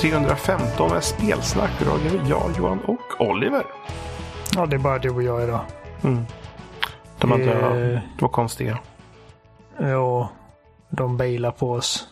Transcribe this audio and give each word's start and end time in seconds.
avsnitt 0.00 0.12
315 0.12 0.90
med 0.92 1.04
spelsnack. 1.04 1.82
Idag 1.82 2.06
är 2.06 2.28
jag, 2.30 2.50
Johan 2.58 2.80
och 2.80 3.20
Oliver. 3.30 3.62
Ja, 4.56 4.66
det 4.66 4.76
är 4.76 4.80
bara 4.80 4.98
du 4.98 5.10
och 5.10 5.22
jag 5.22 5.42
idag. 5.42 5.60
Mm. 6.04 6.24
De 7.18 7.32
andra 7.32 7.80
Eh. 7.92 8.00
var 8.20 8.28
konstiga. 8.28 8.78
Ja, 9.78 10.30
de 10.90 11.16
bailar 11.16 11.50
på 11.50 11.72
oss. 11.72 12.08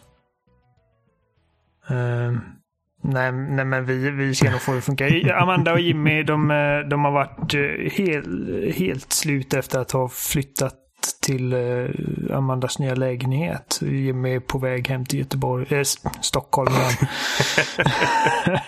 Ehm, 1.91 2.41
nej, 3.03 3.33
nej, 3.33 3.65
men 3.65 3.85
vi, 3.85 4.11
vi 4.11 4.35
ska 4.35 4.51
nog 4.51 4.61
få 4.61 4.73
det 4.73 4.79
att 4.79 4.85
funka. 4.85 5.37
Amanda 5.37 5.73
och 5.73 5.81
Jimmy, 5.81 6.23
de, 6.23 6.51
eh, 6.51 6.89
de 6.91 7.05
har 7.05 7.11
varit 7.13 7.55
eh, 7.55 7.61
hel, 7.93 8.73
helt 8.77 9.13
slut 9.13 9.55
efter 9.55 9.79
att 9.81 9.91
ha 9.93 10.09
flyttat 10.09 10.75
till 11.29 11.53
eh, 11.53 12.37
Amandas 12.37 12.79
nya 12.79 12.95
lägenhet. 12.95 13.79
Jimmy 13.83 14.35
är 14.35 14.41
på 14.41 14.59
väg 14.59 14.89
hem 14.89 15.05
till 15.05 15.19
Göteborg, 15.19 15.67
S- 15.71 15.99
Stockholm 16.21 16.73
igen. 16.73 16.93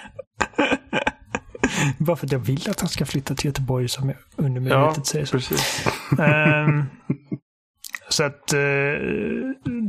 Bara 1.98 2.16
för 2.16 2.26
att 2.26 2.32
jag 2.32 2.38
vill 2.38 2.70
att 2.70 2.80
han 2.80 2.88
ska 2.88 3.06
flytta 3.06 3.34
till 3.34 3.46
Göteborg 3.46 3.88
som 3.88 4.08
jag 4.08 4.18
Ja, 4.36 4.44
undermedvetet 4.44 5.06
säger 5.06 5.24
så. 5.24 5.36
precis. 5.36 5.86
Ehm, 6.18 6.84
så 8.08 8.24
att 8.24 8.52
eh, 8.52 8.60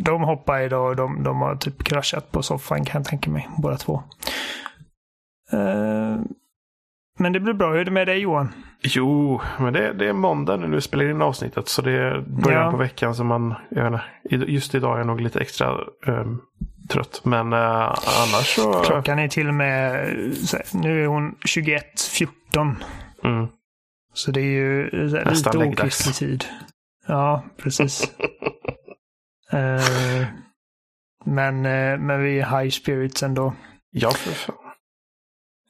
de 0.03 0.21
hoppar 0.21 0.59
idag 0.61 0.89
och 0.89 0.95
de, 0.95 1.23
de 1.23 1.41
har 1.41 1.55
typ 1.55 1.83
kraschat 1.83 2.31
på 2.31 2.43
soffan 2.43 2.85
kan 2.85 3.01
jag 3.01 3.07
tänka 3.09 3.29
mig, 3.31 3.49
båda 3.57 3.77
två. 3.77 4.03
Ehm, 5.51 6.27
men 7.19 7.33
det 7.33 7.39
blir 7.39 7.53
bra. 7.53 7.71
Hur 7.71 7.79
är 7.79 7.85
det 7.85 7.91
med 7.91 8.07
dig 8.07 8.19
Johan? 8.19 8.53
Jo, 8.83 9.41
men 9.59 9.73
det, 9.73 9.93
det 9.93 10.07
är 10.07 10.13
måndag 10.13 10.57
nu 10.57 10.67
när 10.67 10.75
vi 10.75 10.81
spelar 10.81 11.09
in 11.09 11.21
avsnittet. 11.21 11.67
Så 11.67 11.81
det 11.81 11.91
är 11.91 12.21
början 12.21 12.65
Ja. 12.65 12.71
på 12.71 12.77
veckan 12.77 13.15
som 13.15 13.27
man... 13.27 13.55
Inte, 14.29 14.51
just 14.51 14.75
idag 14.75 14.93
är 14.93 14.97
jag 14.97 15.07
nog 15.07 15.21
lite 15.21 15.39
extra 15.39 15.77
ehm, 16.07 16.39
trött. 16.89 17.21
Men 17.23 17.53
eh, 17.53 17.59
annars 18.21 18.55
så... 18.55 18.73
Klockan 18.73 19.19
är 19.19 19.27
till 19.27 19.47
och 19.47 19.53
med, 19.53 20.05
nu 20.73 21.03
är 21.03 21.07
hon 21.07 21.35
21.14. 21.35 22.75
Mm. 23.23 23.47
Så 24.13 24.31
det 24.31 24.41
är 24.41 24.45
ju 24.45 24.89
Nästan 25.25 25.59
lite 25.59 25.71
okristlig 25.71 26.15
tid. 26.15 26.45
Ja, 27.07 27.43
precis. 27.57 28.11
Ehm, 29.53 30.25
men, 31.25 31.65
eh, 31.65 31.97
men 31.99 32.23
vi 32.23 32.39
är 32.39 32.59
high 32.59 32.69
spirits 32.69 33.23
ändå. 33.23 33.53
Ja, 33.91 34.11
för 34.11 34.31
fan. 34.31 34.55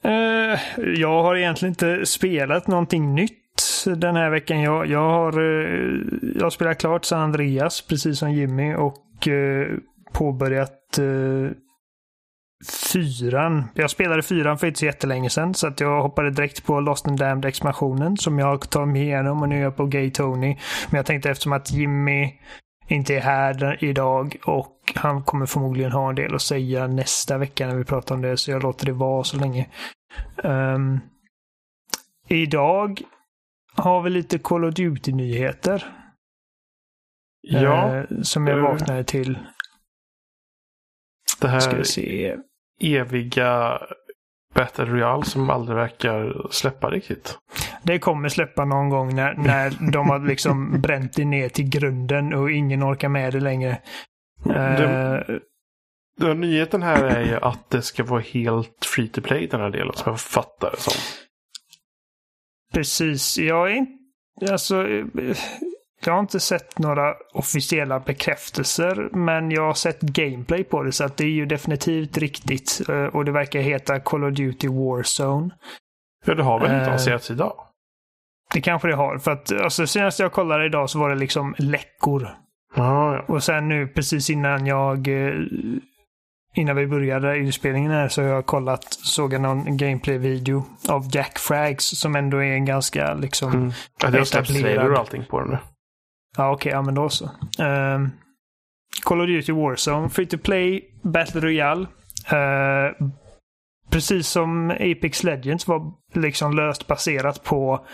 Eh, 0.03 0.59
jag 0.99 1.23
har 1.23 1.35
egentligen 1.35 1.71
inte 1.71 2.05
spelat 2.05 2.67
någonting 2.67 3.16
nytt 3.16 3.38
den 3.85 4.16
här 4.16 4.30
veckan. 4.30 4.61
Jag, 4.61 4.88
jag 4.88 5.09
har 5.09 5.39
eh, 5.39 5.99
jag 6.35 6.53
spelat 6.53 6.80
klart 6.80 7.05
San 7.05 7.21
Andreas, 7.21 7.81
precis 7.81 8.19
som 8.19 8.31
Jimmy, 8.31 8.73
och 8.73 9.27
eh, 9.27 9.67
påbörjat 10.13 10.78
fyran. 12.94 13.63
Jag 13.73 13.90
spelade 13.90 14.22
fyran 14.22 14.57
för 14.57 14.67
inte 14.67 14.79
så 14.79 14.85
jättelänge 14.85 15.29
sedan, 15.29 15.53
så 15.53 15.67
att 15.67 15.79
jag 15.79 16.01
hoppade 16.01 16.31
direkt 16.31 16.66
på 16.66 16.79
Lost 16.79 17.07
and 17.07 17.19
Damned 17.19 17.45
expansionen 17.45 18.17
som 18.17 18.40
jag 18.40 18.69
tar 18.69 18.85
mig 18.85 19.01
igenom 19.01 19.41
och 19.41 19.50
nu 19.50 19.57
är 19.57 19.63
jag 19.63 19.78
på 19.78 19.85
Gay 19.85 20.11
Tony. 20.11 20.57
Men 20.90 20.97
jag 20.97 21.06
tänkte 21.06 21.29
eftersom 21.29 21.53
att 21.53 21.72
Jimmy 21.72 22.34
inte 22.91 23.16
är 23.16 23.22
här 23.22 23.84
idag 23.84 24.38
och 24.46 24.94
han 24.96 25.24
kommer 25.24 25.46
förmodligen 25.46 25.91
ha 25.91 26.09
en 26.09 26.16
del 26.16 26.35
att 26.35 26.41
säga 26.41 26.88
nästa 26.88 27.38
vecka 27.38 27.68
när 27.68 27.75
vi 27.75 27.84
pratar 27.84 28.16
om 28.16 28.22
det, 28.22 28.38
så 28.38 28.52
jag 28.52 28.63
låter 28.63 28.85
det 28.85 28.94
vara 28.94 29.24
så 29.24 29.38
länge. 29.38 29.69
Ehm, 30.44 31.00
idag 32.28 33.02
har 33.75 34.02
vi 34.02 34.09
lite 34.09 34.40
Call 34.40 34.66
of 34.66 34.74
Duty-nyheter. 34.74 35.97
Ja, 37.41 37.96
eh, 37.97 38.06
som 38.22 38.47
jag 38.47 38.57
eh, 38.57 38.63
vaknade 38.63 39.03
till. 39.03 39.34
det 39.34 39.40
Ska 41.38 41.47
här 41.47 41.78
vi 41.78 41.85
se. 41.85 42.38
eviga 42.81 43.79
Battle 44.53 44.85
Royale 44.85 45.25
som 45.25 45.50
aldrig 45.50 45.75
verkar 45.78 46.47
släppa 46.52 46.90
riktigt. 46.90 47.38
Det 47.84 48.00
kommer 48.00 48.30
släppa 48.30 48.66
någon 48.66 48.90
gång 48.90 49.16
när, 49.16 49.34
när 49.34 49.92
de 49.92 50.09
har 50.09 50.19
liksom 50.19 50.81
bränt 50.81 51.14
det 51.14 51.25
ner 51.25 51.50
till 51.50 51.69
grunden 51.69 52.34
och 52.34 52.52
ingen 52.52 52.84
orkar 52.84 53.09
med 53.09 53.34
det 53.34 53.40
längre. 53.40 53.78
Det, 54.44 55.25
Eh, 55.30 55.36
den 56.20 56.41
nyheten 56.41 56.84
här 56.84 57.03
är 57.03 57.22
ju 57.25 57.36
att 57.41 57.70
det 57.70 57.81
ska 57.81 58.03
vara 58.03 58.22
helt 58.22 58.86
free 58.86 59.08
to 59.08 59.22
play 59.22 59.47
den 59.47 59.62
här 59.62 59.70
delen 59.70 59.94
som 59.94 60.12
jag 60.12 60.20
fattar 60.22 60.72
det 60.72 60.78
som. 60.81 60.94
Precis. 62.74 63.38
Jag 63.38 63.72
är 63.72 63.75
inte... 63.75 64.52
Alltså... 64.52 64.88
eh, 64.88 65.38
Jag 66.06 66.14
har 66.14 66.20
inte 66.20 66.40
sett 66.40 66.80
några 66.80 67.14
officiella 67.34 68.00
bekräftelser, 68.00 69.09
men 69.12 69.52
jag 69.52 69.62
har 69.68 69.74
sett 69.74 70.02
gameplay 70.02 70.64
på 70.64 70.84
det, 70.84 70.91
så 70.91 71.03
att 71.03 71.18
det 71.18 71.24
är 71.24 71.28
ju 71.30 71.46
definitivt 71.46 72.18
riktigt. 72.18 72.81
Eh, 72.90 73.03
Och 73.06 73.25
det 73.25 73.31
verkar 73.31 73.59
heta 73.59 74.00
Call 74.00 74.24
of 74.24 74.34
Duty 74.34 74.68
Warzone. 74.68 75.50
Ja, 76.25 76.34
det 76.36 76.44
har 76.44 76.59
väl 76.59 76.72
inte 76.72 76.81
Eh. 76.81 76.88
annonserats 76.88 77.31
idag? 77.31 77.53
Det 78.53 78.62
kanske 78.62 78.88
det 78.88 78.95
har, 78.95 79.17
för 79.17 79.31
att 79.31 79.51
alltså, 79.51 79.88
senast 79.88 80.19
jag 80.19 80.31
kollade 80.31 80.66
idag 80.66 80.89
så 80.89 81.00
var 81.00 81.09
det 81.09 81.16
liksom 81.16 81.56
läckor. 81.57 82.28
Ja, 82.75 83.16
ja. 83.16 83.25
Och 83.28 83.44
sen 83.44 83.67
nu 83.67 83.88
precis 83.88 84.29
innan 84.29 84.66
jag... 84.66 85.07
eh, 85.07 85.34
Innan 86.56 86.75
vi 86.75 86.88
började 86.88 87.40
inspelningen 87.40 87.91
här 87.91 88.07
så 88.07 88.22
har 88.22 88.29
jag 88.29 88.45
kollat, 88.45 88.84
såg 88.94 89.34
jag 89.34 89.41
någon 89.41 89.78
gameplay-video 89.78 90.66
av 90.90 91.07
Jack 91.11 91.40
Frags 91.40 92.00
som 92.00 92.16
ändå 92.16 92.38
är 92.38 92.53
en 92.53 92.66
ganska 92.66 93.13
liksom... 93.13 93.53
Mm. 93.53 93.72
ja 94.01 94.09
det 94.09 94.17
har 94.17 94.25
släppts 94.25 94.63
och 94.90 94.97
allting 95.00 95.25
på 95.25 95.40
den 95.40 95.50
nu. 95.50 95.57
Ja, 96.38 96.51
okej, 96.51 96.72
ja 96.72 96.81
men 96.81 96.95
då 96.95 97.09
så. 97.09 97.25
Um, 97.59 98.11
Call 99.03 99.22
of 99.22 99.28
Duty 99.28 99.51
Warzone, 99.51 100.09
Free 100.09 100.25
to 100.25 100.38
Play, 100.38 100.81
Battle 101.03 101.41
Royale. 101.41 101.88
Eh, 102.31 103.07
precis 103.90 104.28
som 104.28 104.72
Apex 104.72 105.23
Legends 105.23 105.67
var 105.67 105.94
liksom 106.13 106.56
löst 106.56 106.88
baserat 106.88 107.44
på 107.44 107.85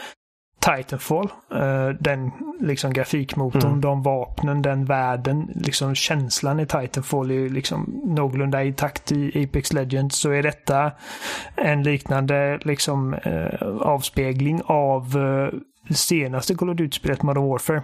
Titanfall. 0.76 1.30
Eh, 1.56 1.90
den 2.00 2.32
liksom 2.60 2.94
grafikmotorn, 2.94 3.66
Mm. 3.72 3.82
de 3.82 4.04
vapnen, 4.04 4.62
den 4.62 4.86
världen, 4.86 5.52
liksom 5.56 5.96
känslan 5.96 6.60
i 6.60 6.66
Titanfall 6.66 7.32
är 7.32 7.50
liksom 7.50 8.02
någorlunda 8.06 8.58
takt 8.76 9.12
i 9.12 9.44
Apex 9.44 9.74
Legends. 9.74 10.16
Så 10.16 10.32
är 10.32 10.44
detta 10.44 10.92
en 11.56 11.84
liknande 11.84 12.60
liksom 12.62 13.14
eh, 13.14 13.68
avspegling 13.82 14.62
av 14.66 15.04
eh, 15.04 15.60
det 15.88 15.94
senaste 15.96 16.56
Call 16.56 16.70
of 16.70 16.76
Duty-spelet 16.78 17.24
Modern 17.24 17.50
Warfare. 17.50 17.84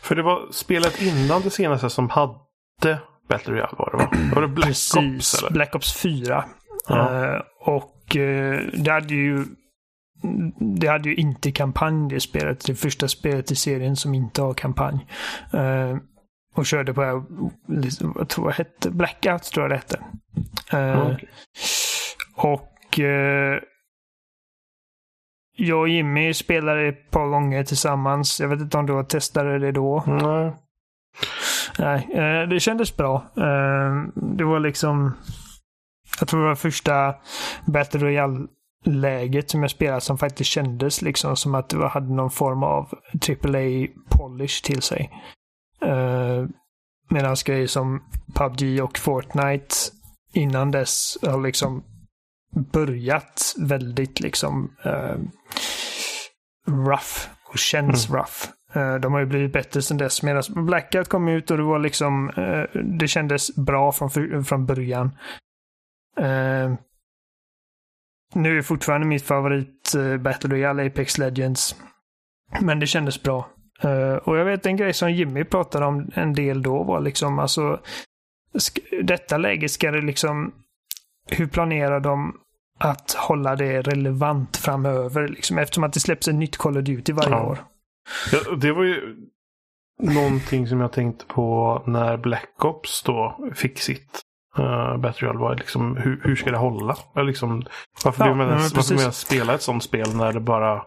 För 0.00 0.14
det 0.14 0.22
var 0.22 0.40
spelet 0.52 1.02
innan 1.02 1.42
det 1.42 1.50
senaste 1.50 1.90
som 1.90 2.10
hade 2.10 2.98
Battle 3.28 3.52
Royale 3.54 3.74
var 3.78 3.90
det 3.92 3.96
va? 3.96 4.10
Var 4.34 4.42
det 4.42 4.48
Black 4.48 4.66
Precis, 4.68 4.96
Ops 5.16 5.42
eller? 5.42 5.50
Black 5.52 5.74
Ops 5.74 5.92
4. 5.94 6.44
Ja. 6.88 7.24
Eh, 7.24 7.40
och 7.60 8.16
eh, 8.16 8.60
det 8.74 8.90
hade 8.90 9.14
ju 9.14 9.44
det 10.58 10.86
hade 10.86 11.08
ju 11.08 11.14
inte 11.14 11.52
kampanj 11.52 12.08
det 12.08 12.20
spelet. 12.20 12.66
Det 12.66 12.74
första 12.74 13.08
spelet 13.08 13.50
i 13.50 13.56
serien 13.56 13.96
som 13.96 14.14
inte 14.14 14.42
har 14.42 14.54
kampanj. 14.54 15.06
Eh, 15.52 15.96
och 16.54 16.66
körde 16.66 16.94
på, 16.94 17.02
eh, 17.02 17.22
vad 18.00 18.28
tror 18.28 18.48
jag 18.48 18.54
hette, 18.54 18.90
Blackout 18.90 19.42
tror 19.42 19.64
jag 19.64 19.70
det 19.70 19.76
hette. 19.76 20.00
Eh, 20.72 21.12
Okej. 21.12 21.28
Och 22.36 23.00
eh, 23.00 23.58
jag 25.56 25.80
och 25.80 25.88
Jimmy 25.88 26.34
spelade 26.34 26.88
ett 26.88 27.10
par 27.10 27.28
gånger 27.28 27.64
tillsammans. 27.64 28.40
Jag 28.40 28.48
vet 28.48 28.60
inte 28.60 28.78
om 28.78 28.86
du 28.86 29.04
testat 29.04 29.44
det 29.44 29.72
då? 29.72 30.04
Nej. 30.06 30.52
Nej, 31.78 32.46
det 32.46 32.60
kändes 32.60 32.96
bra. 32.96 33.26
Det 34.14 34.44
var 34.44 34.60
liksom... 34.60 35.12
Jag 36.20 36.28
tror 36.28 36.40
det 36.40 36.48
var 36.48 36.54
första 36.54 37.14
Battle 37.66 38.00
Royale-läget 38.84 39.50
som 39.50 39.62
jag 39.62 39.70
spelat 39.70 40.02
som 40.02 40.18
faktiskt 40.18 40.50
kändes 40.50 41.02
liksom 41.02 41.36
som 41.36 41.54
att 41.54 41.68
det 41.68 41.88
hade 41.88 42.14
någon 42.14 42.30
form 42.30 42.62
av 42.62 42.88
AAA-polish 43.20 44.64
till 44.64 44.82
sig. 44.82 45.10
Uh, 45.84 46.46
Medan 47.10 47.36
grejer 47.44 47.66
som 47.66 48.02
PubG 48.34 48.82
och 48.82 48.98
Fortnite 48.98 49.74
innan 50.32 50.70
dess 50.70 51.18
har 51.22 51.40
liksom 51.40 51.84
börjat 52.72 53.54
väldigt 53.58 54.20
liksom 54.20 54.76
eh, 54.84 55.16
rough 56.68 57.28
och 57.52 57.58
känns 57.58 58.10
rough. 58.10 58.48
Eh, 58.74 58.94
De 58.94 59.12
har 59.12 59.20
ju 59.20 59.26
blivit 59.26 59.52
bättre 59.52 59.82
sedan 59.82 59.96
dess. 59.98 60.22
Medan 60.22 60.42
Blackout 60.66 61.08
kom 61.08 61.28
ut 61.28 61.50
och 61.50 61.56
det 61.56 61.62
var 61.62 61.78
liksom, 61.78 62.30
eh, 62.30 62.80
det 62.82 63.08
kändes 63.08 63.56
bra 63.56 63.92
från, 63.92 64.44
från 64.44 64.66
början. 64.66 65.10
Nu 68.34 68.58
är 68.58 68.62
fortfarande 68.62 69.06
mitt 69.06 69.22
favorit 69.22 69.94
eh, 69.96 70.16
Battle 70.16 70.50
Royale 70.50 70.86
Apex 70.86 71.18
Legends. 71.18 71.76
Men 72.60 72.80
det 72.80 72.86
kändes 72.86 73.22
bra. 73.22 73.48
Eh, 73.82 74.14
Och 74.14 74.36
jag 74.36 74.44
vet 74.44 74.66
en 74.66 74.76
grej 74.76 74.92
som 74.92 75.12
Jimmy 75.12 75.44
pratade 75.44 75.86
om 75.86 76.10
en 76.14 76.32
del 76.32 76.62
då 76.62 76.82
var 76.82 77.00
liksom 77.00 77.38
alltså 77.38 77.80
detta 79.02 79.36
läget 79.38 79.70
ska 79.70 79.90
det 79.90 80.00
liksom 80.02 80.52
hur 81.30 81.46
planerar 81.46 82.00
de 82.00 82.36
att 82.78 83.12
hålla 83.12 83.56
det 83.56 83.82
relevant 83.82 84.56
framöver? 84.56 85.28
Liksom, 85.28 85.58
eftersom 85.58 85.84
att 85.84 85.92
det 85.92 86.00
släpps 86.00 86.28
ett 86.28 86.34
nytt 86.34 86.56
Call 86.56 86.78
of 86.78 86.84
Duty 86.84 87.12
varje 87.12 87.30
Ja. 87.30 87.46
år. 87.46 87.58
Ja, 88.32 88.54
det 88.56 88.72
var 88.72 88.84
ju 88.84 89.16
någonting 90.02 90.66
som 90.66 90.80
jag 90.80 90.92
tänkte 90.92 91.24
på 91.26 91.82
när 91.86 92.16
Black 92.16 92.64
Ops 92.64 93.02
då 93.02 93.50
fick 93.54 93.78
sitt. 93.80 94.20
Uh, 94.58 94.96
Battle 94.96 95.28
Royale. 95.28 95.56
Liksom, 95.58 95.96
hur, 95.96 96.20
hur 96.24 96.36
ska 96.36 96.50
det 96.50 96.58
hålla? 96.58 96.96
Liksom, 97.16 97.64
varför, 98.04 98.24
Ja, 98.24 98.28
vill 98.28 98.36
man, 98.36 98.46
men 98.46 98.56
ens- 98.58 98.62
varför 98.62 98.76
precis. 98.76 98.98
vill 98.98 99.04
man 99.04 99.12
spela 99.12 99.54
ett 99.54 99.62
sånt 99.62 99.82
spel 99.84 100.16
när 100.16 100.32
det 100.32 100.40
bara 100.40 100.82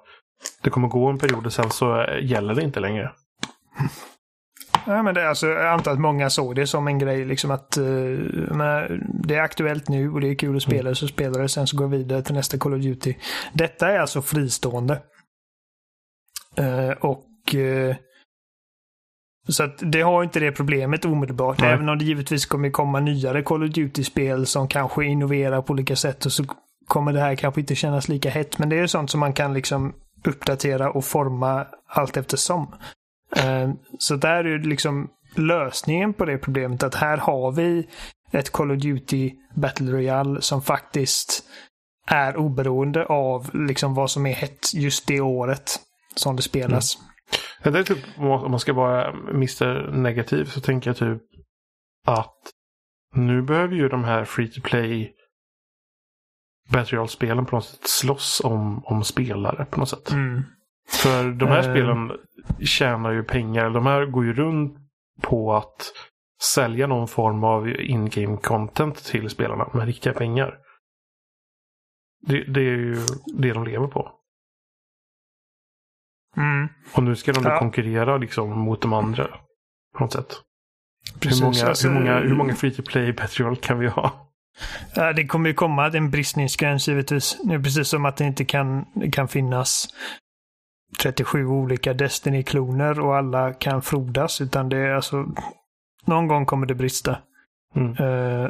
det 0.62 0.70
kommer 0.70 0.88
gå 0.88 1.08
en 1.10 1.18
period 1.18 1.46
och 1.46 1.54
sen 1.54 1.70
så 1.70 2.02
eh, 2.02 2.26
gäller 2.26 2.56
det 2.56 2.62
inte 2.64 2.80
längre. 2.80 3.12
Ja, 4.88 5.04
men 5.04 5.14
det, 5.16 5.22
är 5.22 5.26
alltså, 5.26 5.48
jag 5.48 5.68
antar 5.74 5.92
att 5.92 6.00
många 6.00 6.30
såg 6.30 6.56
det 6.56 6.68
som 6.68 6.88
en 6.88 7.00
grej. 7.00 7.26
Liksom 7.26 7.52
att 7.52 7.78
eh, 7.78 7.84
men 8.52 9.04
det 9.24 9.36
är 9.36 9.42
aktuellt 9.42 9.90
nu 9.90 10.12
och 10.12 10.22
det 10.22 10.28
är 10.28 10.36
kul 10.36 10.56
att 10.56 10.64
spela 10.64 10.90
det, 10.90 10.96
så 10.96 11.08
spelar 11.08 11.42
det. 11.42 11.50
Sen 11.50 11.68
så 11.68 11.78
går 11.78 11.88
vi 11.88 11.98
vidare 11.98 12.22
till 12.22 12.36
nästa 12.36 12.58
Call 12.58 12.74
of 12.74 12.82
Duty. 12.82 13.14
Detta 13.54 13.88
är 13.92 14.00
alltså 14.00 14.22
fristående. 14.22 15.02
Eh, 16.58 16.90
och 16.90 17.56
eh, 17.56 17.96
så 19.48 19.64
att 19.64 19.78
det 19.78 20.02
har 20.02 20.24
inte 20.24 20.40
det 20.40 20.52
problemet 20.52 21.06
omedelbart. 21.06 21.60
Nej. 21.62 21.74
Även 21.74 21.90
om 21.90 21.98
det 21.98 22.06
givetvis 22.06 22.46
kommer 22.46 22.70
komma 22.70 23.00
nyare 23.00 23.42
Call 23.42 23.64
of 23.64 23.70
Duty-spel 23.70 24.46
som 24.46 24.68
kanske 24.68 25.06
innoverar 25.06 25.62
på 25.62 25.74
olika 25.74 25.96
sätt 25.96 26.26
och 26.26 26.32
så 26.32 26.44
kommer 26.88 27.14
det 27.14 27.20
här 27.20 27.36
kanske 27.36 27.62
inte 27.62 27.76
kännas 27.76 28.08
lika 28.08 28.30
hett. 28.30 28.58
Men 28.60 28.70
det 28.70 28.80
är 28.80 28.88
sånt 28.88 29.10
som 29.12 29.20
man 29.20 29.34
kan 29.34 29.54
liksom 29.54 29.94
uppdatera 30.26 30.92
och 30.92 31.06
forma 31.06 31.66
allt 31.88 32.18
eftersom. 32.18 32.76
Eh, 33.36 33.70
Så 34.00 34.16
där 34.16 34.44
är 34.44 34.44
ju 34.50 34.62
liksom 34.62 35.10
lösningen 35.36 36.14
på 36.14 36.26
det 36.26 36.38
problemet 36.38 36.84
att 36.84 36.96
här 36.96 37.18
har 37.18 37.52
vi 37.52 37.88
ett 38.32 38.52
Call 38.52 38.72
of 38.72 38.78
Duty 38.78 39.32
Battle 39.56 39.92
Royale 39.92 40.42
som 40.42 40.62
faktiskt 40.62 41.44
är 42.08 42.38
oberoende 42.38 43.06
av 43.06 43.50
liksom 43.54 43.94
vad 43.94 44.12
som 44.12 44.26
är 44.26 44.34
hett 44.34 44.74
just 44.74 45.08
det 45.08 45.22
året 45.22 45.80
som 46.16 46.36
det 46.36 46.42
spelas. 46.42 46.98
Ja, 47.66 47.72
Det 47.72 47.80
är 47.80 47.84
typ, 47.84 48.06
om 48.18 48.52
man 48.52 48.60
ska 48.60 48.74
vara 48.74 49.10
Mr 49.12 49.92
Negativ 49.92 50.46
så 50.46 50.62
tänker 50.62 50.90
jag 50.90 50.98
typ 50.98 51.22
att 52.06 52.38
nu 53.16 53.42
behöver 53.42 53.76
ju 53.76 53.90
de 53.90 54.04
här 54.04 54.26
free 54.26 54.48
to 54.48 54.62
play 54.64 55.14
Battle 56.70 56.98
Royale-spelen 56.98 57.46
på 57.46 57.56
något 57.56 57.66
sätt 57.66 57.88
slåss 57.88 58.42
om, 58.44 58.86
om 58.86 59.04
spelare 59.04 59.66
på 59.66 59.80
något 59.80 59.90
sätt. 59.90 60.12
Mm. 60.12 60.44
För 60.90 61.32
de 61.32 61.50
här 61.50 61.58
Eh. 61.58 61.64
spelen 61.64 62.12
tjänar 62.60 63.12
ju 63.12 63.24
pengar. 63.24 63.70
De 63.70 63.86
här 63.86 64.06
går 64.06 64.26
ju 64.26 64.34
runt 64.34 64.78
på 65.22 65.54
att 65.54 65.92
sälja 66.42 66.88
någon 66.88 67.08
form 67.08 67.44
av 67.44 67.70
in-game 67.70 68.38
content 68.38 68.96
till 69.04 69.30
spelarna 69.30 69.70
med 69.74 69.86
riktiga 69.86 70.14
pengar. 70.14 70.58
Det, 72.22 72.44
det 72.44 72.60
är 72.60 72.78
ju 72.78 72.98
det 73.38 73.54
de 73.54 73.64
lever 73.64 73.88
på. 73.88 74.12
Mm. 76.38 76.68
Och 76.94 77.04
nu 77.04 77.16
ska 77.16 77.34
de 77.34 77.44
Ja. 77.44 77.60
konkurrera 77.60 78.18
liksom 78.18 78.60
mot 78.60 78.82
de 78.82 78.94
andra. 78.94 79.28
På 79.98 80.04
något 80.04 80.14
sätt. 80.14 80.42
Precis, 81.20 81.42
hur, 81.42 81.46
många, 81.46 81.66
alltså, 81.66 81.88
hur, 81.88 81.96
många, 81.96 82.20
hur 82.20 82.36
många 82.36 82.56
free 82.56 82.72
to 82.72 82.82
play 82.82 83.12
Royale 83.12 83.56
kan 83.56 83.80
vi 83.80 83.88
ha? 83.88 84.32
Det 85.16 85.28
kommer 85.28 85.50
ju 85.50 85.54
komma 85.54 85.88
en 85.88 86.12
bristningsgräns 86.12 86.88
givetvis. 86.88 87.38
Är 87.52 87.60
precis 87.60 87.88
som 87.88 88.06
att 88.06 88.18
det 88.18 88.24
inte 88.24 88.46
kan, 88.46 88.86
kan 89.12 89.28
finnas 89.28 89.88
37 91.00 91.46
olika 91.46 91.94
Destiny-kloner 91.94 93.00
och 93.00 93.18
alla 93.18 93.54
kan 93.54 93.82
frodas. 93.82 94.42
Utan 94.42 94.70
det 94.70 94.78
är 94.78 94.94
alltså... 94.94 95.26
Någon 96.06 96.28
gång 96.28 96.46
kommer 96.46 96.68
det 96.68 96.76
brista. 96.76 97.18
Mm. 97.76 97.92
Eh, 98.00 98.50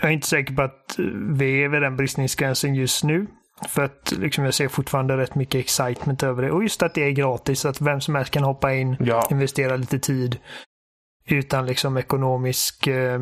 jag 0.00 0.08
är 0.08 0.10
inte 0.10 0.26
säker 0.26 0.54
på 0.54 0.62
att 0.62 0.94
vi 1.38 1.64
är 1.64 1.68
vid 1.68 1.82
den 1.82 1.96
bristningsgränsen 1.96 2.74
just 2.74 3.04
nu. 3.04 3.26
För 3.68 3.84
att 3.84 4.12
liksom, 4.18 4.44
jag 4.44 4.54
ser 4.54 4.68
fortfarande 4.68 5.16
rätt 5.16 5.34
mycket 5.34 5.58
excitement 5.58 6.22
över 6.22 6.42
det. 6.42 6.50
Och 6.50 6.62
just 6.62 6.82
att 6.82 6.94
det 6.94 7.04
är 7.04 7.10
gratis. 7.10 7.64
Att 7.64 7.80
vem 7.80 8.00
som 8.00 8.14
helst 8.14 8.30
kan 8.30 8.44
hoppa 8.44 8.74
in, 8.74 8.96
Ja, 9.00 9.28
investera 9.30 9.76
lite 9.76 9.98
tid. 9.98 10.38
Utan 11.24 11.66
liksom 11.66 11.96
ekonomisk... 11.96 12.86
Eh, 12.86 13.20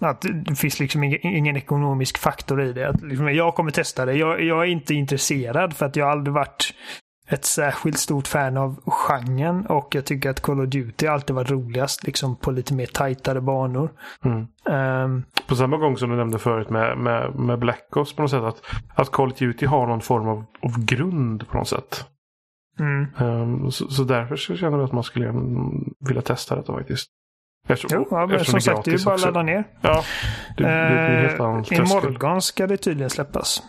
att 0.00 0.24
det 0.44 0.54
finns 0.54 0.80
liksom 0.80 1.04
ingen, 1.04 1.20
ingen 1.22 1.56
ekonomisk 1.56 2.18
faktor 2.18 2.62
i 2.62 2.72
det. 2.72 2.88
Att 2.88 3.02
liksom, 3.02 3.34
jag 3.34 3.54
kommer 3.54 3.70
testa 3.70 4.04
det. 4.04 4.12
Jag, 4.12 4.42
jag 4.42 4.62
är 4.62 4.68
inte 4.68 4.94
intresserad 4.94 5.76
för 5.76 5.86
att 5.86 5.96
jag 5.96 6.08
aldrig 6.08 6.34
varit 6.34 6.74
ett 7.30 7.44
särskilt 7.44 7.98
stort 7.98 8.26
fan 8.26 8.56
av 8.56 8.80
genren 8.86 9.66
och 9.66 9.94
jag 9.94 10.04
tycker 10.04 10.30
att 10.30 10.40
Call 10.40 10.60
of 10.60 10.68
Duty 10.68 11.06
alltid 11.06 11.36
varit 11.36 11.50
roligast 11.50 12.04
liksom 12.06 12.36
på 12.36 12.50
lite 12.50 12.74
mer 12.74 12.86
tajtare 12.86 13.40
banor. 13.40 13.90
mm. 14.24 14.46
Ehm, 14.70 15.22
på 15.48 15.56
samma 15.56 15.76
gång 15.76 15.96
som 15.96 16.10
du 16.10 16.16
nämnde 16.16 16.38
förut 16.38 16.70
med, 16.70 16.98
med, 16.98 17.34
med 17.34 17.58
Black 17.58 17.96
Ops 17.96 18.12
på 18.16 18.22
något 18.22 18.30
sätt. 18.30 18.42
Att, 18.42 18.62
att 18.94 19.10
Call 19.12 19.32
of 19.32 19.38
Duty 19.38 19.66
har 19.66 19.86
någon 19.86 20.00
form 20.00 20.28
av, 20.28 20.44
av 20.62 20.84
grund 20.84 21.48
på 21.48 21.56
något 21.58 21.68
sätt. 21.68 22.04
mm. 22.78 23.06
Ehm, 23.18 23.70
så, 23.70 23.88
så 23.88 24.04
därför 24.04 24.36
så 24.36 24.56
känner 24.56 24.78
jag 24.78 24.84
att 24.84 24.92
man 24.92 25.04
skulle 25.04 25.34
vilja 26.08 26.22
testa 26.22 26.56
detta 26.56 26.72
faktiskt. 26.72 27.08
Eftersom, 27.68 27.98
Jo, 28.02 28.08
ja, 28.10 28.26
men 28.26 28.36
eftersom 28.36 28.60
som 28.60 28.74
sagt, 28.74 28.84
det 28.84 28.90
är 28.90 28.98
ju 28.98 29.04
bara 29.04 29.14
att 29.14 29.20
ladda 29.20 29.42
ner. 29.42 29.64
Ja, 29.80 30.02
det, 30.56 30.64
det 30.64 31.34
Eh, 31.38 31.62
tröskel. 31.62 31.78
imorgon 31.86 32.42
ska 32.42 32.66
det 32.66 32.76
tydligen 32.76 33.10
släppas. 33.10 33.62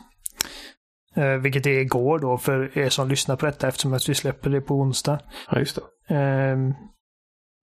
Eh, 1.15 1.29
vilket 1.33 1.65
är 1.65 1.79
igår 1.79 2.19
då 2.19 2.37
för 2.37 2.77
er 2.77 2.89
som 2.89 3.09
lyssnar 3.09 3.35
på 3.35 3.45
detta 3.45 3.67
eftersom 3.67 3.93
att 3.93 4.09
vi 4.09 4.15
släpper 4.15 4.49
det 4.49 4.61
på 4.61 4.75
onsdag. 4.75 5.19
Ja, 5.51 5.59
just 5.59 5.75
det. 6.07 6.15
Ehm, 6.15 6.73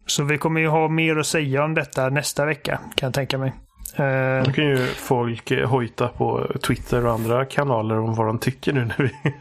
så 0.06 0.24
vi 0.24 0.38
kommer 0.38 0.60
ju 0.60 0.68
ha 0.68 0.88
mer 0.88 1.16
att 1.16 1.26
säga 1.26 1.64
om 1.64 1.74
detta 1.74 2.08
nästa 2.08 2.44
vecka 2.44 2.80
kan 2.94 3.06
jag 3.06 3.14
tänka 3.14 3.38
mig. 3.38 3.52
Ehm, 3.96 4.44
Då 4.44 4.52
kan 4.52 4.64
ju 4.66 4.76
folk 4.86 5.50
eh, 5.50 5.68
hojta 5.68 6.08
på 6.08 6.46
Twitter 6.66 7.06
och 7.06 7.12
andra 7.12 7.44
kanaler 7.44 7.98
om 7.98 8.14
vad 8.14 8.26
de 8.26 8.38
tycker 8.38 8.72
nu 8.72 8.84
när 8.84 8.96
vi, 8.98 9.10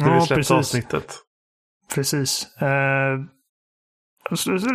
när 0.00 0.10
vi 0.10 0.16
Ja, 0.16 0.20
släppt 0.26 0.38
precis. 0.38 0.50
avsnittet. 0.50 1.14
Precis. 1.94 2.46
Ehm, 2.60 3.28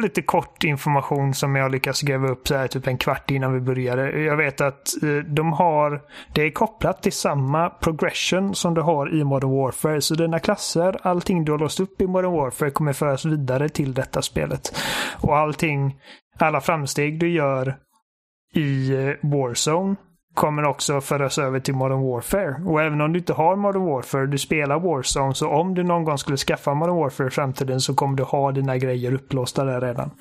lite 0.02 0.22
kort 0.22 0.64
information 0.64 1.34
som 1.34 1.56
jag 1.56 1.72
lyckas 1.72 2.02
gräva 2.02 2.28
upp 2.28 2.48
så 2.48 2.56
här 2.56 2.68
typ 2.68 2.88
en 2.88 2.98
kvart 2.98 3.32
innan 3.32 3.54
vi 3.54 3.60
började. 3.60 4.22
Jag 4.22 4.38
vet 4.38 4.62
att 4.62 5.04
eh, 5.04 5.10
de 5.10 5.54
har, 5.54 6.02
det 6.34 6.42
är 6.42 6.52
kopplat 6.52 7.04
till 7.04 7.14
samma 7.14 7.70
progression 7.70 8.56
som 8.56 8.74
du 8.74 8.82
har 8.82 9.16
i 9.16 9.24
Modern 9.24 9.52
Warfare. 9.52 10.02
Så 10.02 10.16
dina 10.16 10.40
klasser, 10.40 10.98
allting 11.02 11.46
du 11.46 11.52
har 11.52 11.60
låst 11.60 11.80
upp 11.80 12.02
i 12.02 12.08
Modern 12.08 12.32
Warfare 12.32 12.72
kommer 12.72 12.94
föras 12.94 13.26
vidare 13.26 13.70
till 13.70 13.94
detta 13.94 14.22
spelet. 14.22 14.76
Och 15.22 15.38
allting, 15.38 15.96
alla 16.38 16.62
framsteg 16.62 17.20
du 17.20 17.30
gör 17.30 17.78
i 18.54 18.94
eh, 18.94 19.30
Warzone 19.30 19.96
kommer 20.38 20.66
också 20.66 21.02
föras 21.02 21.38
över 21.38 21.60
till 21.60 21.76
Modern 21.76 22.02
Warfare. 22.02 22.62
Och 22.66 22.82
även 22.82 23.02
om 23.02 23.14
du 23.14 23.20
inte 23.20 23.34
har 23.34 23.56
Modern 23.56 23.86
Warfare, 23.86 24.28
du 24.28 24.38
spelar 24.38 24.80
Warzone, 24.80 25.34
så 25.34 25.50
om 25.50 25.74
du 25.74 25.84
någon 25.84 26.04
gång 26.04 26.18
skulle 26.18 26.38
skaffa 26.38 26.74
Modern 26.74 26.96
Warfare 26.96 27.28
i 27.28 27.32
framtiden 27.32 27.82
så 27.82 27.96
kommer 27.96 28.18
du 28.18 28.24
ha 28.24 28.52
dina 28.52 28.78
grejer 28.78 29.14
upplåsta 29.14 29.66
där 29.66 29.82
redan. 29.82 30.12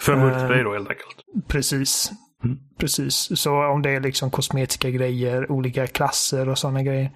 För 0.00 0.12
Eh, 0.12 0.18
multiplayer 0.18 0.64
då 0.64 0.72
helt 0.72 0.88
enkelt. 0.88 1.48
Precis. 1.48 2.12
Mm. 2.44 2.58
Precis. 2.78 3.40
Så 3.40 3.66
om 3.66 3.82
det 3.82 3.90
är 3.90 4.00
liksom 4.00 4.30
kosmetiska 4.30 4.90
grejer, 4.90 5.52
olika 5.52 5.86
klasser 5.86 6.48
och 6.48 6.58
sådana 6.58 6.82
grejer. 6.82 7.10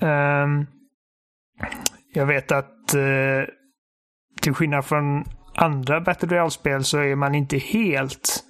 Ehm, 0.00 0.66
jag 2.14 2.26
vet 2.26 2.52
att 2.52 2.94
eh, 2.94 3.42
till 4.40 4.54
skillnad 4.54 4.84
från 4.84 5.24
andra 5.54 6.00
Battle 6.00 6.28
Royale-spel 6.28 6.84
så 6.84 6.98
är 6.98 7.16
man 7.16 7.34
inte 7.34 7.58
helt 7.58 8.44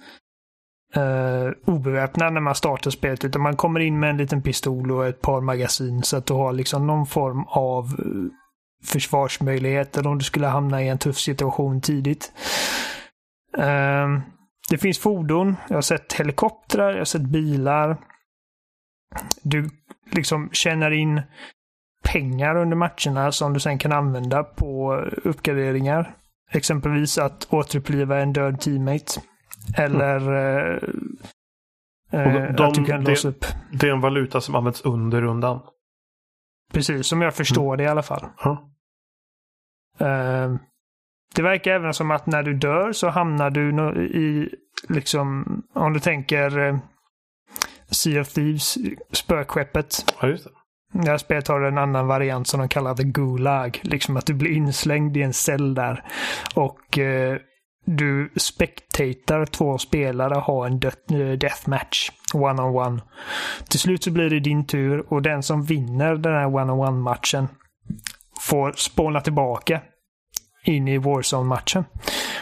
uh, 0.97 1.51
obeväpnad 1.65 2.33
när 2.33 2.41
man 2.41 2.55
startar 2.55 2.91
spelet. 2.91 3.25
Utan 3.25 3.41
man 3.41 3.55
kommer 3.55 3.79
in 3.79 3.99
med 3.99 4.09
en 4.09 4.17
liten 4.17 4.41
pistol 4.41 4.91
och 4.91 5.07
ett 5.07 5.21
par 5.21 5.41
magasin. 5.41 6.03
Så 6.03 6.17
att 6.17 6.25
du 6.25 6.33
har 6.33 6.53
liksom 6.53 6.87
någon 6.87 7.05
form 7.05 7.43
av 7.47 7.85
eh, 7.85 8.87
försvarsmöjligheter 8.87 10.07
om 10.07 10.17
du 10.17 10.23
skulle 10.23 10.47
hamna 10.47 10.83
i 10.83 10.87
en 10.87 10.97
tuff 10.97 11.17
situation 11.17 11.81
tidigt. 11.81 12.31
Ehm, 13.57 14.21
det 14.69 14.77
finns 14.77 14.99
fordon. 14.99 15.55
Jag 15.67 15.75
har 15.75 15.81
sett 15.81 16.13
helikoptrar, 16.13 16.91
jag 16.91 16.97
har 16.97 17.05
sett 17.05 17.21
bilar. 17.21 17.97
Du 19.41 19.69
liksom 20.11 20.49
tjänar 20.51 20.91
in 20.91 21.21
pengar 22.03 22.55
under 22.55 22.75
matcherna 22.75 23.31
som 23.31 23.53
du 23.53 23.59
sen 23.59 23.77
kan 23.77 23.91
använda 23.91 24.43
på 24.43 24.95
uppgraderingar. 25.23 26.15
Exempelvis 26.51 27.17
att 27.17 27.53
återuppliva 27.53 28.19
en 28.19 28.33
död 28.33 28.61
teammate. 28.61 29.21
Eller 29.77 30.19
de- 32.11 32.17
eh, 32.17 32.53
de- 32.55 32.63
att 32.63 32.73
du 32.73 32.85
kan 32.85 33.03
det- 33.03 33.09
låsa 33.11 33.27
upp. 33.27 33.45
Det 33.71 33.87
är 33.87 33.91
en 33.91 34.01
valuta 34.01 34.41
som 34.41 34.55
används 34.55 34.81
under 34.81 35.21
rundan. 35.21 35.59
Precis, 36.73 37.07
som 37.07 37.21
jag 37.21 37.35
förstår 37.35 37.77
det 37.77 37.83
i 37.83 37.87
alla 37.87 38.03
fall. 38.03 38.25
Ja. 38.43 38.69
Eh, 39.99 40.55
det 41.35 41.41
verkar 41.41 41.71
även 41.71 41.93
som 41.93 42.11
att 42.11 42.25
när 42.25 42.43
du 42.43 42.53
dör 42.53 42.91
så 42.91 43.09
hamnar 43.09 43.49
du 43.49 43.69
i, 44.05 44.49
liksom, 44.89 45.45
om 45.73 45.93
du 45.93 45.99
tänker 45.99 46.57
eh, 46.59 46.77
Sea 47.89 48.21
of 48.21 48.33
Thieves, 48.33 48.77
spökskeppet. 49.11 49.95
Ja, 50.21 50.27
just 50.27 50.43
det. 50.43 50.51
Det 51.03 51.09
här 51.09 51.17
spelet 51.17 51.47
har 51.47 51.61
en 51.61 51.77
annan 51.77 52.07
variant 52.07 52.47
som 52.47 52.59
de 52.59 52.69
kallar 52.69 52.95
The 52.95 53.03
Gulag. 53.03 53.79
Liksom 53.83 54.17
att 54.17 54.25
du 54.25 54.33
blir 54.33 54.51
inslängd 54.51 55.17
i 55.17 55.21
en 55.21 55.33
cell 55.33 55.73
där. 55.73 56.03
Och 56.55 56.97
eh, 56.99 57.37
du 57.85 58.31
spectatar 58.35 59.45
två 59.45 59.77
spelare 59.77 60.35
ha 60.35 60.65
en 60.65 60.73
eh, 60.73 61.37
deathmatch. 61.37 62.09
One-on-one. 62.33 63.01
Till 63.69 63.79
slut 63.79 64.03
så 64.03 64.11
blir 64.11 64.29
det 64.29 64.39
din 64.39 64.67
tur 64.67 65.05
och 65.13 65.21
den 65.21 65.43
som 65.43 65.63
vinner 65.63 66.15
den 66.15 66.33
här 66.33 66.45
one-on-one 66.47 67.01
matchen 67.01 67.47
får 68.41 68.71
spåna 68.71 69.21
tillbaka 69.21 69.81
in 70.63 70.87
i 70.87 70.97
Warzone-matchen. 70.97 71.85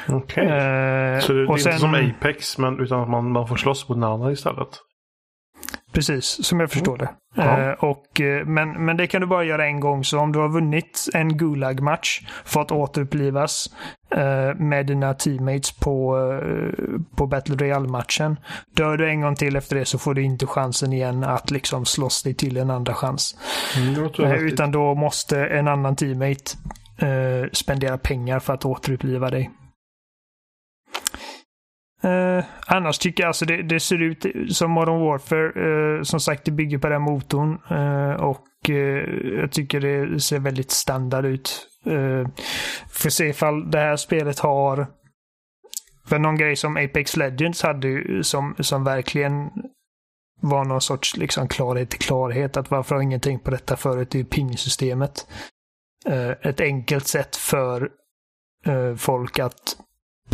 Okej. 0.09 0.43
Eh, 0.47 1.19
Så 1.19 1.33
det, 1.33 1.39
är 1.41 1.51
inte 1.51 1.63
sen- 1.63 1.79
som 1.79 1.93
Apex, 1.95 2.57
men 2.57 2.79
utan 2.79 3.01
att 3.01 3.09
man, 3.09 3.31
man 3.31 3.47
får 3.47 3.55
slåss 3.55 3.89
mot 3.89 3.95
en 3.97 4.03
annan 4.03 4.31
istället? 4.31 4.69
Precis, 5.93 6.45
som 6.45 6.59
jag 6.59 6.71
förstår 6.71 6.97
det. 6.97 7.09
Ja. 7.35 7.59
Eh, 7.59 7.71
och, 7.71 8.21
eh, 8.21 8.45
men, 8.45 8.85
men 8.85 8.97
det 8.97 9.07
kan 9.07 9.21
du 9.21 9.27
bara 9.27 9.43
göra 9.43 9.65
en 9.65 9.79
gång. 9.79 10.03
Så 10.03 10.19
om 10.19 10.31
du 10.31 10.39
har 10.39 10.49
vunnit 10.49 11.09
en 11.13 11.37
Gulag-match, 11.37 12.21
fått 12.45 12.71
återupplivas 12.71 13.69
eh, 14.15 14.55
med 14.55 14.85
dina 14.85 15.13
teammates 15.13 15.71
på, 15.71 16.17
på 17.15 17.27
Battle 17.27 17.55
Royale-matchen. 17.55 18.39
Dör 18.75 18.97
du 18.97 19.09
en 19.09 19.21
gång 19.21 19.35
till 19.35 19.55
efter 19.55 19.75
det 19.75 19.85
så 19.85 19.97
får 19.97 20.13
du 20.13 20.21
inte 20.21 20.45
chansen 20.45 20.93
igen 20.93 21.23
att 21.23 21.51
liksom 21.51 21.85
slåss 21.85 22.23
dig 22.23 22.33
till 22.33 22.57
en 22.57 22.69
andra 22.69 22.93
chans. 22.93 23.35
Mm, 23.77 24.47
utan 24.47 24.71
då 24.71 24.95
måste 24.95 25.45
en 25.45 25.67
annan 25.67 25.95
teammate 25.95 26.51
spendera 27.51 27.97
pengar 27.97 28.39
för 28.39 28.53
att 28.53 28.65
återuppliva 28.65 29.29
dig. 29.29 29.49
Eh, 32.03 32.45
annars 32.67 32.97
tycker 32.97 33.23
jag 33.23 33.27
alltså 33.27 33.45
det, 33.45 33.63
det 33.63 33.79
ser 33.79 34.01
ut 34.01 34.25
som 34.55 34.71
Modern 34.71 34.99
Warfare. 34.99 35.97
Eh, 35.97 36.03
som 36.03 36.19
sagt, 36.19 36.45
det 36.45 36.51
bygger 36.51 36.77
på 36.77 36.89
den 36.89 37.01
motorn. 37.01 37.57
Eh, 37.69 38.23
och 38.23 38.69
eh, 38.69 39.03
jag 39.39 39.51
tycker 39.51 39.79
det 39.79 40.19
ser 40.19 40.39
väldigt 40.39 40.71
standard 40.71 41.25
ut. 41.25 41.67
Eh, 41.85 42.27
får 42.89 43.09
se 43.09 43.25
ifall 43.27 43.71
det 43.71 43.79
här 43.79 43.95
spelet 43.95 44.39
har 44.39 44.87
för 46.05 46.19
någon 46.19 46.37
grej 46.37 46.55
som 46.55 46.77
Apex 46.77 47.17
Legends 47.17 47.63
hade 47.63 47.87
ju 47.87 48.23
som, 48.23 48.55
som 48.59 48.83
verkligen 48.83 49.49
var 50.41 50.65
någon 50.65 50.81
sorts 50.81 51.17
liksom 51.17 51.47
klarhet 51.47 51.93
i 51.93 51.97
klarhet. 51.97 52.57
Att 52.57 52.71
varför 52.71 52.95
har 52.95 53.01
ingen 53.01 53.19
tänkt 53.19 53.43
på 53.43 53.51
detta 53.51 53.77
förut? 53.77 54.11
Det 54.11 54.17
är 54.17 54.19
ju 54.19 54.25
ping-systemet. 54.25 55.27
Eh, 56.05 56.29
ett 56.29 56.61
enkelt 56.61 57.07
sätt 57.07 57.35
för 57.35 57.89
eh, 58.65 58.95
folk 58.95 59.39
att 59.39 59.77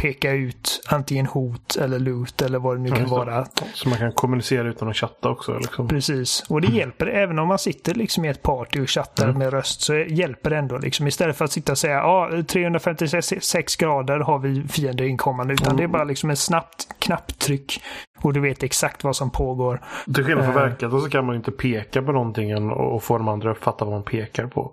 peka 0.02 0.32
ut 0.32 0.82
antingen 0.90 1.26
hot 1.26 1.76
eller 1.76 2.00
loot 2.00 2.42
eller 2.42 2.60
vad 2.60 2.76
det 2.78 2.82
nu 2.82 2.90
kan 2.90 3.00
det. 3.04 3.06
vara. 3.10 3.46
Så 3.74 3.90
man 3.90 3.98
kan 3.98 4.12
kommunicera 4.12 4.68
utan 4.70 4.88
att 4.90 4.96
chatta 4.98 5.30
också. 5.30 5.58
Liksom. 5.58 5.88
Precis. 5.88 6.44
Och 6.50 6.62
det 6.62 6.68
hjälper 6.68 7.08
även 7.08 7.40
om 7.40 7.48
man 7.48 7.60
sitter 7.60 7.94
liksom 7.96 8.26
i 8.26 8.28
ett 8.28 8.42
party 8.42 8.82
och 8.82 8.90
chattar 8.90 9.24
Mm. 9.26 9.40
med 9.40 9.54
röst 9.54 9.82
så 9.82 9.96
hjälper 9.96 10.50
det 10.50 10.58
ändå. 10.58 10.78
Liksom. 10.78 11.08
Istället 11.08 11.38
för 11.38 11.46
att 11.46 11.52
sitta 11.52 11.72
och 11.72 11.78
säga 11.78 11.94
ja, 11.96 12.30
356 12.48 13.76
grader 13.76 14.20
har 14.20 14.40
vi 14.40 14.68
fiender 14.68 15.06
inkommande. 15.06 15.54
Utan 15.54 15.68
Mm. 15.68 15.78
det 15.78 15.84
är 15.84 15.88
bara 15.88 16.04
liksom 16.04 16.30
ett 16.30 16.40
snabbt 16.40 16.88
knapptryck 17.00 17.82
och 18.22 18.34
du 18.34 18.40
vet 18.40 18.64
exakt 18.64 19.04
vad 19.04 19.16
som 19.16 19.30
pågår. 19.32 19.82
Till 20.16 20.24
skillnad 20.26 20.46
från 20.46 20.56
Eh. 20.56 20.62
verket 20.62 20.92
så 20.92 21.10
kan 21.10 21.26
man 21.26 21.36
inte 21.36 21.52
peka 21.52 22.02
på 22.02 22.12
någonting 22.12 22.72
och 22.72 23.04
få 23.04 23.18
de 23.18 23.28
andra 23.28 23.52
att 23.52 23.58
fatta 23.58 23.86
vad 23.86 23.94
man 23.94 24.04
pekar 24.04 24.48
på. 24.48 24.72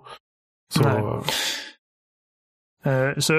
Så, 0.73 0.83
Eh, 2.87 3.17
så 3.17 3.33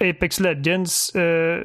Apex 0.00 0.40
Legends 0.40 1.14
eh, 1.14 1.58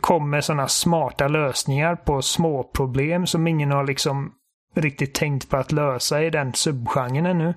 kom 0.00 0.30
med 0.30 0.44
sådana 0.44 0.68
smarta 0.68 1.28
lösningar 1.28 1.96
på 1.96 2.22
små 2.22 2.62
problem 2.62 3.26
som 3.26 3.46
ingen 3.46 3.70
har 3.70 3.84
liksom 3.84 4.32
riktigt 4.74 5.14
tänkt 5.14 5.50
på 5.50 5.56
att 5.56 5.72
lösa 5.72 6.22
i 6.22 6.30
den 6.30 6.52
subgenren 6.54 7.26
ännu. 7.26 7.54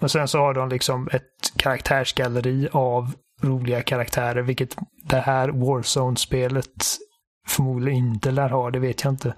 Och 0.00 0.10
sen 0.10 0.28
så 0.28 0.38
har 0.38 0.54
de 0.54 0.68
liksom 0.68 1.08
ett 1.12 1.56
karaktärsgalleri 1.56 2.68
av 2.72 3.12
roliga 3.42 3.82
karaktärer, 3.82 4.42
vilket 4.42 4.76
det 5.08 5.20
här 5.20 5.48
Warzone-spelet 5.48 6.84
förmodligen 7.48 7.98
inte 7.98 8.30
lär 8.30 8.48
ha, 8.48 8.70
det 8.70 8.78
vet 8.78 9.04
jag 9.04 9.12
inte. 9.12 9.34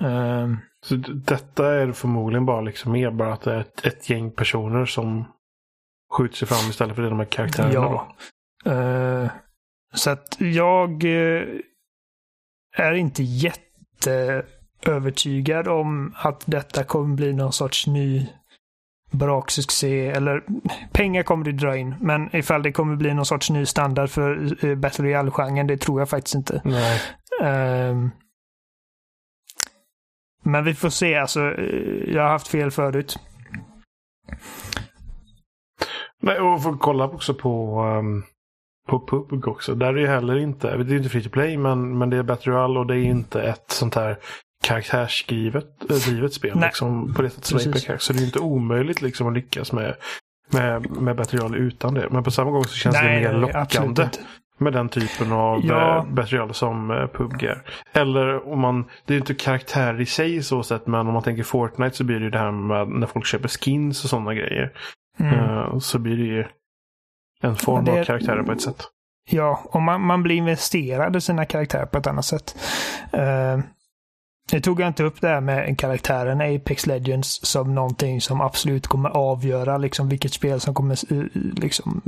Um... 0.00 0.58
så 0.80 0.96
detta 0.96 1.74
är 1.74 1.92
förmodligen 1.92 2.46
bara 2.46 2.60
liksom 2.60 2.92
mer 2.92 3.10
bara 3.10 3.32
att 3.32 3.40
det 3.40 3.54
är 3.54 3.60
ett, 3.60 3.86
ett 3.86 4.10
gäng 4.10 4.30
personer 4.30 4.84
som 4.84 5.24
skjuter 6.14 6.36
sig 6.36 6.48
fram 6.48 6.70
istället 6.70 6.96
för 6.96 7.02
det 7.02 7.08
de 7.08 7.18
här 7.18 7.26
karaktärerna. 7.26 7.74
Ja. 7.74 8.16
Eh, 8.72 9.30
så 9.94 10.10
att 10.10 10.36
jag 10.38 11.04
eh, 11.04 11.42
är 12.76 12.92
inte 12.92 13.22
jätteövertygad 13.22 15.68
om 15.68 16.14
att 16.16 16.42
detta 16.46 16.84
kommer 16.84 17.16
bli 17.16 17.32
någon 17.32 17.52
sorts 17.52 17.86
ny 17.86 18.26
braksuccé. 19.10 20.08
Eller 20.08 20.44
pengar 20.92 21.22
kommer 21.22 21.44
det 21.44 21.52
dra 21.52 21.76
in. 21.76 21.94
Men 22.00 22.36
ifall 22.36 22.62
det 22.62 22.72
kommer 22.72 22.96
bli 22.96 23.14
någon 23.14 23.26
sorts 23.26 23.50
ny 23.50 23.66
standard 23.66 24.10
för 24.10 24.64
uh, 24.64 24.78
Battle 24.78 25.04
Royale-genren, 25.04 25.66
det 25.66 25.76
tror 25.76 26.00
jag 26.00 26.08
faktiskt 26.08 26.34
inte. 26.34 26.60
Nej. 26.64 27.00
Ehm, 27.42 28.10
men 30.42 30.64
vi 30.64 30.74
får 30.74 30.90
se. 30.90 31.14
Alltså, 31.14 31.40
jag 32.06 32.22
har 32.22 32.28
haft 32.28 32.48
fel 32.48 32.70
förut. 32.70 33.18
Nej, 36.24 36.40
och 36.40 36.62
får 36.62 36.76
kolla 36.76 37.04
också 37.04 37.34
på, 37.34 37.82
um, 37.82 38.24
på 38.88 38.98
PUBG 39.00 39.48
också. 39.48 39.74
Där 39.74 39.86
är 39.86 39.92
det 39.92 40.08
heller 40.08 40.38
inte, 40.38 40.76
det 40.76 40.94
är 40.94 40.96
inte 40.96 41.08
free 41.08 41.22
to 41.22 41.30
play 41.30 41.56
men, 41.56 41.98
men 41.98 42.10
det 42.10 42.16
är 42.16 42.22
Battle 42.22 42.52
Royale 42.52 42.78
och 42.78 42.86
det 42.86 42.96
är 42.96 43.02
inte 43.02 43.42
ett 43.42 43.64
sånt 43.70 43.94
här 43.94 44.18
karaktärsskrivet 44.64 45.90
äh, 45.90 45.96
drivet 45.96 46.32
spel. 46.32 46.52
Nej. 46.54 46.68
Liksom, 46.68 47.14
på 47.14 47.22
det 47.22 47.30
sättet 47.30 47.44
som. 47.46 47.98
Så 47.98 48.12
det 48.12 48.18
är 48.18 48.24
inte 48.24 48.38
omöjligt 48.38 49.02
liksom, 49.02 49.28
att 49.28 49.34
lyckas 49.34 49.72
med, 49.72 49.94
med, 50.52 50.90
med 50.90 51.16
Battle 51.16 51.38
Royale 51.38 51.56
utan 51.56 51.94
det. 51.94 52.08
Men 52.10 52.24
på 52.24 52.30
samma 52.30 52.50
gång 52.50 52.64
så 52.64 52.74
känns 52.74 52.96
det 52.96 53.02
mer 53.02 53.32
lockande 53.32 54.08
med 54.58 54.72
den 54.72 54.88
typen 54.88 55.32
av 55.32 55.60
Ja. 55.64 55.74
ja. 55.74 56.06
Battle 56.10 56.38
Royale 56.38 56.54
som 56.54 56.90
uh, 56.90 57.06
PUBG 57.06 57.42
är. 57.42 57.62
Eller 57.92 58.48
om 58.52 58.60
man, 58.60 58.84
det 59.06 59.14
är 59.14 59.18
inte 59.18 59.34
karaktärer 59.34 60.00
i 60.00 60.06
sig 60.06 60.42
så 60.42 60.62
sett 60.62 60.86
men 60.86 61.06
om 61.06 61.12
man 61.12 61.22
tänker 61.22 61.42
Fortnite 61.42 61.96
så 61.96 62.04
blir 62.04 62.16
det 62.16 62.24
ju 62.24 62.30
det 62.30 62.38
här 62.38 62.50
med 62.50 62.88
när 62.88 63.06
folk 63.06 63.26
köper 63.26 63.48
skins 63.48 64.04
och 64.04 64.10
sådana 64.10 64.34
grejer. 64.34 64.72
Mm. 65.20 65.34
Eh, 65.34 65.78
så 65.78 65.98
blir 65.98 66.16
det 66.16 66.24
ju 66.24 66.44
en 67.42 67.56
form 67.56 67.84
det- 67.84 68.00
av 68.00 68.04
karaktärer 68.04 68.42
på 68.42 68.52
ett 68.52 68.60
sätt. 68.62 68.82
Ja, 69.30 69.60
och 69.64 69.82
man, 69.82 70.00
man 70.06 70.22
blir 70.22 70.36
investerad 70.36 71.16
i 71.16 71.20
sina 71.20 71.44
karaktärer 71.44 71.86
på 71.86 71.98
ett 71.98 72.06
annat 72.06 72.24
sätt. 72.24 72.56
Uh, 73.14 73.58
nu 74.52 74.60
tog 74.60 74.80
jag 74.80 74.88
inte 74.88 75.02
upp 75.04 75.20
det 75.20 75.28
här 75.28 75.40
med 75.40 75.78
karaktären 75.78 76.40
Apex 76.56 76.86
Legends 76.86 77.46
som 77.46 77.74
någonting 77.74 78.20
som 78.20 78.40
absolut 78.40 78.86
kommer 78.86 79.08
avgöra 79.10 79.78
liksom 79.78 80.08
vilket 80.08 80.32
spel 80.32 80.60
som 80.60 80.74
kommer 80.74 81.12
eh, 81.12 81.22
liksom 81.56 82.02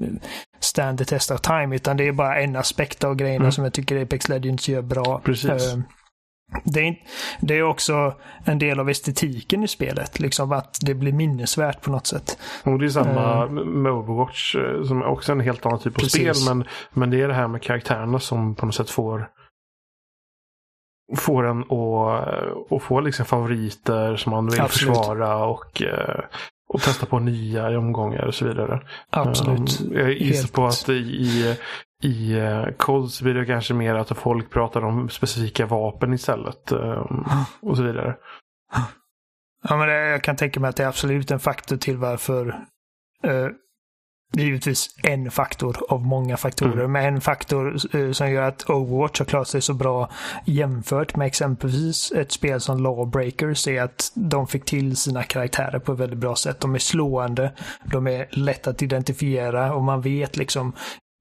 stand 0.60 0.98
the 0.98 1.04
test 1.04 1.30
of 1.30 1.40
time. 1.40 1.76
Utan 1.76 1.96
det 1.96 2.08
är 2.08 2.12
bara 2.12 2.40
en 2.40 2.56
aspekt 2.56 3.04
av 3.04 3.14
grejerna 3.14 3.44
Mm. 3.44 3.52
som 3.52 3.64
jag 3.64 3.72
tycker 3.72 4.02
Apex 4.02 4.28
Legends 4.28 4.68
gör 4.68 4.82
bra. 4.82 5.20
Precis. 5.24 5.74
Eh, 5.74 5.78
det, 6.64 6.88
är, 6.88 6.96
det 7.40 7.58
är 7.58 7.62
också 7.62 8.14
en 8.44 8.58
del 8.58 8.80
av 8.80 8.90
estetiken 8.90 9.62
i 9.62 9.68
spelet. 9.68 10.20
Liksom 10.20 10.52
att 10.52 10.78
det 10.80 10.94
blir 10.94 11.12
minnesvärt 11.12 11.80
på 11.80 11.90
något 11.90 12.06
sätt. 12.06 12.38
Och 12.64 12.78
det 12.78 12.84
är 12.84 12.88
samma 12.88 13.46
med 13.46 13.92
Overwatch 13.92 14.54
eh, 14.54 14.84
som 14.84 15.02
är 15.02 15.06
också 15.06 15.32
en 15.32 15.40
helt 15.40 15.66
annan 15.66 15.78
typ 15.78 15.96
av 15.96 16.00
Precis. 16.00 16.42
spel. 16.42 16.56
Men, 16.56 16.64
men 16.92 17.10
det 17.10 17.22
är 17.22 17.28
det 17.28 17.34
här 17.34 17.48
med 17.48 17.62
karaktärerna 17.62 18.20
som 18.20 18.54
på 18.54 18.66
något 18.66 18.74
sätt 18.74 18.90
får 18.90 19.28
får 21.16 21.46
en 21.46 21.60
att, 21.60 22.72
att 22.72 22.82
få 22.82 23.00
liksom 23.00 23.26
favoriter 23.26 24.16
som 24.16 24.30
man 24.30 24.46
vill 24.46 24.60
Absolut. 24.60 24.96
försvara 24.96 25.44
och, 25.44 25.82
eh, 25.82 26.24
och 26.68 26.80
testa 26.80 27.06
på 27.06 27.18
nya 27.18 27.78
omgångar 27.78 28.26
och 28.26 28.34
så 28.34 28.44
vidare. 28.44 28.80
Absolut. 29.10 29.80
Jag 29.80 30.12
gissar 30.12 30.42
Helt. 30.42 30.52
på 30.52 30.66
att 30.66 30.88
i, 30.88 31.56
i, 32.02 32.36
COD 32.76 33.10
så 33.10 33.24
blir 33.24 33.34
det 33.34 33.46
kanske 33.46 33.74
mer 33.74 33.94
att 33.94 34.18
folk 34.18 34.50
pratar 34.50 34.84
om 34.84 35.08
specifika 35.08 35.66
vapen 35.66 36.14
istället. 36.14 36.72
um, 36.72 37.24
och 37.60 37.76
så 37.76 37.82
vidare. 37.82 38.16
Ja, 39.68 39.76
men 39.76 39.88
det, 39.88 39.94
jag 40.08 40.22
kan 40.22 40.36
tänka 40.36 40.60
mig 40.60 40.68
att 40.70 40.76
det 40.76 40.82
är 40.84 40.88
absolut 40.88 41.30
en 41.30 41.40
faktor 41.40 41.76
till 41.76 41.96
varför 41.96 42.48
eh, 43.24 43.46
det 44.32 44.42
är 44.42 44.46
givetvis 44.46 44.88
en 45.02 45.30
faktor 45.30 45.76
av 45.88 46.06
många 46.06 46.36
faktorer, 46.36 46.72
Mm. 46.78 46.92
men 46.92 47.14
en 47.14 47.20
faktor 47.20 47.76
eh, 47.96 48.12
som 48.12 48.30
gör 48.30 48.42
att 48.42 48.70
Overwatch 48.70 49.18
har 49.18 49.26
klarat 49.26 49.48
sig 49.48 49.62
så 49.62 49.74
bra 49.74 50.10
jämfört 50.44 51.16
med 51.16 51.26
exempelvis 51.26 52.12
ett 52.12 52.32
spel 52.32 52.60
som 52.60 52.82
Lawbreakers 52.82 53.68
är 53.68 53.82
att 53.82 54.12
de 54.14 54.46
fick 54.46 54.64
till 54.64 54.96
sina 54.96 55.22
karaktärer 55.22 55.78
på 55.78 55.92
ett 55.92 55.98
väldigt 55.98 56.18
bra 56.18 56.36
sätt. 56.36 56.60
De 56.60 56.74
är 56.74 56.78
slående, 56.78 57.52
de 57.84 58.06
är 58.06 58.26
lätta 58.30 58.70
att 58.70 58.82
identifiera 58.82 59.74
och 59.74 59.82
man 59.82 60.00
vet 60.00 60.36
liksom 60.36 60.72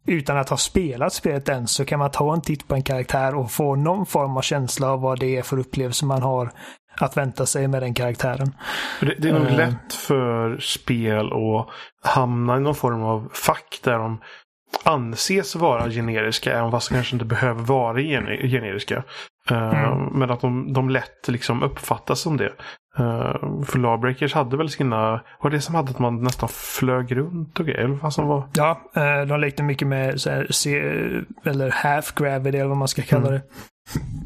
utan 0.06 0.38
att 0.38 0.50
ha 0.50 0.58
spelat 0.58 1.14
spelet 1.14 1.50
än 1.50 1.68
så 1.68 1.86
kan 1.86 2.00
man 2.00 2.12
ta 2.12 2.34
en 2.34 2.42
titt 2.42 2.68
på 2.68 2.76
en 2.76 2.84
karaktär 2.84 3.36
och 3.36 3.52
få 3.52 3.76
någon 3.76 4.06
form 4.06 4.38
av 4.38 4.42
känsla 4.42 4.90
av 4.92 5.02
vad 5.02 5.20
det 5.20 5.38
är 5.38 5.42
för 5.42 5.60
upplevelse 5.60 6.06
man 6.06 6.22
har 6.22 6.52
att 6.98 7.18
vänta 7.18 7.46
sig 7.46 7.68
med 7.68 7.82
den 7.82 7.94
karaktären. 7.94 8.56
Det, 9.02 9.16
det 9.20 9.30
är 9.30 9.34
nog 9.34 9.48
Eh. 9.48 9.56
lätt 9.58 9.94
för 9.94 10.58
spel 10.60 11.26
att 11.34 11.68
hamna 12.14 12.58
i 12.58 12.60
någon 12.60 12.76
form 12.76 13.04
av 13.04 13.30
fack 13.34 13.80
där 13.84 13.98
de 14.00 14.22
anses 14.84 15.56
vara 15.56 15.90
generiska, 15.90 16.58
även 16.60 16.72
fast 16.72 16.90
de 16.90 16.96
kanske 16.96 17.16
inte 17.16 17.26
behöver 17.26 17.62
vara 17.64 17.98
gene- 18.00 18.48
generiska. 18.48 19.04
Eh, 19.50 19.86
Mm. 19.94 20.06
Men 20.20 20.32
att 20.32 20.42
de, 20.42 20.74
de 20.74 20.90
lätt 20.90 21.28
liksom 21.28 21.64
uppfattas 21.64 22.20
som 22.20 22.38
det. 22.38 22.54
Uh, 23.00 23.64
för 23.64 23.80
Lawbreakers 23.80 24.34
hade 24.34 24.58
väl 24.58 24.70
sina, 24.70 25.22
var 25.42 25.50
det 25.50 25.62
som 25.62 25.76
hade 25.76 25.90
att 25.90 26.00
man 26.00 26.24
nästan 26.24 26.50
flög 26.50 27.18
runt 27.18 27.60
och 27.60 27.66
grejer? 27.66 27.88
Vad 27.88 28.14
som 28.14 28.28
var? 28.28 28.44
Ja, 28.54 28.82
eh, 28.96 29.22
de 29.28 29.40
lekte 29.40 29.64
mycket 29.64 29.88
med 29.88 30.22
så 30.22 30.30
här, 30.30 30.48
se, 30.50 30.78
eller 31.46 31.72
half 31.72 32.16
gravity 32.16 32.58
eller 32.58 32.68
vad 32.68 32.78
man 32.78 32.88
ska 32.88 33.02
kalla 33.02 33.28
Mm. 33.28 33.34
det. 33.40 33.42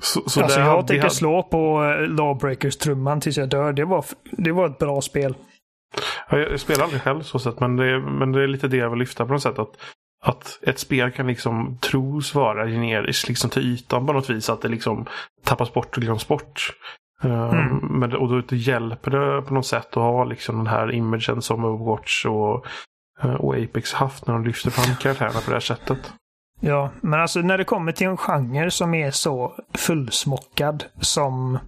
Så, 0.02 0.30
så 0.30 0.44
alltså 0.44 0.60
jag 0.60 0.68
hade- 0.68 0.88
tänker 0.88 1.10
slå 1.10 1.44
på 1.44 1.84
eh, 1.84 2.08
Lawbreakers-trumman 2.08 3.20
tills 3.22 3.38
jag 3.38 3.50
dör. 3.50 3.74
Det 3.74 3.86
var, 3.86 4.06
det 4.32 4.52
var 4.52 4.66
ett 4.66 4.78
bra 4.78 5.02
spel. 5.02 5.36
Ja, 6.30 6.38
jag 6.38 6.60
spelar 6.60 6.84
aldrig 6.84 7.02
själv 7.02 7.22
så 7.22 7.40
sett, 7.40 7.60
men 7.60 7.76
det, 7.76 7.86
är, 7.86 8.00
men 8.00 8.32
det 8.32 8.44
är 8.44 8.48
lite 8.48 8.68
det 8.68 8.78
jag 8.78 8.90
vill 8.90 9.00
lyfta 9.00 9.26
på 9.26 9.34
något 9.34 9.42
sätt. 9.44 9.60
Att 9.60 9.70
att 10.22 10.60
ett 10.62 10.80
spel 10.80 11.12
kan 11.12 11.28
liksom 11.28 11.78
tros 11.82 12.36
vara 12.36 12.66
generiskt 12.68 13.28
liksom 13.28 13.50
till 13.50 13.74
ytan 13.74 14.06
på 14.08 14.14
något 14.14 14.30
vis. 14.30 14.50
Att 14.50 14.62
det 14.62 14.68
liksom 14.68 15.06
tappas 15.46 15.74
bort 15.74 15.98
och 15.98 16.04
glöms 16.04 16.28
bort. 16.28 16.72
Eh, 17.24 17.50
mm. 17.50 17.78
Men, 17.78 18.16
och 18.16 18.44
då 18.44 18.56
hjälper 18.56 19.12
det 19.12 19.42
på 19.42 19.54
något 19.54 19.66
sätt 19.66 19.88
att 19.88 19.96
ha 19.96 20.24
liksom 20.24 20.58
den 20.58 20.68
här 20.68 20.92
imagen 20.94 21.42
som 21.42 21.66
Overwatch 21.66 22.26
och, 22.26 22.66
eh, 23.22 23.34
och 23.34 23.56
Apex 23.56 23.94
haft 23.94 24.28
när 24.28 24.34
de 24.34 24.46
lyfter 24.46 24.70
fram 24.70 24.96
karaktärerna 24.96 25.40
på 25.40 25.50
det 25.50 25.56
här 25.56 25.60
sättet. 25.60 26.14
Ja, 26.60 26.90
men 27.02 27.20
alltså 27.20 27.40
när 27.40 27.58
det 27.58 27.64
kommer 27.64 27.92
till 27.92 28.08
en 28.08 28.18
genre 28.18 28.72
som 28.72 28.94
är 28.94 29.12
så 29.12 29.54
fullsmockad 29.74 30.84
som 31.00 31.60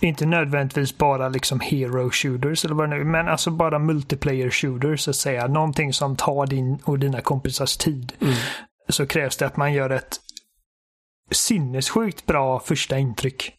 inte 0.00 0.26
nödvändigtvis 0.26 0.98
bara 0.98 1.28
liksom 1.28 1.60
hero 1.60 2.10
shooters 2.10 2.64
eller 2.64 2.74
vad 2.74 2.90
det 2.90 2.96
nu 2.96 3.04
men 3.04 3.28
alltså 3.28 3.50
bara 3.50 3.78
multiplayer 3.78 4.50
shooters 4.50 5.00
så 5.00 5.10
att 5.10 5.16
säga. 5.16 5.46
Någonting 5.46 5.92
som 5.92 6.16
tar 6.16 6.46
din 6.46 6.78
och 6.84 6.98
dina 6.98 7.20
kompisars 7.20 7.76
tid. 7.76 8.12
Mm. 8.20 8.34
Så 8.88 9.06
krävs 9.06 9.36
det 9.36 9.46
att 9.46 9.56
man 9.56 9.72
gör 9.72 9.90
ett 9.90 10.16
sinnessjukt 11.30 12.26
bra 12.26 12.60
första 12.60 12.98
intryck. 12.98 13.52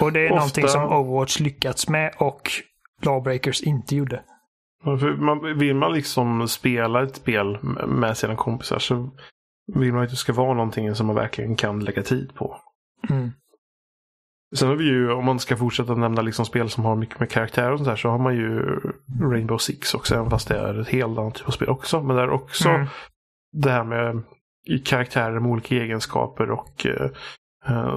Och 0.00 0.12
det 0.12 0.20
är 0.20 0.24
ofta... 0.24 0.34
någonting 0.34 0.68
som 0.68 0.92
Overwatch 0.92 1.40
lyckats 1.40 1.88
med 1.88 2.14
och 2.18 2.50
Lawbreakers 3.02 3.62
inte 3.62 3.96
gjorde. 3.96 4.22
Man, 5.18 5.58
vill 5.58 5.74
man 5.74 5.92
liksom 5.92 6.48
spela 6.48 7.02
ett 7.02 7.16
spel 7.16 7.58
med 7.86 8.16
sina 8.16 8.36
kompisar 8.36 8.78
så 8.78 9.10
vill 9.72 9.92
man 9.92 10.02
att 10.02 10.10
det 10.10 10.16
ska 10.16 10.32
vara 10.32 10.54
någonting 10.54 10.94
som 10.94 11.06
man 11.06 11.16
verkligen 11.16 11.56
kan 11.56 11.80
lägga 11.80 12.02
tid 12.02 12.34
på. 12.34 12.56
Mm. 13.10 13.30
Sen 14.56 14.68
har 14.68 14.76
vi 14.76 14.84
ju, 14.84 15.12
om 15.12 15.24
man 15.24 15.40
ska 15.40 15.56
fortsätta 15.56 15.94
nämna 15.94 16.22
liksom 16.22 16.44
spel 16.44 16.70
som 16.70 16.84
har 16.84 16.96
mycket 16.96 17.20
med 17.20 17.30
karaktär 17.30 17.72
och 17.72 17.78
sånt 17.78 17.88
där, 17.88 17.96
så 17.96 18.08
har 18.08 18.18
man 18.18 18.34
ju 18.34 18.80
Rainbow 19.20 19.58
Six 19.58 19.94
också, 19.94 20.14
även 20.14 20.30
fast 20.30 20.48
det 20.48 20.58
är 20.58 20.80
ett 20.80 20.88
helt 20.88 21.18
annat 21.18 21.34
typ 21.34 21.46
av 21.46 21.50
spel 21.50 21.68
också. 21.68 22.02
Men 22.02 22.16
det 22.16 22.22
är 22.22 22.30
också 22.30 22.68
mm. 22.68 22.86
det 23.52 23.70
här 23.70 23.84
med 23.84 24.22
karaktärer 24.84 25.40
med 25.40 25.50
olika 25.50 25.74
egenskaper 25.74 26.50
och 26.50 26.86
eh, 26.86 27.10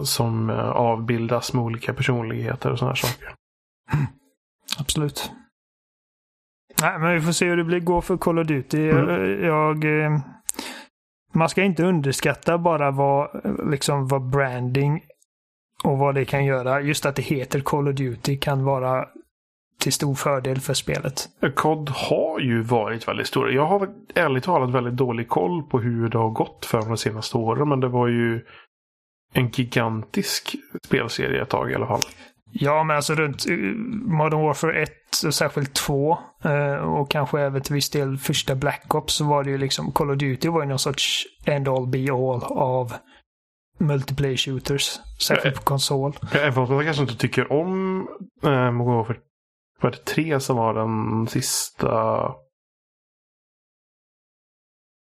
som 0.04 0.50
eh, 0.50 0.70
avbildas 0.70 1.54
med 1.54 1.64
olika 1.64 1.94
personligheter 1.94 2.72
och 2.72 2.80
sådana 2.80 2.96
saker. 2.96 3.34
Mm. 3.94 4.06
Absolut. 4.80 5.32
Nej, 6.82 7.00
men 7.00 7.14
vi 7.14 7.22
får 7.22 7.32
se 7.32 7.46
hur 7.46 7.58
det 7.58 7.64
blir, 7.64 7.80
går 7.80 8.02
för 8.02 8.18
Call 8.18 8.40
of 8.40 8.48
Duty. 8.48 8.90
Mm. 8.90 9.44
Jag, 9.44 10.04
eh, 10.04 10.20
man 11.34 11.50
ska 11.50 11.64
inte 11.64 11.84
underskatta 11.84 12.58
bara 12.58 12.92
vad, 12.92 13.42
liksom, 13.72 14.08
vad 14.08 14.30
branding 14.30 15.02
och 15.84 15.98
vad 15.98 16.16
det 16.16 16.26
kan 16.26 16.46
göra. 16.46 16.82
Just 16.82 17.06
att 17.06 17.16
det 17.16 17.22
heter 17.22 17.60
Call 17.60 17.88
of 17.88 17.96
Duty 17.96 18.38
kan 18.38 18.64
vara 18.64 19.08
till 19.80 19.94
stor 19.94 20.16
fördel 20.16 20.60
för 20.60 20.74
spelet. 20.74 21.30
COD 21.56 21.90
har 21.90 22.40
ju 22.40 22.62
varit 22.62 23.08
väldigt 23.08 23.28
stora. 23.28 23.52
Jag 23.52 23.66
har 23.66 23.90
ärligt 24.16 24.44
talat 24.44 24.70
väldigt 24.70 24.94
dålig 24.94 25.30
koll 25.30 25.64
på 25.64 25.80
hur 25.80 26.10
det 26.10 26.18
har 26.18 26.30
gått 26.30 26.66
för 26.66 26.82
de 26.82 26.98
senaste 26.98 27.38
åren. 27.38 27.70
Men 27.70 27.80
det 27.80 27.88
var 27.88 28.08
ju 28.08 28.46
en 29.38 29.50
gigantisk 29.50 30.56
spelserie 30.86 31.42
ett 31.42 31.50
tag 31.50 31.72
i 31.72 31.76
alla 31.76 31.88
fall. 31.88 32.02
Ja, 32.52 32.84
men 32.84 32.96
alltså 32.96 33.16
runt 33.16 33.50
eh, 33.50 33.56
Modern 34.06 34.42
Warfare 34.42 34.82
1 34.82 34.92
och 35.26 35.34
särskilt 35.34 35.74
2 35.74 36.18
eh, 36.44 36.76
och 36.76 37.12
kanske 37.12 37.42
även 37.42 37.62
till 37.62 37.74
viss 37.74 37.90
del 37.90 38.18
första 38.18 38.56
Black 38.56 38.96
Ops 38.96 39.14
så 39.14 39.26
var 39.26 39.44
det 39.44 39.50
ju 39.50 39.58
liksom 39.58 39.92
Call 39.92 40.12
of 40.12 40.18
Duty 40.18 40.50
var 40.50 40.62
ju 40.62 40.68
någon 40.68 40.80
sorts 40.80 41.24
end 41.46 41.68
all 41.68 41.88
be 41.88 42.14
all 42.14 42.44
av 42.44 42.94
multiplayer 43.80 44.38
shooters. 44.38 45.00
Särskilt 45.22 45.56
på 45.56 45.62
konsol. 45.62 46.14
Även 46.32 46.54
fast 46.54 46.72
man 46.72 46.84
kanske 46.84 47.04
inte 47.04 47.18
tycker 47.18 47.52
om 47.52 48.00
äh, 48.44 48.72
Modern 48.72 48.96
Warfare 48.96 49.18
var 49.82 49.92
det 49.92 50.06
3 50.06 50.40
som 50.40 50.58
var 50.58 50.74
den 50.74 51.28
sista 51.28 52.22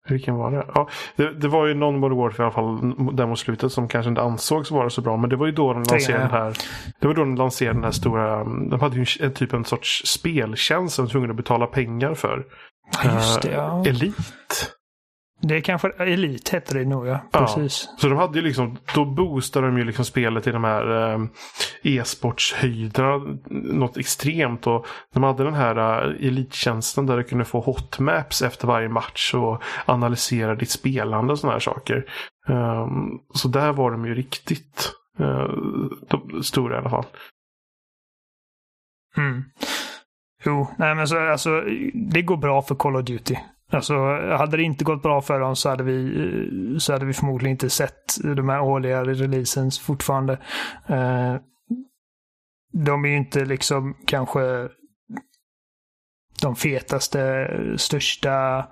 vilken 0.10 0.36
var 0.36 0.52
det? 0.52 0.66
Ja, 0.76 0.89
det, 1.16 1.34
det 1.34 1.48
var 1.48 1.66
ju 1.66 1.74
någon 1.74 2.00
Modern 2.00 2.18
Warfare 2.18 2.44
i 2.44 2.46
alla 2.46 2.54
fall 2.54 3.16
där 3.16 3.28
mot 3.28 3.39
slutet 3.39 3.72
som 3.72 3.88
kanske 3.88 4.10
inte 4.10 4.22
ansågs 4.22 4.72
vara 4.72 4.89
så 4.89 5.02
bra. 5.02 5.18
Men 5.18 5.30
det 5.30 5.36
var 5.36 5.46
ju 5.46 5.52
då 5.52 5.74
de 5.74 5.84
lanserade 5.84 6.24
den 6.24 6.32
här. 6.32 6.54
Det 7.00 7.08
var 7.08 7.13
då 7.13 7.22
de 7.22 7.36
lanserade 7.36 7.78
den 7.78 7.84
här 7.84 7.92
stora. 7.92 8.44
De 8.44 8.80
hade 8.82 8.96
ju 8.96 9.06
en, 9.20 9.34
typ 9.34 9.54
en 9.54 9.66
sorts 9.66 10.04
speltjänst 10.06 10.96
som 10.96 11.06
de 11.06 11.08
var 11.08 11.12
tvungna 11.12 11.30
att 11.30 11.38
betala 11.38 11.68
pengar 11.68 12.13
för. 12.13 12.46
Just 13.04 13.42
det, 13.42 13.52
ja. 13.52 13.84
Uh, 13.86 13.89
Elite. 13.89 14.24
Det 15.47 15.56
är 15.56 15.62
kanske 15.62 15.89
Elit 15.89 16.49
hette 16.49 16.73
det 16.73 16.86
nog 16.86 17.08
ja. 17.08 17.19
Precis. 17.32 17.86
Ja, 17.89 17.97
så 17.97 18.08
de 18.08 18.17
hade 18.17 18.39
ju 18.39 18.45
liksom, 18.45 18.77
då 18.95 19.06
boostade 19.06 19.67
de 19.67 19.77
ju 19.77 19.84
liksom 19.84 20.06
spelet 20.06 20.47
i 20.47 20.51
de 20.51 20.63
här 20.63 21.13
eh, 21.13 21.25
e-sportshöjderna 21.84 23.38
något 23.49 23.97
extremt. 23.97 24.67
Och 24.67 24.88
de 25.13 25.23
hade 25.23 25.43
den 25.43 25.53
här 25.53 25.75
eh, 25.77 26.27
elittjänsten 26.27 27.06
där 27.06 27.17
du 27.17 27.23
kunde 27.23 27.45
få 27.45 27.60
hotmaps 27.60 28.41
efter 28.41 28.67
varje 28.67 28.89
match 28.89 29.34
och 29.34 29.63
analysera 29.86 30.56
ditt 30.56 30.69
spelande 30.69 31.34
och 31.34 31.39
sådana 31.39 31.53
här 31.53 31.60
saker. 31.60 32.06
Um, 32.47 33.19
så 33.34 33.47
där 33.47 33.73
var 33.73 33.91
de 33.91 34.06
ju 34.06 34.15
riktigt 34.15 34.91
uh, 35.19 36.41
stora 36.41 36.75
i 36.75 36.79
alla 36.79 36.89
fall. 36.89 37.06
Mm. 39.17 39.43
Jo, 40.45 40.67
nej 40.77 40.95
men 40.95 41.08
så 41.08 41.32
alltså, 41.32 41.62
det 41.93 42.21
går 42.21 42.38
bra 42.38 42.62
för 42.62 42.75
Call 42.75 42.95
of 42.95 43.06
Duty. 43.06 43.36
Alltså, 43.73 43.93
hade 44.38 44.57
det 44.57 44.63
inte 44.63 44.83
gått 44.83 45.03
bra 45.03 45.21
för 45.21 45.39
dem 45.39 45.55
så 45.55 45.69
hade 45.69 45.83
vi, 45.83 46.79
så 46.79 46.93
hade 46.93 47.05
vi 47.05 47.13
förmodligen 47.13 47.51
inte 47.51 47.69
sett 47.69 48.23
de 48.36 48.49
här 48.49 48.62
årliga 48.62 49.03
releasen 49.03 49.71
fortfarande. 49.71 50.33
Eh, 50.88 51.36
de 52.73 53.05
är 53.05 53.09
ju 53.09 53.17
inte 53.17 53.45
liksom 53.45 53.97
kanske 54.05 54.69
de 56.41 56.55
fetaste, 56.55 57.49
största, 57.77 58.65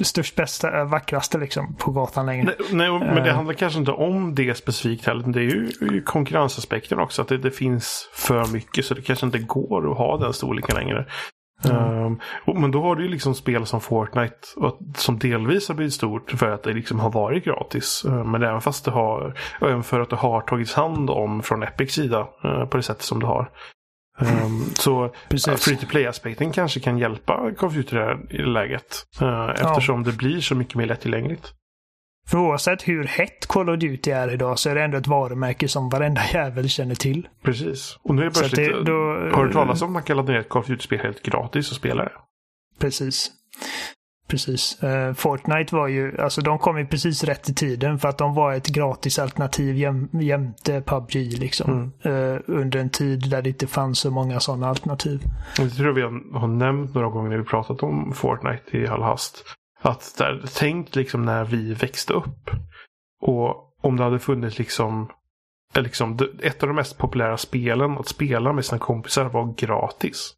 störst 0.00 0.36
bästa, 0.36 0.84
vackraste 0.84 1.38
liksom 1.38 1.74
på 1.78 1.90
gatan 1.90 2.26
längre. 2.26 2.44
Nej, 2.44 2.56
nej 2.72 2.90
men 2.90 3.14
det 3.14 3.30
eh. 3.30 3.34
handlar 3.34 3.54
kanske 3.54 3.78
inte 3.78 3.92
om 3.92 4.34
det 4.34 4.54
specifikt 4.54 5.06
heller. 5.06 5.32
Det 5.32 5.40
är 5.40 5.92
ju 5.92 6.02
konkurrensaspekten 6.02 6.98
också. 6.98 7.22
Att 7.22 7.28
det, 7.28 7.38
det, 7.38 7.50
finns 7.50 8.10
för 8.14 8.52
mycket 8.52 8.84
så 8.84 8.94
det 8.94 9.02
kanske 9.02 9.26
inte 9.26 9.38
går 9.38 9.90
att 9.90 9.98
ha 9.98 10.18
den 10.18 10.32
storleken 10.32 10.76
längre. 10.76 11.06
Mm. 11.64 12.06
Um, 12.46 12.60
men 12.60 12.70
då 12.70 12.82
har 12.82 12.96
du 12.96 13.02
ju 13.02 13.08
liksom 13.08 13.34
spel 13.34 13.66
som 13.66 13.80
Fortnite 13.80 14.38
som 14.96 15.18
delvis 15.18 15.68
har 15.68 15.74
blivit 15.74 15.94
stort 15.94 16.30
för 16.30 16.50
att 16.50 16.62
det 16.62 16.72
liksom 16.72 17.00
har 17.00 17.10
varit 17.10 17.44
gratis. 17.44 18.04
Uh, 18.06 18.24
men 18.24 18.42
även 18.42 18.60
fast 18.60 18.84
det 18.84 18.90
har, 18.90 19.34
även 19.60 19.82
för 19.82 20.00
att 20.00 20.10
det 20.10 20.16
har 20.16 20.40
tagits 20.40 20.74
hand 20.74 21.10
om 21.10 21.42
från 21.42 21.62
Epics 21.62 21.94
sida 21.94 22.28
uh, 22.44 22.64
på 22.64 22.76
det 22.76 22.82
sättet 22.82 23.02
som 23.02 23.20
det 23.20 23.26
har. 23.26 23.50
Um, 24.20 24.64
så 24.74 25.04
uh, 25.04 25.56
free 25.56 25.76
to 25.76 25.86
play-aspekten 25.86 26.52
kanske 26.52 26.80
kan 26.80 26.98
hjälpa 26.98 27.52
Call 27.58 27.68
of 27.68 27.74
Duty 27.74 27.96
i 28.30 28.36
det 28.36 28.46
läget. 28.46 29.04
Uh, 29.22 29.50
eftersom 29.50 30.00
ja. 30.00 30.10
det 30.10 30.16
blir 30.16 30.40
så 30.40 30.54
mycket 30.54 30.74
mer 30.74 30.86
lättillgängligt. 30.86 31.52
För 32.28 32.38
oavsett 32.38 32.88
hur 32.88 33.04
hett 33.04 33.46
Call 33.46 33.70
of 33.70 33.78
Duty 33.78 34.10
är 34.10 34.32
idag 34.32 34.58
så 34.58 34.70
är 34.70 34.74
det 34.74 34.82
ändå 34.82 34.98
ett 34.98 35.06
varumärke 35.06 35.68
som 35.68 35.88
varenda 35.88 36.20
jävel 36.32 36.68
känner 36.68 36.94
till. 36.94 37.28
Precis. 37.42 37.98
Och 38.02 38.14
nu 38.14 38.22
är 38.22 38.26
det 38.26 38.30
plötsligt... 38.30 38.72
Det, 38.72 38.84
då, 38.84 38.92
har 39.36 39.44
du 39.44 39.52
talat 39.52 39.82
om 39.82 39.88
att 39.88 39.92
man 39.92 40.02
kan 40.02 40.16
ladda 40.16 40.32
ner 40.32 40.40
ett 40.40 40.48
Call 40.48 40.62
of 40.62 40.68
Duty-spel 40.68 40.98
helt 40.98 41.22
gratis 41.22 41.70
och 41.70 41.76
spela 41.76 42.04
det? 42.04 42.12
Precis. 42.78 43.30
Precis. 44.28 44.84
Uh, 44.84 45.12
Fortnite 45.12 45.74
var 45.74 45.88
ju, 45.88 46.20
alltså 46.20 46.40
de 46.40 46.58
kom 46.58 46.78
ju 46.78 46.86
precis 46.86 47.24
rätt 47.24 47.48
i 47.48 47.54
tiden 47.54 47.98
för 47.98 48.08
att 48.08 48.18
de 48.18 48.34
var 48.34 48.52
ett 48.52 48.68
gratis 48.68 49.18
alternativ 49.18 49.76
jäm, 49.76 50.08
jämte 50.12 50.82
PubG 50.86 51.14
liksom. 51.14 51.92
Mm. 52.04 52.16
Uh, 52.16 52.40
under 52.46 52.80
en 52.80 52.90
tid 52.90 53.30
där 53.30 53.42
det 53.42 53.48
inte 53.48 53.66
fanns 53.66 53.98
så 53.98 54.10
många 54.10 54.40
sådana 54.40 54.68
alternativ. 54.68 55.20
Jag 55.58 55.76
tror 55.76 55.92
vi 55.92 56.02
har, 56.02 56.38
har 56.38 56.48
nämnt 56.48 56.94
några 56.94 57.08
gånger 57.08 57.30
när 57.30 57.38
vi 57.38 57.44
pratat 57.44 57.82
om 57.82 58.12
Fortnite 58.12 58.78
i 58.78 58.86
all 58.86 59.02
hast. 59.02 59.44
Att 59.86 60.14
där, 60.18 60.44
tänk 60.54 60.94
liksom 60.96 61.24
när 61.24 61.44
vi 61.44 61.74
växte 61.74 62.12
upp. 62.12 62.50
Och 63.20 63.74
om 63.82 63.96
det 63.96 64.04
hade 64.04 64.18
funnits 64.18 64.58
liksom, 64.58 65.10
liksom 65.74 66.18
ett 66.42 66.62
av 66.62 66.68
de 66.68 66.74
mest 66.74 66.98
populära 66.98 67.36
spelen 67.36 67.98
att 67.98 68.08
spela 68.08 68.52
med 68.52 68.64
sina 68.64 68.78
kompisar 68.78 69.24
var 69.24 69.54
gratis. 69.56 70.34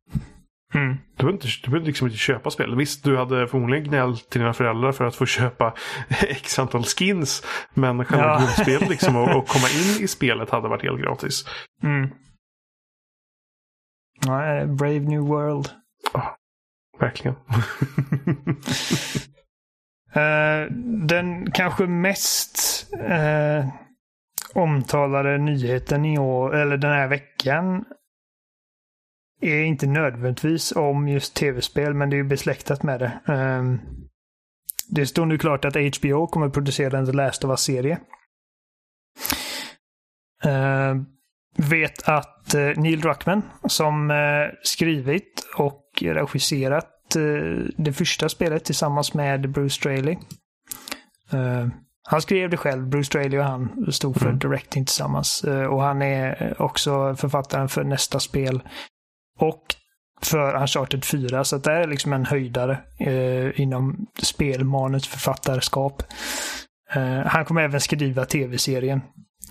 Mm. 0.75 0.97
Du 1.17 1.17
behövde, 1.17 1.35
inte, 1.35 1.47
du 1.65 1.71
behövde 1.71 1.87
liksom 1.87 2.07
inte 2.07 2.19
köpa 2.19 2.51
spel. 2.51 2.77
Visst, 2.77 3.05
du 3.05 3.17
hade 3.17 3.49
förmodligen 3.49 3.85
gnällt 3.85 4.31
till 4.31 4.41
dina 4.41 4.53
föräldrar 4.53 4.93
för 4.93 5.05
att 5.05 5.15
få 5.15 5.27
köpa 5.27 5.75
x 6.09 6.59
antal 6.59 6.85
skins. 6.85 7.47
Men 7.75 8.05
själva 8.05 8.27
ja. 8.27 8.39
grundspelet 8.39 8.89
liksom 8.89 9.17
och, 9.17 9.37
och, 9.37 9.49
komma 9.49 9.67
in 9.69 10.05
i 10.05 10.09
spelet 10.09 10.51
hade 10.51 10.69
varit 10.69 10.83
helt 10.83 11.01
gratis. 11.01 11.45
Mm. 11.83 12.11
Ja, 14.27 14.67
Brave 14.67 15.01
New 15.01 15.21
World. 15.21 15.69
Oh, 16.15 16.31
verkligen. 17.01 17.37
Uh, 20.17 20.73
den 21.07 21.51
kanske 21.51 21.87
mest 21.87 22.87
uh, 22.95 23.69
omtalade 24.55 25.39
nyheten 25.39 26.05
i 26.05 26.19
år, 26.19 26.57
eller 26.57 26.77
den 26.77 26.93
här 26.93 27.09
veckan, 27.09 27.85
är 29.41 29.63
inte 29.63 29.87
nödvändigtvis 29.87 30.73
om 30.73 31.09
just 31.09 31.35
tv-spel, 31.35 31.95
men 31.95 32.11
det 32.11 32.17
är 32.17 32.19
ju 32.19 32.25
besläktat 32.25 32.83
med 32.83 33.01
det. 33.01 33.33
Um, 33.33 33.81
det 34.89 35.07
står 35.07 35.27
nu 35.27 35.39
klart 35.39 35.65
att 35.65 35.75
HBO 35.75 36.27
kommer 36.27 36.49
producera 36.49 36.99
en 36.99 37.07
The 37.07 37.13
Last 37.13 37.45
of 37.45 37.51
Us-serie. 37.51 37.99
vet 41.57 42.09
att 42.09 42.55
Neil 42.77 43.01
Druckmann, 43.01 43.43
som 43.65 44.13
skrivit 44.63 45.47
och 45.57 45.85
regisserat 46.01 46.98
det 47.77 47.93
första 47.93 48.29
spelet 48.29 48.65
tillsammans 48.65 49.15
med 49.15 49.51
Bruce 49.51 49.75
Straley. 49.75 50.17
Uh, 51.35 51.67
han 52.11 52.23
skrev 52.23 52.51
det 52.51 52.57
själv, 52.57 52.89
Bruce 52.89 53.07
Straley 53.07 53.39
och 53.39 53.45
han 53.45 53.93
stod 53.93 54.17
för 54.17 54.27
mm. 54.27 54.39
directing 54.39 54.85
tillsammans. 54.85 55.45
och 55.71 55.83
han 55.83 56.03
är 56.03 56.55
också 56.63 57.17
författaren 57.17 57.69
för 57.69 57.85
nästa 57.85 58.21
spel. 58.21 58.63
Och 59.39 59.75
för 60.23 60.57
Uncharted 60.57 61.05
4. 61.05 61.45
Så 61.45 61.59
det 61.59 61.73
är 61.73 61.87
liksom 61.87 62.13
en 62.13 62.25
höjdare 62.27 62.79
eh, 62.99 63.61
inom 63.61 64.07
spelmanusförfattarskap. 64.23 66.03
Eh, 66.93 67.27
han 67.27 67.45
kommer 67.45 67.63
även 67.63 67.81
skriva 67.81 68.25
tv-serien, 68.25 69.01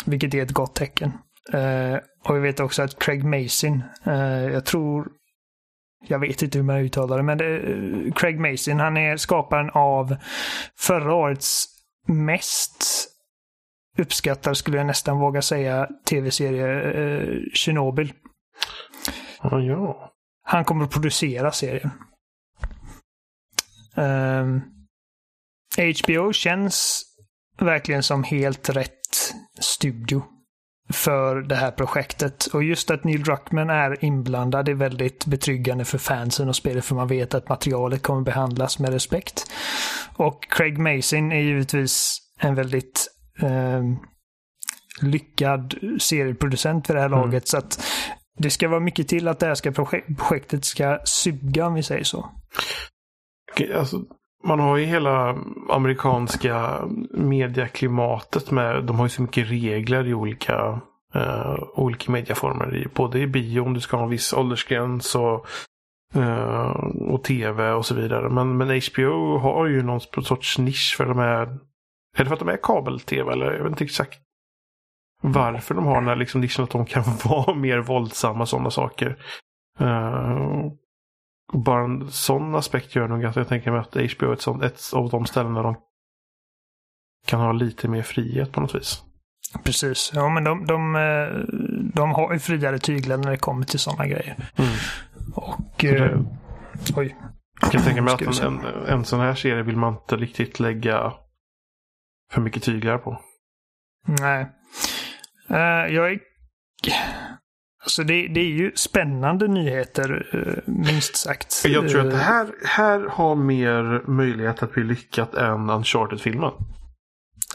vilket 0.06 0.34
är 0.34 0.44
ett 0.44 0.52
gott 0.52 0.76
tecken. 0.76 1.12
Eh, 1.54 1.98
och 2.24 2.36
vi 2.36 2.40
vet 2.40 2.60
också 2.60 2.84
att 2.84 3.00
Craig 3.00 3.24
Mason, 3.24 3.84
eh, 4.06 4.54
jag 4.54 4.66
tror, 4.66 5.08
jag 6.08 6.20
vet 6.20 6.42
inte 6.42 6.58
hur 6.58 6.66
man 6.66 6.78
uttalar 6.78 7.18
det, 7.18 7.24
men 7.24 7.38
det, 7.38 8.12
Craig 8.16 8.40
Mason, 8.40 8.80
han 8.80 8.98
är 8.98 9.18
skaparen 9.18 9.70
av 9.70 10.16
förra 10.78 11.14
årets 11.14 11.66
mest 12.08 13.08
uppskattade, 13.98 14.56
skulle 14.56 14.78
jag 14.78 14.86
nästan 14.86 15.20
våga 15.20 15.42
säga, 15.42 15.90
tv-serie 16.10 16.92
eh, 16.92 17.42
Chernobyl. 17.54 18.14
Ja, 19.42 19.62
ja. 19.62 20.14
Han 20.44 20.66
kommer 20.66 20.86
att 20.86 20.92
producera 20.92 21.52
serien. 21.52 21.92
Um, 23.96 24.04
ehm, 24.04 24.62
HBO 25.78 26.34
känns 26.34 27.04
verkligen 27.60 28.04
som 28.04 28.24
helt 28.24 28.70
rätt 28.70 29.34
studio 29.60 30.24
för 30.90 31.36
det 31.42 31.56
här 31.56 31.72
projektet. 31.72 32.46
Och 32.46 32.64
just 32.64 32.92
att 32.92 33.04
Neil 33.04 33.24
Druckmann 33.24 33.70
är 33.70 34.06
inblandad 34.06 34.70
är 34.70 34.74
väldigt 34.74 35.26
betryggande 35.26 35.86
för 35.86 35.98
fansen 35.98 36.50
och 36.50 36.56
spelet 36.56 36.86
för 36.86 36.96
man 36.96 37.08
vet 37.08 37.34
att 37.34 37.50
materialet 37.50 38.04
kommer 38.04 38.22
behandlas 38.22 38.80
med 38.80 38.94
respekt. 38.94 39.52
Och 40.16 40.48
Craig 40.50 40.78
Mason 40.78 41.32
är 41.32 41.42
givetvis 41.42 42.20
en 42.40 42.56
väldigt 42.56 43.08
eh, 43.42 43.84
lyckad 45.02 45.76
serieproducent 46.00 46.88
för 46.88 46.94
det 46.94 47.00
här 47.00 47.08
mm. 47.08 47.20
laget. 47.20 47.48
Så 47.48 47.58
att 47.58 47.84
det 48.38 48.50
ska 48.50 48.68
vara 48.68 48.80
mycket 48.80 49.08
till 49.08 49.28
att 49.28 49.40
det 49.40 49.46
här 49.46 49.56
ska 49.56 49.72
projektet 49.72 50.66
ska 50.66 51.00
suga 51.04 51.68
om 51.68 51.74
vi 51.74 51.84
säger 51.84 52.04
så. 52.04 52.32
Alltså, 53.76 54.02
man 54.48 54.60
har 54.60 54.78
ju 54.78 54.86
hela 54.86 55.38
amerikanska 55.70 56.82
medieklimatet 57.12 58.52
med, 58.52 58.84
de 58.84 58.96
har 59.00 59.06
ju 59.06 59.10
så 59.10 59.22
mycket 59.22 59.50
regler 59.50 60.08
i 60.08 60.14
olika, 60.14 60.82
uh, 61.16 61.64
olika 61.76 62.12
mediaformer. 62.12 62.88
Både 62.96 63.20
i 63.20 63.28
bio 63.28 63.62
om 63.62 63.74
du 63.74 63.82
ska 63.82 63.98
ha 63.98 64.04
en 64.04 64.10
viss 64.10 64.34
åldersgräns 64.34 65.16
och, 65.16 65.48
uh, 66.16 66.70
och 67.12 67.24
tv 67.24 67.72
och 67.72 67.86
så 67.86 67.96
vidare. 67.96 68.30
Men, 68.30 68.58
men 68.58 68.82
HBO 68.94 69.38
har 69.38 69.66
ju 69.66 69.84
någon 69.84 70.02
sorts 70.24 70.58
nisch 70.58 70.96
för 70.98 71.06
de 71.06 71.20
är, 71.20 71.42
är 72.18 72.24
det 72.24 72.26
för 72.26 72.34
att 72.34 72.40
de 72.40 72.50
är 72.50 72.60
kabel-tv 72.64 73.32
eller 73.32 73.52
jag 73.52 73.64
vet 73.64 73.72
inte 73.72 73.84
exakt 73.84 74.20
varför 75.22 75.76
de 75.76 75.86
har 75.86 75.96
den 75.96 76.08
här 76.08 76.16
liksom 76.16 76.42
nischen 76.42 76.64
att 76.64 76.70
de 76.70 76.86
kan 76.86 77.04
vara 77.26 77.56
mer 77.56 77.80
våldsamma 77.80 78.46
sådana 78.46 78.72
saker. 78.72 79.18
Uh, 79.82 80.72
bara 81.54 81.84
en 81.84 82.12
sån 82.12 82.56
aspekt 82.56 82.96
gör 82.96 83.08
nog 83.08 83.26
att 83.26 83.36
jag 83.36 83.48
tänker 83.48 83.72
mig 83.72 83.80
att 83.80 84.12
HBO 84.18 84.30
är 84.30 84.34
ett, 84.34 84.42
sånt, 84.42 84.64
ett 84.64 84.82
av 84.94 85.10
de 85.10 85.26
ställen 85.26 85.54
där 85.54 85.64
de 85.64 85.76
kan 87.28 87.40
ha 87.40 87.52
lite 87.52 87.88
mer 87.88 88.02
frihet 88.02 88.52
på 88.52 88.62
något 88.62 88.76
vis. 88.76 89.04
Precis. 89.64 90.12
Ja, 90.16 90.30
men 90.30 90.44
de, 90.44 90.66
de, 90.66 90.96
eh, 90.96 91.56
de 91.94 92.12
har 92.12 92.34
ju 92.34 92.40
friare 92.40 92.80
tyglar 92.80 93.18
när 93.18 93.32
det 93.32 93.38
kommer 93.38 93.66
till 93.66 93.80
sådana 93.80 94.08
grejer. 94.08 94.36
Mm. 94.56 94.72
Och... 95.36 95.86
Eh, 95.86 96.20
oj. 96.96 97.16
Jag 97.62 97.72
kan 97.72 97.82
tänka 97.82 98.02
mig 98.02 98.14
att 98.14 98.42
en, 98.42 98.60
en, 98.60 98.86
en 98.88 99.06
sån 99.06 99.20
här 99.20 99.36
serie 99.36 99.64
vill 99.64 99.78
man 99.78 99.94
inte 99.94 100.16
riktigt 100.16 100.60
lägga 100.60 101.14
för 102.32 102.42
mycket 102.42 102.64
tyglar 102.64 102.98
på. 102.98 103.22
Nej. 104.08 104.48
Uh, 105.52 105.94
jag 105.96 106.12
är... 106.12 106.20
Alltså 107.88 108.04
det, 108.04 108.28
det, 108.28 108.40
är 108.40 108.50
ju 108.50 108.72
spännande 108.76 109.48
nyheter, 109.48 110.28
uh, 110.34 110.74
minst 110.74 111.16
sagt. 111.16 111.64
Jag 111.66 111.90
tror 111.90 112.02
att 112.02 112.12
det 112.12 112.18
här, 112.18 112.48
här 112.66 113.00
har 113.10 113.36
mer 113.36 114.02
möjlighet 114.08 114.64
att 114.64 114.74
bli 114.74 114.84
lyckat 114.84 115.34
än 115.34 115.70
Uncharted-filmen. 115.70 116.52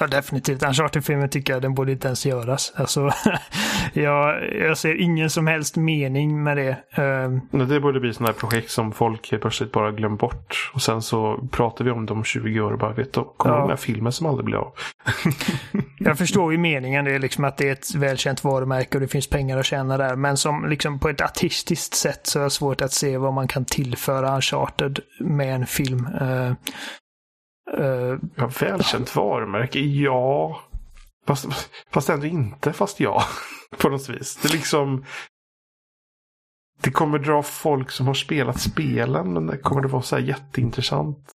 Ja, 0.03 0.09
definitivt. 0.09 0.63
Uncharted-filmen 0.63 1.29
tycker 1.29 1.53
jag 1.53 1.63
den 1.63 1.75
borde 1.75 1.93
inte 1.93 2.07
ens 2.07 2.27
göras. 2.27 2.73
Alltså, 2.77 3.11
jag, 3.93 4.53
jag 4.55 4.79
ser 4.79 5.01
ingen 5.01 5.31
som 5.31 5.47
helst 5.47 5.77
mening 5.77 6.43
med 6.43 6.57
det. 6.57 7.03
Um... 7.03 7.69
Det 7.69 7.81
borde 7.81 8.01
bli 8.01 8.13
sådana 8.13 8.33
här 8.33 8.39
projekt 8.39 8.71
som 8.71 8.93
folk 8.93 9.31
helt 9.31 9.43
plötsligt 9.43 9.73
bara 9.73 9.93
glömmer 9.93 10.17
bort. 10.17 10.71
Och 10.75 10.83
sen 10.83 11.03
så 11.03 11.49
pratar 11.51 11.85
vi 11.85 11.91
om 11.91 12.07
dem 12.07 12.19
om 12.19 12.25
20 12.25 12.61
år 12.61 12.73
och 12.73 12.79
bara 12.79 12.93
vet 12.93 13.13
du, 13.13 13.25
kommer 13.37 13.55
ja. 13.55 13.61
de 13.61 13.69
här 13.69 13.77
filmen 13.77 14.13
som 14.13 14.27
aldrig 14.27 14.45
blir 14.45 14.57
av. 14.57 14.73
jag 15.99 16.19
förstår 16.19 16.53
ju 16.53 16.59
meningen. 16.59 17.05
Det 17.05 17.15
är 17.15 17.19
liksom 17.19 17.45
att 17.45 17.57
det 17.57 17.69
är 17.69 17.73
ett 17.73 17.95
välkänt 17.95 18.45
varumärke 18.45 18.97
och 18.97 19.01
det 19.01 19.09
finns 19.09 19.27
pengar 19.27 19.59
att 19.59 19.67
tjäna 19.67 19.97
där. 19.97 20.17
Men 20.17 20.37
som 20.37 20.69
liksom 20.69 20.99
på 20.99 21.09
ett 21.09 21.21
artistiskt 21.21 21.95
sätt 21.95 22.27
så 22.27 22.39
är 22.39 22.45
det 22.45 22.51
svårt 22.51 22.81
att 22.81 22.93
se 22.93 23.19
vad 23.19 23.33
man 23.33 23.49
kan 23.49 23.65
tillföra 23.65 24.35
Uncharted 24.35 25.01
med 25.21 25.55
en 25.55 25.67
film. 25.67 26.09
Uh, 26.21 26.53
Uh, 27.79 28.19
ja, 28.35 28.51
välkänt 28.61 29.17
varumärke, 29.17 29.81
ja. 29.81 30.61
Fast, 31.27 31.71
fast 31.91 32.09
ändå 32.09 32.27
inte, 32.27 32.73
fast 32.73 33.01
ja. 33.01 33.23
På 33.79 33.89
något 33.89 34.09
vis. 34.09 34.37
Det 34.43 34.49
är 34.49 34.53
liksom... 34.53 35.05
Det 36.83 36.91
kommer 36.91 37.19
dra 37.19 37.43
folk 37.43 37.91
som 37.91 38.07
har 38.07 38.15
spelat 38.15 38.61
spelen, 38.61 39.33
men 39.33 39.47
det 39.47 39.59
kommer 39.59 39.83
det 39.83 39.89
vara 39.89 40.03
så 40.03 40.17
här 40.17 40.23
jätteintressant. 40.23 41.33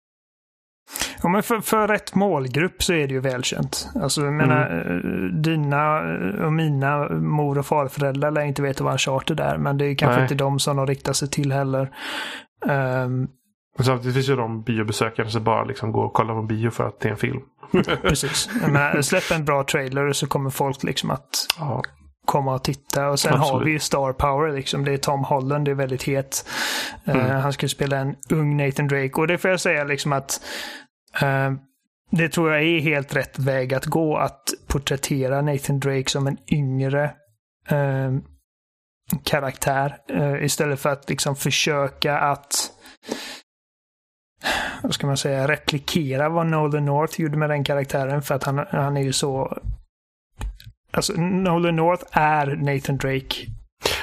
Ja, 1.22 1.28
men 1.28 1.42
för, 1.42 1.60
för 1.60 1.88
rätt 1.88 2.14
målgrupp 2.14 2.82
så 2.82 2.92
är 2.92 3.08
det 3.08 3.14
ju 3.14 3.20
välkänt. 3.20 3.88
Alltså, 3.94 4.24
jag 4.24 4.32
menar, 4.32 4.70
mm. 4.70 5.24
Eh, 5.24 5.40
dina 5.40 6.00
och 6.46 6.52
mina 6.52 7.08
mor 7.08 7.58
och 7.58 7.66
farföräldrar 7.66 8.30
lär 8.30 8.42
inte 8.42 8.62
veta 8.62 8.84
vad 8.84 8.92
en 8.92 8.98
charter 8.98 9.40
är, 9.40 9.58
men 9.58 9.78
det 9.78 9.86
är 9.86 9.94
kanske 9.94 10.16
Nej. 10.16 10.22
inte 10.22 10.34
de 10.34 10.58
som 10.58 10.76
de 10.76 10.86
riktar 10.86 11.12
sig 11.12 11.28
till 11.30 11.52
heller. 11.52 11.90
Um, 12.66 13.28
samtidigt 13.84 14.14
finns 14.14 14.28
ju 14.28 14.36
de 14.36 14.62
biobesökare 14.62 15.30
som 15.30 15.44
bara 15.44 15.64
liksom 15.64 15.92
går 15.92 16.04
och 16.04 16.12
kollar 16.12 16.34
på 16.34 16.42
bio 16.42 16.70
för 16.70 16.84
att 16.84 17.00
det 17.00 17.08
är 17.08 17.12
en 17.12 17.18
film. 17.18 17.40
Precis. 18.02 18.48
Släpp 19.02 19.30
en 19.30 19.44
bra 19.44 19.64
trailer 19.64 20.12
så 20.12 20.26
kommer 20.26 20.50
folk 20.50 20.82
liksom 20.82 21.10
att 21.10 21.46
ja. 21.58 21.82
komma 22.24 22.54
och 22.54 22.64
titta. 22.64 23.08
Och 23.08 23.20
sen 23.20 23.32
Absolut. 23.32 23.52
har 23.52 23.64
vi 23.64 23.70
ju 23.70 23.78
Star 23.78 24.12
Power. 24.12 24.52
Liksom. 24.52 24.84
Det 24.84 24.92
är 24.92 24.96
Tom 24.96 25.24
Holland, 25.24 25.64
det 25.64 25.70
är 25.70 25.74
väldigt 25.74 26.02
het. 26.02 26.48
Eh, 27.04 27.14
mm. 27.14 27.26
Uh, 27.26 27.32
han 27.32 27.52
skulle 27.52 27.68
spela 27.68 27.96
en 27.96 28.14
ung 28.30 28.56
Nathan 28.56 28.88
Drake. 28.88 29.12
Och 29.14 29.26
det 29.26 29.38
får 29.38 29.50
jag 29.50 29.60
säga 29.60 29.84
liksom 29.84 30.12
att 30.12 30.40
uh, 31.22 31.52
det 32.10 32.28
tror 32.28 32.52
jag 32.52 32.62
är 32.62 32.80
helt 32.80 33.16
rätt 33.16 33.38
väg 33.38 33.74
att 33.74 33.86
gå. 33.86 34.16
Att 34.16 34.42
porträttera 34.66 35.42
Nathan 35.42 35.80
Drake 35.80 36.10
som 36.10 36.26
en 36.26 36.36
yngre 36.52 37.04
uh, 37.72 38.18
karaktär. 39.24 39.98
istället 40.42 40.80
för 40.80 40.90
att 40.90 41.08
liksom 41.08 41.36
försöka 41.36 42.18
att 42.18 42.70
vad 44.82 44.94
ska 44.94 45.06
man 45.06 45.16
säga, 45.16 45.48
replikera 45.48 46.28
vad 46.28 46.46
Nolan 46.46 46.84
North 46.84 47.20
gjorde 47.20 47.36
med 47.36 47.50
den 47.50 47.64
karaktären 47.64 48.22
för 48.22 48.34
att 48.34 48.44
han, 48.44 48.66
han 48.70 48.96
är 48.96 49.02
ju 49.02 49.12
så... 49.12 49.58
Alltså 50.92 51.12
Nolan 51.20 51.76
North 51.76 52.04
är 52.10 52.46
Nathan 52.46 52.96
Drake. 52.96 53.36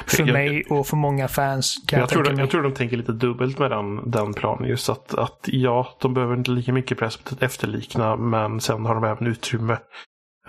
För 0.06 0.20
jag, 0.20 0.34
mig 0.34 0.64
och 0.70 0.88
för 0.88 0.98
många 0.98 1.28
fans. 1.28 1.76
Kan 1.88 2.00
jag, 2.00 2.04
jag, 2.04 2.10
tror 2.10 2.24
de, 2.24 2.40
jag 2.40 2.50
tror 2.50 2.64
de 2.64 2.74
tänker 2.74 2.98
lite 2.98 3.12
dubbelt 3.12 3.60
med 3.60 3.72
den, 3.72 4.12
den 4.12 4.34
planen. 4.34 4.70
Just 4.70 4.90
att, 4.90 5.14
att 5.14 5.40
ja, 5.44 5.98
de 6.02 6.14
behöver 6.14 6.36
inte 6.38 6.52
lika 6.52 6.74
mycket 6.74 6.98
press 6.98 7.18
på 7.18 7.36
att 7.36 7.44
efterlikna 7.44 8.16
men 8.16 8.62
sen 8.62 8.86
har 8.86 8.96
de 8.96 9.04
även 9.04 9.28
utrymme 9.28 9.78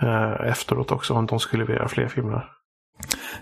eh, 0.01 0.31
efteråt 0.31 0.91
också 0.91 1.13
om 1.13 1.25
de 1.25 1.39
skulle 1.39 1.63
vilja 1.63 1.79
göra 1.79 1.89
fler 1.89 2.07
filmer. 2.07 2.49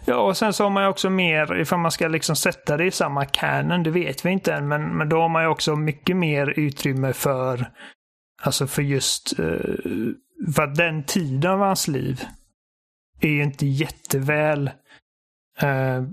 Ja, 0.05 0.15
och 0.15 0.37
sen 0.37 0.53
så 0.53 0.63
har 0.63 0.69
man 0.69 0.83
ju 0.83 0.89
också 0.89 1.09
mer, 1.09 1.59
ifall 1.59 1.79
man 1.79 1.91
ska 1.91 2.07
liksom 2.07 2.35
sätta 2.35 2.77
det 2.77 2.85
i 2.85 2.91
samma 2.91 3.25
canon, 3.25 3.83
det 3.83 3.89
vet 3.89 4.25
vi 4.25 4.29
inte 4.29 4.53
än, 4.53 4.67
men, 4.67 4.97
men 4.97 5.09
då 5.09 5.21
har 5.21 5.29
man 5.29 5.43
ju 5.43 5.49
också 5.49 5.75
mycket 5.75 6.17
mer 6.17 6.59
utrymme 6.59 7.13
för, 7.13 7.71
alltså 8.41 8.67
för 8.67 8.81
just, 8.81 9.39
uh, 9.39 10.13
för 10.55 10.63
att 10.63 10.75
den 10.75 11.03
tiden 11.03 11.51
av 11.51 11.59
hans 11.59 11.87
liv 11.87 12.21
är 13.21 13.29
ju 13.29 13.43
inte 13.43 13.65
jätteväl 13.65 14.71
uh, 15.63 16.03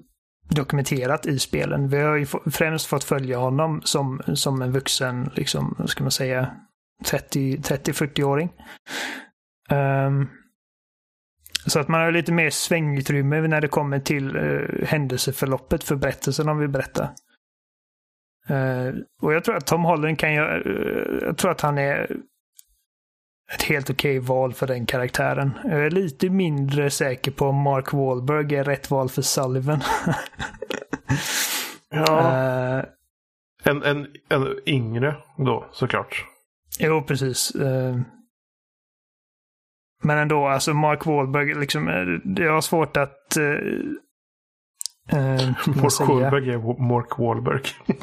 dokumenterat 0.50 1.26
i 1.26 1.38
spelen. 1.38 1.88
Vi 1.88 2.00
har 2.00 2.16
ju 2.16 2.26
främst 2.50 2.86
fått 2.86 3.04
följa 3.04 3.38
honom 3.38 3.80
som, 3.84 4.22
som 4.34 4.62
en 4.62 4.72
vuxen, 4.72 5.30
liksom, 5.34 5.74
vad 5.78 5.90
ska 5.90 6.04
man 6.04 6.10
säga, 6.10 6.50
30-40-åring. 7.04 8.52
Um, 9.70 9.78
ehm, 9.78 10.28
så 11.66 11.80
att 11.80 11.88
man 11.88 12.00
har 12.00 12.12
lite 12.12 12.32
mer 12.32 12.50
svängutrymme 12.50 13.40
när 13.40 13.60
det 13.60 13.68
kommer 13.68 13.98
till 13.98 14.36
uh, 14.36 14.84
händelseförloppet 14.84 15.84
för 15.84 15.96
berättelsen 15.96 16.48
om 16.48 16.58
vi 16.58 16.68
berättar. 16.68 17.10
Uh, 18.50 18.94
och 19.22 19.34
jag 19.34 19.44
tror 19.44 19.56
att 19.56 19.66
Tom 19.66 19.84
Holland 19.84 20.18
kan 20.18 20.34
göra, 20.34 20.60
uh, 20.60 21.18
jag 21.22 21.38
tror 21.38 21.50
att 21.50 21.60
han 21.60 21.78
är 21.78 22.16
ett 23.54 23.62
helt 23.62 23.90
okej 23.90 24.18
val 24.18 24.52
för 24.52 24.66
den 24.66 24.86
karaktären. 24.86 25.58
Jag 25.64 25.86
är 25.86 25.90
lite 25.90 26.30
mindre 26.30 26.90
säker 26.90 27.30
på 27.30 27.46
om 27.46 27.56
Mark 27.56 27.92
Wahlberg 27.92 28.54
är 28.54 28.64
rätt 28.64 28.90
val 28.90 29.08
för 29.08 29.22
Sullivan. 29.22 29.80
ja. 31.90 32.84
En, 33.64 33.82
en, 33.82 34.06
en 34.28 34.58
yngre 34.66 35.16
då 35.36 35.68
såklart. 35.72 36.24
Jo, 36.78 37.02
precis. 37.02 37.50
Eh, 37.50 37.96
men 40.02 40.18
ändå, 40.18 40.46
alltså 40.46 40.74
Mark 40.74 41.06
Wahlberg, 41.06 41.54
liksom, 41.54 42.20
det 42.24 42.46
har 42.46 42.60
svårt 42.60 42.96
att... 42.96 43.36
Eh, 43.36 43.44
Mark 45.66 46.08
Wahlberg 46.08 46.50
är 46.50 46.88
Mark 46.88 47.18
Wahlberg. 47.18 47.62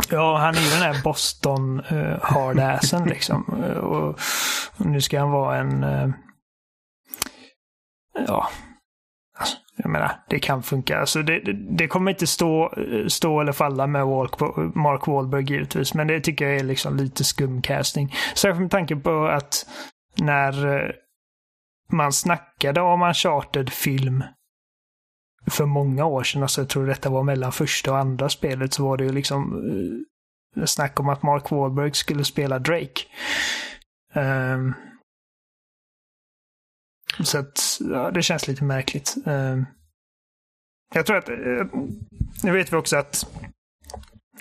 ja, 0.09 0.37
han 0.37 0.55
är 0.55 0.59
ju 0.59 0.69
den 0.69 0.93
här 0.93 1.03
Boston 1.03 1.81
uh, 1.91 2.19
hardassen 2.21 3.03
liksom. 3.03 3.43
och, 3.81 4.19
och, 4.77 4.85
nu 4.85 5.01
ska 5.01 5.19
han 5.19 5.31
vara 5.31 5.57
en... 5.57 5.83
Uh, 5.83 6.09
ja, 8.27 8.49
alltså, 9.39 9.57
jag 9.77 9.89
menar, 9.89 10.11
det 10.29 10.39
kan 10.39 10.63
funka. 10.63 10.99
Alltså 10.99 11.21
det, 11.21 11.39
det, 11.39 11.53
det, 11.53 11.87
kommer 11.87 12.11
inte 12.11 12.27
stå, 12.27 12.73
stå 13.07 13.41
eller 13.41 13.51
falla 13.51 13.87
med 13.87 14.05
Walk, 14.05 14.39
Mark 14.75 15.07
Wahlberg 15.07 15.43
givetvis, 15.43 15.93
men 15.93 16.07
det 16.07 16.19
tycker 16.19 16.45
jag 16.45 16.59
är 16.59 16.63
liksom 16.63 16.97
lite 16.97 17.23
skumcasting. 17.23 18.13
Särskilt 18.35 18.61
med 18.61 18.71
tanke 18.71 18.95
på 18.95 19.25
att 19.25 19.65
när 20.19 20.75
eh, 20.75 20.89
man 21.91 22.13
snackade 22.13 22.81
om 22.81 23.01
Uncharted 23.01 23.69
film 23.69 24.23
för 25.47 25.65
många 25.65 26.05
år 26.05 26.23
sedan, 26.23 26.41
alltså 26.41 26.61
jag 26.61 26.69
tror 26.69 26.87
detta 26.87 27.09
var 27.09 27.23
mellan 27.23 27.51
första 27.51 27.91
och 27.91 27.97
andra 27.97 28.29
spelet, 28.29 28.73
så 28.73 28.83
var 28.83 28.97
det 28.97 29.03
ju 29.03 29.11
liksom 29.11 29.53
eh, 30.57 30.65
snack 30.65 30.99
om 30.99 31.09
att 31.09 31.23
Mark 31.23 31.51
Wahlberg 31.51 31.93
skulle 31.93 32.23
spela 32.23 32.59
Drake. 32.59 33.01
Um, 34.13 34.73
så 37.19 37.37
att, 37.37 37.79
ja, 37.79 38.11
det 38.11 38.21
känns 38.21 38.47
lite 38.47 38.63
märkligt. 38.63 39.15
Um, 39.25 39.65
jag 40.93 41.05
tror 41.05 41.17
att, 41.17 41.29
uh, 41.29 41.65
nu 42.43 42.51
vet 42.51 42.73
vi 42.73 42.77
också 42.77 42.97
att, 42.97 43.25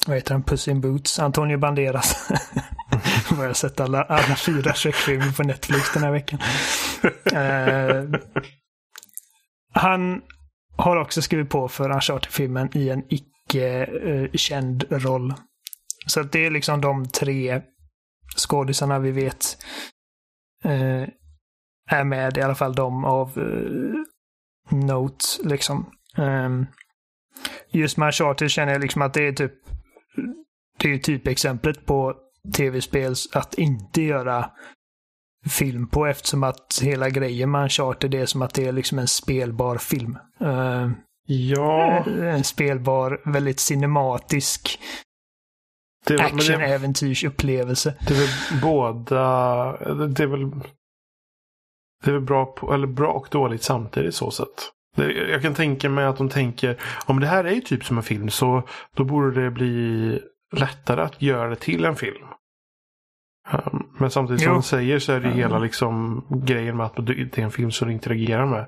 vad 0.07 0.17
heter 0.17 0.33
han, 0.33 0.43
Puss 0.43 0.69
in 0.69 0.81
Boots, 0.81 1.19
Antonio 1.19 1.59
Banderas. 1.59 2.31
har 3.37 3.45
jag 3.45 3.57
sett 3.57 3.81
alla, 3.81 4.03
alla 4.03 4.37
fyra 4.37 4.75
Shrek-filmer 4.75 5.33
på 5.33 5.43
Netflix 5.43 5.93
den 5.93 6.03
här 6.03 6.13
veckan. 6.13 6.39
uh, 7.33 8.21
han 9.73 10.23
har 10.77 10.97
också 10.97 11.23
skrivit 11.23 11.51
på 11.51 11.69
för 11.69 11.91
Uncharted-filmen 11.91 12.71
i 12.75 12.89
en 12.89 13.03
icke-känd 13.09 14.85
eh, 14.91 14.97
uh, 14.97 14.99
roll. 14.99 15.35
Så 16.07 16.21
att 16.21 16.33
det 16.33 16.47
är 16.47 16.51
liksom 16.51 16.81
de 16.81 17.09
tre 17.09 17.63
skådisarna 18.37 18.99
vi 18.99 19.11
vet 19.11 19.57
uh, 20.65 21.09
är 21.91 22.05
med, 22.05 22.37
i 22.37 22.43
alla 22.43 22.55
fall 22.55 22.75
de 22.75 23.05
av 23.05 23.39
uh, 23.39 24.05
Note, 24.71 25.25
liksom. 25.45 25.91
Um, 26.19 26.67
just 27.71 27.97
med 27.97 28.07
Uncharted 28.07 28.51
känner 28.51 28.73
jag 28.73 28.83
liksom 28.83 29.03
att 29.03 29.15
det 29.15 29.29
är 29.29 29.33
typ 29.33 29.53
det 30.79 30.93
är 30.93 30.99
typ 30.99 31.27
exemplet 31.27 31.87
på 31.87 32.15
tv-spel 32.53 33.15
att 33.33 33.55
inte 33.55 34.03
göra 34.03 34.51
film 35.49 35.89
på 35.89 36.07
eftersom 36.07 36.43
att 36.45 36.81
hela 36.83 37.11
grejen 37.11 37.51
med 37.51 37.63
Uncharted 37.63 38.15
är 38.15 38.27
som 38.27 38.43
att 38.43 38.55
det 38.55 38.67
är 38.67 38.73
liksom 38.73 38.99
en 38.99 39.09
spelbar 39.09 39.77
film. 39.77 40.19
Uh, 40.43 40.91
ja. 41.27 42.05
En 42.07 42.45
spelbar, 42.45 43.21
väldigt 43.25 43.61
cinematisk 43.61 44.79
action-äventyrsupplevelse. 46.21 47.95
Det 48.09 48.15
är 48.15 48.19
väl 48.19 48.61
båda, 48.63 49.07
det 50.07 50.23
är 50.23 50.27
väl 50.27 50.51
det 52.05 52.11
är 52.11 52.15
väl 52.15 52.23
bra, 52.23 52.47
på, 52.47 52.75
eller 52.75 52.87
bra 52.87 53.13
och 53.13 53.29
dåligt 53.31 53.63
samtidigt 53.63 54.15
så 54.15 54.31
sätt. 54.31 54.73
Jag 55.31 55.43
kan 55.43 55.55
tänka 55.55 55.89
mig 55.89 56.05
att 56.05 56.17
de 56.17 56.29
tänker 56.29 56.81
om 57.07 57.21
det 57.21 57.27
här 57.27 57.45
är 57.45 57.61
typ 57.61 57.85
som 57.85 57.97
en 57.97 58.03
film 58.03 58.31
så 58.31 58.63
då 58.95 59.05
borde 59.05 59.43
det 59.43 59.51
bli 59.51 60.21
lättare 60.53 61.03
att 61.03 61.23
göra 61.23 61.49
det 61.49 61.57
till 61.57 61.85
en 61.85 61.97
film. 61.97 62.27
Ehm, 63.51 63.83
men 63.99 64.11
samtidigt 64.11 64.43
som 64.43 64.51
jo. 64.51 64.55
de 64.55 64.63
säger 64.63 64.99
så 64.99 65.13
är 65.13 65.21
det 65.21 65.31
hela 65.31 65.59
liksom 65.59 66.25
grejen 66.47 66.77
med 66.77 66.87
att 66.87 67.07
det 67.07 67.39
är 67.39 67.45
en 67.45 67.51
film 67.51 67.71
som 67.71 67.89
du 67.89 67.95
interagerar 67.95 68.47
med. 68.47 68.67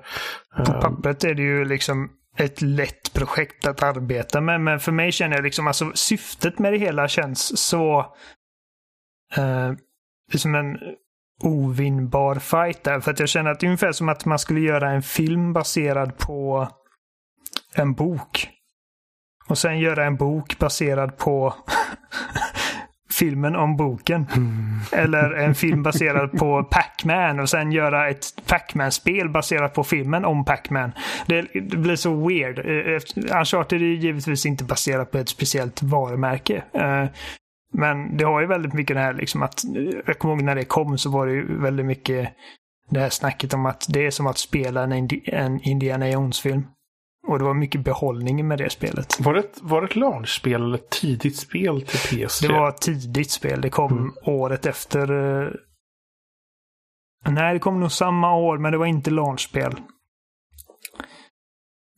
På 0.65 0.73
ehm. 0.73 0.81
pappret 0.81 1.23
är 1.23 1.33
det 1.33 1.41
ju 1.41 1.65
liksom 1.65 2.09
ett 2.37 2.61
lätt 2.61 3.13
projekt 3.13 3.67
att 3.67 3.83
arbeta 3.83 4.41
med. 4.41 4.61
Men 4.61 4.79
för 4.79 4.91
mig 4.91 5.11
känner 5.11 5.35
jag 5.35 5.43
liksom 5.43 5.67
alltså 5.67 5.91
syftet 5.93 6.59
med 6.59 6.73
det 6.73 6.77
hela 6.77 7.07
känns 7.07 7.59
så 7.59 7.99
eh, 9.35 9.71
som 10.35 10.55
en 10.55 10.77
ovinnbar 11.43 12.35
fight 12.35 12.83
där. 12.83 12.99
För 12.99 13.11
att 13.11 13.19
jag 13.19 13.29
känner 13.29 13.51
att 13.51 13.59
det 13.59 13.65
är 13.65 13.67
ungefär 13.67 13.91
som 13.91 14.09
att 14.09 14.25
man 14.25 14.39
skulle 14.39 14.59
göra 14.59 14.91
en 14.91 15.01
film 15.01 15.53
baserad 15.53 16.17
på 16.17 16.67
en 17.75 17.93
bok. 17.93 18.49
Och 19.49 19.57
sen 19.57 19.79
göra 19.79 20.05
en 20.05 20.15
bok 20.15 20.59
baserad 20.59 21.17
på 21.17 21.53
filmen 23.13 23.55
om 23.55 23.77
boken. 23.77 24.27
Mm. 24.35 24.79
Eller 24.91 25.31
en 25.31 25.55
film 25.55 25.83
baserad 25.83 26.31
på 26.31 26.63
Pac-Man 26.63 27.39
och 27.39 27.49
sen 27.49 27.71
göra 27.71 28.09
ett 28.09 28.25
Pac-Man-spel 28.47 29.29
baserat 29.29 29.73
på 29.73 29.83
filmen 29.83 30.25
om 30.25 30.45
Pac-Man. 30.45 30.91
Det, 31.25 31.41
det, 31.41 31.77
blir 31.77 31.95
så 31.95 32.27
weird. 32.27 32.59
Eh, 32.59 33.39
Uncharted 33.39 33.81
är 33.81 33.85
givetvis 33.85 34.45
inte 34.45 34.63
baserat 34.63 35.11
på 35.11 35.17
ett 35.17 35.29
speciellt 35.29 35.83
varumärke. 35.83 36.63
Eh, 36.73 37.05
men 37.73 38.17
det 38.17 38.25
har 38.25 38.41
ju 38.41 38.47
väldigt 38.47 38.73
mycket 38.73 38.95
det 38.95 39.01
här 39.01 39.13
liksom 39.13 39.43
att, 39.43 39.61
jag 40.05 40.19
kommer 40.19 40.33
ihåg 40.33 40.43
när 40.43 40.55
det 40.55 40.65
kom 40.65 40.97
så 40.97 41.09
var 41.09 41.27
det 41.27 41.33
ju 41.33 41.61
väldigt 41.61 41.85
mycket 41.85 42.29
det 42.89 42.99
här 42.99 43.09
snacket 43.09 43.53
om 43.53 43.65
att 43.65 43.85
det 43.89 44.05
är 44.05 44.11
som 44.11 44.27
att 44.27 44.37
spela 44.37 44.83
en, 44.83 45.09
en 45.25 45.59
Indiana 45.61 46.09
Jones-film. 46.09 46.63
Och 47.29 47.39
det 47.39 47.45
var 47.45 47.53
mycket 47.53 47.83
behållning 47.83 48.47
med 48.47 48.57
det 48.57 48.69
spelet. 48.69 49.19
Var 49.19 49.33
det, 49.33 49.39
ett, 49.39 49.59
var 49.61 49.81
det 49.81 49.87
ett 49.87 49.95
launchspel 49.95 50.61
eller 50.61 50.75
ett 50.75 50.89
tidigt 50.89 51.37
spel 51.37 51.81
till 51.81 51.99
PS3? 51.99 52.47
Det 52.47 52.53
var 52.53 52.69
ett 52.69 52.81
tidigt 52.81 53.31
spel. 53.31 53.61
Det 53.61 53.69
kom 53.69 53.91
mm. 53.91 54.13
året 54.23 54.65
efter. 54.65 55.11
Uh... 55.11 55.51
Nej, 57.27 57.53
det 57.53 57.59
kom 57.59 57.79
nog 57.79 57.91
samma 57.91 58.35
år, 58.35 58.57
men 58.57 58.71
det 58.71 58.77
var 58.77 58.85
inte 58.85 59.09
launchspel. 59.09 59.71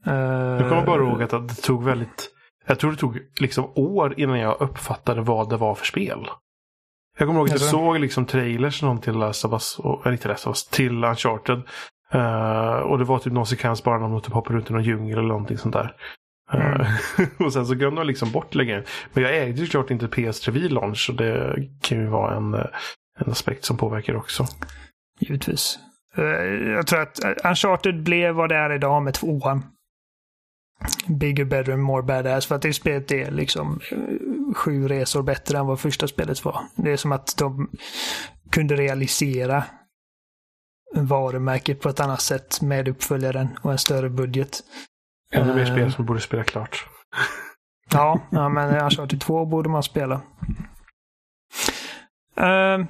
Uh... 0.08 0.13
Jag 0.13 0.70
kommer 0.70 0.86
bara 0.86 1.04
ihåg 1.04 1.24
att 1.24 1.30
det 1.30 1.62
tog 1.62 1.84
väldigt... 1.84 2.30
Jag 2.67 2.80
tror 2.80 2.91
det 2.91 2.98
tog 2.98 3.20
liksom 3.39 3.72
år 3.76 4.20
innan 4.20 4.39
jag 4.39 4.62
uppfattade 4.62 5.22
vad 5.22 5.50
det 5.50 5.58
var 5.58 5.76
för 5.76 5.86
spel. 5.86 6.28
Jag 7.17 7.28
kommer 7.28 7.39
ihåg 7.39 7.48
att 7.50 7.62
jag 7.62 7.70
såg 7.70 8.00
liksom 8.00 8.26
trailers 8.26 8.82
någon 8.82 9.02
till 9.02 9.13
Last 9.13 9.46
of 9.46 9.52
Us, 9.52 9.78
eller 9.80 10.12
inte 10.12 10.28
Last 10.28 10.48
of 10.48 10.52
Us, 10.52 10.67
till 10.67 11.04
Uncharted. 11.04 11.62
Uh, 12.15 12.80
och 12.80 12.97
det 12.97 13.04
var 13.04 13.19
typ 13.19 13.34
någon 13.34 13.45
sekvens 13.45 13.84
bara 13.84 14.00
när 14.00 14.10
de 14.10 14.21
typ 14.21 14.34
hoppar 14.34 14.58
ut 14.58 14.69
i 14.69 14.74
någon 14.74 14.84
djungel 14.84 15.17
eller 15.17 15.28
någonting 15.28 15.58
sånt 15.58 15.74
där. 15.74 15.95
Mm. 16.54 16.82
Uh, 16.82 16.88
och 17.45 17.54
sen 17.54 17.65
så 17.65 17.76
glömde 17.76 18.02
de 18.02 18.08
liksom 18.08 18.32
bort 18.32 18.56
längre. 18.56 18.84
Men 19.13 19.24
jag 19.24 19.38
ägde 19.38 19.62
ju 19.62 19.67
klart 19.67 19.91
inte 19.91 20.08
PS3 20.08 20.52
vid 20.52 20.71
launch. 20.71 21.06
Så 21.06 21.12
det 21.12 21.56
kan 21.82 21.97
ju 21.97 22.06
vara 22.06 22.36
en, 22.36 22.54
en 23.19 23.32
aspekt 23.32 23.65
som 23.65 23.78
påverkar 23.78 24.15
också. 24.15 24.45
Givetvis. 25.19 25.80
Jag 26.76 26.88
tror 26.88 27.02
att 27.02 27.19
Uncharted 27.45 28.04
blev 28.04 28.36
vad 28.36 28.50
det 28.50 28.56
är 28.56 28.74
idag 28.74 29.04
med 29.04 29.13
tvåan. 29.13 29.63
Bigger, 31.08 31.45
better, 31.45 31.76
more 31.76 32.04
badass. 32.04 32.45
För 32.45 32.56
att 32.56 32.62
det 32.62 32.74
spelet 32.74 33.12
är 33.12 33.32
liksom 33.32 33.80
sju 34.56 34.88
resor 34.88 35.24
bättre 35.24 35.58
än 35.58 35.65
vad 35.65 35.80
första 35.80 36.08
spelet 36.08 36.45
var. 36.45 36.62
Det 36.76 36.91
är 36.91 36.97
som 36.97 37.12
att 37.12 37.38
de 37.38 37.69
kunde 38.52 38.76
realisera 38.76 39.63
varumärket 40.93 41.82
på 41.82 41.89
ett 41.89 41.99
annat 41.99 42.21
sätt 42.21 42.62
med 42.62 42.88
uppföljaren 42.88 43.58
och 43.62 43.71
en 43.71 43.77
större 43.77 44.10
budget. 44.10 44.63
Ännu 45.34 45.56
mer 45.56 45.65
spel 45.65 45.91
som 45.91 46.06
borde 46.06 46.21
spela 46.21 46.43
klart. 46.43 46.86
ja, 47.91 48.19
ja, 48.30 48.49
men 48.49 48.84
Uncharted 48.84 49.21
2 49.21 49.45
borde 49.45 49.69
man 49.69 49.84
spela. 49.84 50.21
Uh, 52.39 52.86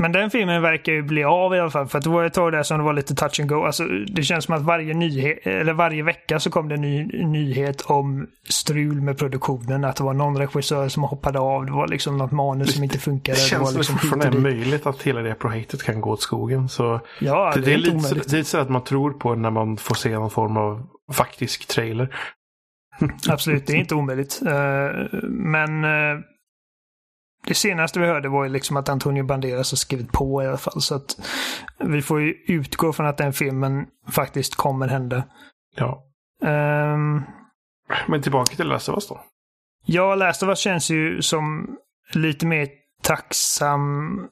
men 0.00 0.12
den 0.12 0.30
filmen 0.30 0.62
verkar 0.62 0.92
ju 0.92 1.02
bli 1.02 1.24
av 1.24 1.54
i 1.54 1.58
alla 1.58 1.70
fall. 1.70 1.88
För 1.88 1.98
att 1.98 2.04
det 2.04 2.10
var 2.10 2.24
ett 2.24 2.34
tag 2.34 2.52
där 2.52 2.62
som 2.62 2.78
det 2.78 2.84
var 2.84 2.92
lite 2.92 3.14
touch 3.14 3.40
and 3.40 3.48
go. 3.48 3.64
Alltså, 3.64 3.84
det 3.84 4.22
känns 4.22 4.44
som 4.44 4.54
att 4.54 4.62
varje, 4.62 4.94
nyhet, 4.94 5.46
eller 5.46 5.72
varje 5.72 6.02
vecka 6.02 6.40
så 6.40 6.50
kom 6.50 6.68
det 6.68 6.74
en 6.74 6.80
ny 6.80 7.04
nyhet 7.24 7.80
om 7.80 8.26
strul 8.48 9.00
med 9.00 9.18
produktionen. 9.18 9.84
Att 9.84 9.96
det 9.96 10.04
var 10.04 10.14
någon 10.14 10.38
regissör 10.38 10.88
som 10.88 11.02
hoppade 11.02 11.38
av. 11.38 11.66
Det 11.66 11.72
var 11.72 11.88
liksom 11.88 12.18
något 12.18 12.32
manus 12.32 12.74
som 12.74 12.84
inte 12.84 12.98
funkade. 12.98 13.38
Det 13.38 13.42
känns 13.42 13.72
det 13.72 13.78
liksom 13.78 13.98
fortfarande 13.98 14.38
möjligt 14.38 14.86
att 14.86 15.02
hela 15.02 15.20
det 15.20 15.34
projektet 15.34 15.82
kan 15.82 16.00
gå 16.00 16.10
åt 16.10 16.22
skogen. 16.22 16.68
Så 16.68 17.00
ja, 17.18 17.52
det, 17.54 17.60
det 17.60 17.72
är, 17.72 17.78
lite, 17.78 17.96
omöjligt. 17.96 18.30
det 18.30 18.38
är 18.38 18.42
så 18.42 18.58
att 18.58 18.68
man 18.68 18.84
tror 18.84 19.12
på 19.12 19.34
när 19.34 19.50
man 19.50 19.76
får 19.76 19.94
se 19.94 20.18
någon 20.18 20.30
form 20.30 20.56
av 20.56 20.86
faktisk 21.12 21.68
trailer. 21.68 22.14
Absolut, 23.28 23.66
det 23.66 23.72
är 23.72 23.76
inte 23.76 23.94
omöjligt. 23.94 24.40
Uh, 24.42 25.20
men 25.22 25.84
uh, 25.84 26.20
det 27.46 27.54
senaste 27.54 28.00
vi 28.00 28.06
hörde 28.06 28.28
var 28.28 28.44
ju 28.44 28.50
liksom 28.50 28.76
att 28.76 28.88
Antonio 28.88 29.24
Banderas 29.24 29.72
har 29.72 29.76
skrivit 29.76 30.12
på 30.12 30.42
i 30.42 30.46
alla 30.46 30.58
fall. 30.58 30.82
Så 30.82 30.94
att 30.94 31.20
vi 31.78 32.02
får 32.02 32.20
ju 32.20 32.34
utgå 32.46 32.92
från 32.92 33.06
att 33.06 33.18
den 33.18 33.32
filmen 33.32 33.86
faktiskt 34.10 34.54
kommer 34.54 34.88
hända. 34.88 35.24
Ja. 35.76 36.04
Um, 36.42 37.24
Men 38.08 38.22
tillbaka 38.22 38.56
till 38.56 38.66
Last 38.68 38.88
of 38.88 38.94
Us 38.94 39.08
då? 39.08 39.20
Ja, 39.84 40.14
Last 40.14 40.42
of 40.42 40.48
Us 40.48 40.58
känns 40.58 40.90
ju 40.90 41.22
som 41.22 41.76
lite 42.12 42.46
mer 42.46 42.68
tacksam 43.02 44.28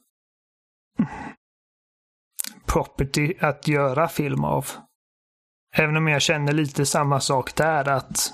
property 2.65 3.33
att 3.39 3.67
göra 3.67 4.07
film 4.07 4.43
av. 4.43 4.67
Även 5.75 5.97
om 5.97 6.07
jag 6.07 6.21
känner 6.21 6.53
lite 6.53 6.85
samma 6.85 7.19
sak 7.19 7.55
där 7.55 7.89
att 7.89 8.33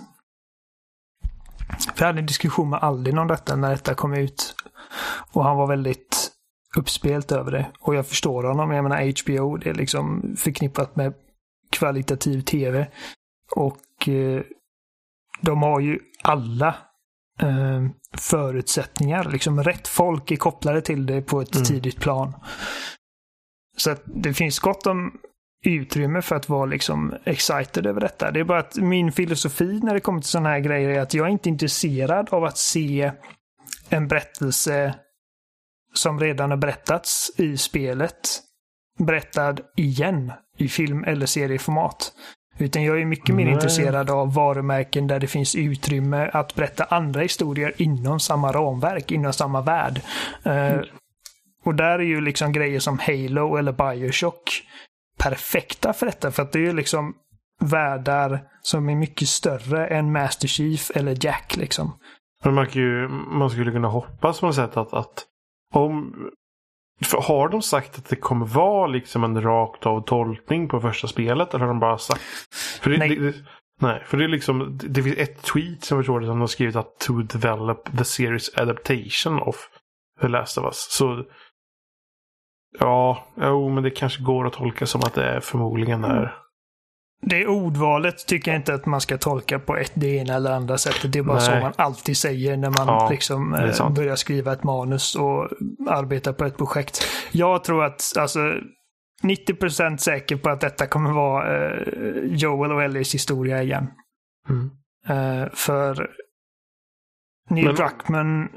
Vi 1.97 2.05
hade 2.05 2.19
en 2.19 2.25
diskussion 2.25 2.69
med 2.69 2.79
Aldin 2.83 3.17
om 3.17 3.27
detta 3.27 3.55
när 3.55 3.69
detta 3.69 3.93
kom 3.93 4.13
ut. 4.13 4.54
Och 5.31 5.43
han 5.43 5.58
var 5.58 5.67
väldigt 5.67 6.31
uppspelt 6.77 7.31
över 7.31 7.51
det. 7.51 7.71
Och 7.79 7.95
jag 7.95 8.08
förstår 8.08 8.43
honom. 8.43 8.71
Jag 8.71 8.84
menar 8.84 9.23
HBO, 9.23 9.58
det 9.58 9.69
är 9.69 9.73
liksom 9.73 10.36
förknippat 10.38 10.95
med 10.95 11.13
kvalitativ 11.71 12.41
tv. 12.41 12.88
Och 13.55 14.10
eh, 14.10 14.41
de 15.41 15.63
har 15.63 15.79
ju 15.79 15.99
alla 16.23 16.75
eh, 17.41 17.86
förutsättningar. 18.17 19.23
Liksom 19.23 19.63
rätt 19.63 19.88
folk 19.88 20.31
är 20.31 20.36
kopplade 20.36 20.81
till 20.81 21.05
det 21.05 21.21
på 21.21 21.41
ett 21.41 21.55
mm. 21.55 21.65
tidigt 21.65 21.99
plan. 21.99 22.34
Så 23.77 23.91
att 23.91 24.01
det 24.05 24.34
finns 24.34 24.60
gott 24.60 24.88
om 24.88 25.12
utrymme 25.65 26.21
för 26.21 26.36
att 26.36 26.49
vara 26.49 26.65
liksom 26.65 27.13
excited 27.23 27.86
över 27.86 28.01
detta. 28.01 28.31
Det 28.31 28.39
är 28.39 28.43
bara 28.43 28.60
att 28.60 28.75
min 28.75 29.12
filosofi 29.12 29.79
när 29.84 29.93
det 29.93 29.99
kommer 29.99 30.21
till 30.21 30.29
sådana 30.29 30.49
här 30.49 30.60
grejer 30.60 30.89
är 30.89 30.99
att 30.99 31.13
jag 31.13 31.27
är 31.27 31.31
inte 31.31 31.49
intresserad 31.49 32.29
av 32.31 32.43
att 32.43 32.58
se 32.58 33.12
en 33.89 34.08
berättelse 34.08 34.95
som 35.93 36.19
redan 36.19 36.50
har 36.50 36.58
berättats 36.58 37.32
i 37.38 37.58
spelet 37.58 38.41
berättad 39.00 39.56
igen 39.76 40.32
i 40.58 40.67
film 40.67 41.04
eller 41.04 41.26
serieformat. 41.26 42.13
Utan 42.58 42.84
jag 42.84 43.02
är 43.02 43.06
mycket 43.06 43.36
mer 43.36 43.45
Nej. 43.45 43.54
intresserad 43.54 44.10
av 44.10 44.34
varumärken 44.34 45.08
där 45.08 45.19
det 45.19 45.28
finns 45.28 45.56
utrymme 45.56 46.30
att 46.34 46.56
berätta 46.56 46.84
andra 46.84 47.21
historier 47.21 47.74
inom 47.78 48.19
samma 48.19 48.52
ramverk, 48.52 49.12
inom 49.12 49.34
samma 49.34 49.62
värld. 49.62 50.02
Mm. 50.43 50.80
Uh, 50.80 50.86
och 51.65 51.76
där 51.76 52.00
är 52.00 52.04
ju 52.04 52.21
liksom 52.21 52.52
grejer 52.52 52.80
som 52.80 53.00
Halo 53.00 53.56
eller 53.56 53.71
Bioshock 53.71 54.63
perfekta 55.17 55.93
för 55.93 56.06
detta. 56.06 56.32
För 56.32 56.43
att 56.43 56.52
det 56.52 56.60
är 56.60 56.63
ju 56.63 56.74
liksom 56.74 57.13
världar 57.62 58.43
som 58.62 58.89
är 58.89 58.95
mycket 58.95 59.28
större 59.28 59.88
än 59.88 60.12
Master 60.12 60.48
Chief 60.48 60.91
eller 60.95 61.26
Jack 61.26 61.56
liksom. 61.56 62.00
Men 62.45 62.53
man, 62.53 62.67
ju, 62.69 63.08
man 63.08 63.49
skulle 63.49 63.71
kunna 63.71 63.88
hoppas 63.88 64.39
på 64.39 64.45
något 64.45 64.55
sätt 64.55 64.77
att, 64.77 64.93
att 64.93 65.25
om 65.73 66.15
har 67.27 67.49
de 67.49 67.62
sagt 67.62 67.97
att 67.97 68.10
det 68.10 68.15
kommer 68.15 68.45
vara 68.45 68.88
liksom 68.88 69.23
en 69.23 69.41
rakt 69.41 69.86
av 69.86 70.01
tolkning 70.01 70.67
på 70.67 70.81
första 70.81 71.08
spelet? 71.08 71.53
Eller 71.53 71.65
har 71.65 71.73
de 71.73 71.79
bara 71.79 71.97
sagt... 71.97 72.21
För 72.81 72.89
det, 72.89 72.97
nej. 72.97 73.15
Det, 73.15 73.31
det, 73.31 73.38
nej, 73.81 74.03
för 74.05 74.17
det 74.17 74.23
är 74.23 74.27
liksom... 74.27 74.79
Det 74.84 75.03
finns 75.03 75.17
ett 75.17 75.43
tweet 75.43 75.84
som 75.84 76.03
jag 76.03 76.21
det 76.21 76.25
som 76.25 76.36
de 76.36 76.39
har 76.39 76.47
skrivit 76.47 76.75
att 76.75 76.99
to 76.99 77.21
develop 77.21 77.97
the 77.97 78.05
series 78.05 78.58
adaptation 78.58 79.39
of 79.39 79.55
The 80.21 80.27
Last 80.27 80.58
of 80.58 80.65
Us. 80.65 80.88
Så... 80.91 81.25
Ja, 82.79 83.25
jo, 83.36 83.69
men 83.69 83.84
det 83.84 83.89
kanske 83.89 84.23
går 84.23 84.47
att 84.47 84.53
tolka 84.53 84.86
som 84.86 85.01
att 85.01 85.13
det 85.13 85.23
är 85.23 85.39
förmodligen 85.39 86.03
är... 86.03 86.44
Det 87.21 87.47
ordvalet 87.47 88.28
tycker 88.28 88.51
jag 88.51 88.60
inte 88.60 88.73
att 88.73 88.86
man 88.86 89.01
ska 89.01 89.17
tolka 89.17 89.60
på 89.60 89.78
ett, 89.78 89.91
det 89.93 90.08
ena 90.08 90.34
eller 90.34 90.51
andra 90.51 90.78
sättet. 90.78 91.13
Det 91.13 91.19
är 91.19 91.23
bara 91.23 91.38
Nej. 91.38 91.45
så 91.45 91.51
man 91.51 91.73
alltid 91.75 92.17
säger 92.17 92.58
när 92.58 92.69
man 92.69 92.88
ja, 92.88 93.10
liksom, 93.10 93.54
eh, 93.54 93.89
börjar 93.89 94.15
skriva 94.15 94.54
ett 94.54 94.63
manus 94.63 95.15
och 95.15 95.49
arbetar 95.89 96.34
på 96.34 96.45
ett 96.45 96.58
projekt. 96.58 97.08
Jag 97.32 97.63
tror 97.63 97.84
att 97.84 98.13
alltså, 98.17 98.39
90% 99.23 99.97
säker 99.97 100.36
på 100.36 100.49
att 100.49 100.62
detta 100.62 100.88
kommer 100.88 101.12
vara 101.12 101.58
eh, 101.58 102.23
Joel 102.23 102.71
och 102.71 102.84
Ellies 102.84 103.13
historia 103.13 103.63
igen. 103.63 103.88
Mm. 104.49 104.71
Eh, 105.08 105.49
för 105.54 106.10
Neil 107.49 107.65
Men... 107.65 107.75
Druckmann, 107.75 108.49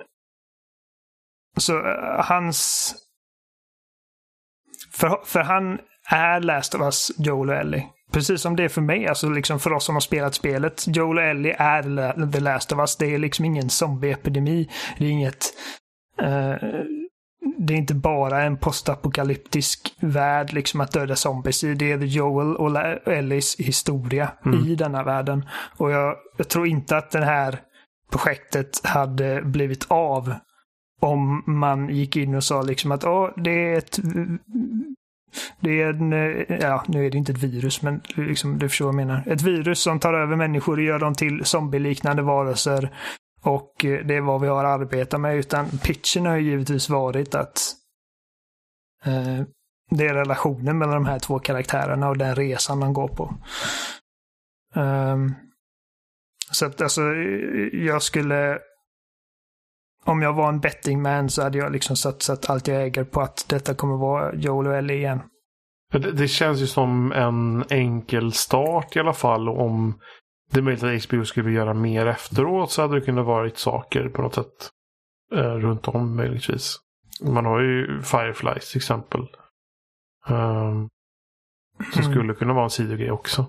så 1.57 1.79
uh, 1.79 2.21
hans... 2.25 2.95
För, 4.93 5.25
för 5.25 5.41
han 5.41 5.79
är 6.11 6.41
Last 6.41 6.75
of 6.75 6.81
Us 6.81 7.11
Joel 7.19 7.51
och 7.51 7.57
Ellie. 7.57 7.87
Precis 8.13 8.41
som 8.41 8.57
det 8.57 8.65
är 8.65 8.69
för 8.69 8.81
mig, 8.81 9.07
alltså 9.07 9.29
liksom 9.29 9.61
för 9.61 9.73
oss 9.73 9.85
som 9.85 9.95
har 9.95 10.01
spelat 10.01 10.35
spelet. 10.35 10.85
Joel 10.87 11.19
och 11.19 11.25
Ellie 11.25 11.57
är 11.59 12.33
The 12.33 12.41
Last 12.41 12.73
of 12.73 12.79
Us. 12.79 12.97
Det 12.97 13.15
är 13.15 13.19
liksom 13.19 13.45
ingen 13.45 13.71
zombieepidemi. 13.71 14.69
Det 14.99 15.05
är 15.05 15.11
inget... 15.11 15.45
Uh, 16.23 16.55
det 17.59 17.75
är 17.75 17.79
inte 17.79 17.95
bara 17.95 18.43
en 18.43 18.57
postapokalyptisk 18.57 19.95
värld 20.01 20.53
liksom 20.53 20.81
att 20.81 20.93
döda 20.93 21.17
zombies 21.17 21.65
i. 21.65 21.75
Det 21.75 21.93
är 21.93 21.99
Joel 21.99 22.57
och 22.57 22.77
Ellies 23.13 23.57
historia 23.57 24.33
mm. 24.45 24.67
i 24.67 24.75
denna 24.75 25.03
världen. 25.03 25.45
Och 25.77 25.91
jag, 25.91 26.17
jag 26.37 26.49
tror 26.49 26.67
inte 26.67 26.97
att 26.97 27.11
det 27.11 27.25
här 27.25 27.61
projektet 28.13 28.87
hade 28.87 29.43
blivit 29.43 29.87
av 29.89 30.35
om 31.01 31.43
man 31.47 31.89
gick 31.89 32.17
in 32.17 32.35
och 32.35 32.45
sa 32.45 32.63
liksom 32.63 32.93
att 32.93 33.05
oh, 33.05 33.31
det 33.37 33.51
är 33.51 33.79
ett 33.79 33.99
det 35.61 35.83
är 35.83 35.89
en, 35.89 36.13
eh, 36.13 36.59
ja, 36.61 36.85
nu 36.89 37.07
är 37.07 37.11
det 37.11 37.19
inte 37.19 37.33
ett 37.33 37.43
virus, 37.43 37.83
men 37.83 38.01
liksom, 38.17 38.59
du 38.59 38.69
förstår 38.69 38.85
vad 38.85 38.95
jag 38.95 39.07
menar. 39.07 39.23
Ett 39.27 39.43
virus 39.43 39.81
som 39.81 40.01
tar 40.01 40.15
över 40.15 40.37
människor 40.37 40.77
och 40.77 40.85
gör 40.85 40.99
dem 40.99 41.15
till 41.15 41.45
zombieliknande 41.45 42.23
varelser. 42.23 42.91
Och 43.43 43.85
eh, 43.85 44.07
det 44.07 44.15
är 44.15 44.21
vad 44.21 44.41
vi 44.41 44.49
har 44.49 44.65
att 44.65 44.81
arbeta 44.81 45.19
med. 45.19 45.37
Utan 45.37 45.79
pitchen 45.79 46.27
har 46.27 46.37
ju 46.37 46.51
givetvis 46.51 46.89
varit 46.89 47.35
att 47.35 47.61
eh, 49.05 49.43
det 49.91 50.07
är 50.07 50.15
relationen 50.15 50.79
mellan 50.79 50.95
de 50.95 51.07
här 51.07 51.19
två 51.19 51.39
karaktärerna 51.39 52.09
och 52.09 52.19
den 52.19 52.35
resan 52.35 52.81
de 52.81 52.93
går 52.93 53.09
på. 53.09 53.35
Um, 54.75 55.35
så 56.51 56.67
att 56.67 56.81
alltså, 56.81 57.03
eh, 57.03 57.85
jag 57.87 58.03
skulle... 58.03 58.59
Om 60.09 60.23
jag 60.23 60.33
var 60.33 60.49
en 60.49 60.61
bettingman 60.61 61.31
så 61.31 61.43
hade 61.43 61.59
jag 61.59 61.73
liksom 61.73 61.97
satsat 61.97 62.51
allt 62.51 62.69
jag 62.69 62.83
äger 62.83 63.05
på 63.05 63.21
att 63.21 63.45
detta 63.49 63.75
kommer 63.75 63.97
vara 63.97 64.35
Joel 64.35 64.67
och 64.67 64.77
Ellie 64.77 64.97
igen. 64.97 65.21
Det, 65.93 66.13
det, 66.13 66.29
känns 66.29 66.61
ju 66.61 66.67
som 66.67 67.13
en 67.13 67.65
enkel 67.71 68.33
start 68.33 68.97
i 68.97 69.01
alla 69.01 69.13
fall. 69.13 69.49
Om 69.49 70.01
det 70.53 70.59
är 70.59 70.63
möjligt 70.63 70.85
att 70.85 71.05
HBO 71.05 71.25
skulle 71.25 71.51
göra 71.51 71.75
mer 71.75 72.07
efteråt 72.07 72.71
så 72.71 72.83
hade 72.83 72.95
det 72.95 73.01
kunnat 73.01 73.27
varit 73.27 73.59
saker 73.59 74.09
på 74.09 74.23
något 74.23 74.35
sätt 74.35 74.71
eh, 75.35 75.55
runt 75.55 75.89
om 75.89 76.17
möjligtvis. 76.17 76.77
Man 77.23 77.47
har 77.47 77.61
ju 77.61 78.03
Fireflies 78.03 78.71
till 78.71 78.79
exempel. 78.79 79.21
Um, 80.29 80.89
som 81.93 82.03
mm. 82.03 82.13
skulle 82.13 82.35
kunna 82.35 82.55
vara 82.55 82.65
en 82.65 82.71
sidogrej 82.71 83.11
också. 83.11 83.47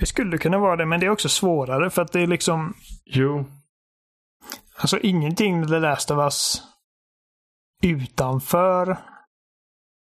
Det 0.00 0.06
skulle 0.06 0.38
kunna 0.38 0.58
vara 0.58 0.76
det, 0.76 0.86
men 0.86 1.00
det 1.00 1.06
är 1.06 1.10
också 1.10 1.28
svårare 1.28 1.90
för 1.90 2.02
att 2.02 2.12
det 2.12 2.20
är 2.20 2.26
liksom... 2.26 2.74
Jo. 3.04 3.44
Alltså 4.78 4.98
ingenting 4.98 5.60
med 5.60 5.68
The 5.68 5.78
Last 5.78 6.10
of 6.10 6.18
Us 6.18 6.62
utanför 7.82 8.98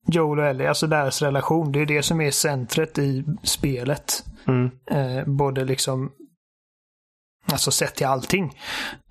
Joel 0.07 0.39
och 0.39 0.47
Ellie, 0.47 0.69
alltså 0.69 0.87
deras 0.87 1.23
relation. 1.23 1.73
Det 1.73 1.81
är 1.81 1.87
det 1.87 2.03
som 2.03 2.21
är 2.21 2.31
centret 2.31 2.99
i 2.99 3.25
spelet. 3.43 4.25
Mm. 4.47 4.71
Eh, 4.91 5.25
både 5.27 5.65
liksom 5.65 6.13
Alltså 7.53 7.71
sett 7.71 7.95
till 7.95 8.07
allting. 8.07 8.59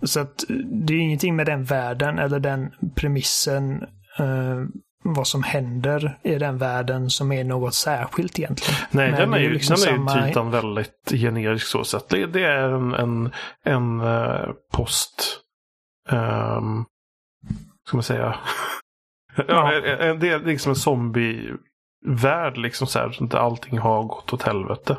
Så 0.04 0.20
att 0.20 0.44
det 0.88 0.94
är 0.94 0.98
ingenting 0.98 1.36
med 1.36 1.46
den 1.46 1.64
världen 1.64 2.20
eller 2.20 2.40
den 2.40 2.72
premissen 2.96 3.84
eh, 4.20 4.64
vad 5.04 5.28
som 5.28 5.44
händer 5.44 6.18
i 6.24 6.36
den 6.36 6.58
världen 6.58 7.10
som 7.10 7.32
är 7.32 7.44
något 7.44 7.74
särskilt 7.74 8.40
egentligen. 8.40 8.80
Nej, 8.92 9.12
Men 9.12 9.20
den 9.20 9.34
är 9.34 9.40
ju, 9.40 9.54
liksom 9.54 9.76
den 9.76 9.80
samma... 9.80 10.12
är 10.12 10.28
ju 10.28 10.34
typ 10.34 10.54
väldigt 10.54 11.12
generisk 11.12 11.68
så 11.68 11.84
sätt. 11.84 12.10
Det, 12.10 12.26
det, 12.26 12.46
är 12.46 12.70
en, 12.70 12.94
en, 12.94 13.32
en 13.64 14.02
uh, 14.02 14.52
post... 14.74 15.41
Um, 16.12 16.86
ska 17.88 17.98
man 17.98 18.04
säga? 18.04 18.36
ja, 19.48 19.74
en, 19.74 20.20
det 20.20 20.30
är 20.30 20.40
liksom 20.40 20.70
en 20.70 20.76
zombievärld 20.76 22.58
liksom 22.58 22.88
så 22.88 23.00
här, 23.00 23.18
där 23.20 23.38
allting 23.38 23.80
har 23.80 24.04
gått 24.04 24.34
åt 24.34 24.44
helvete. 24.44 24.98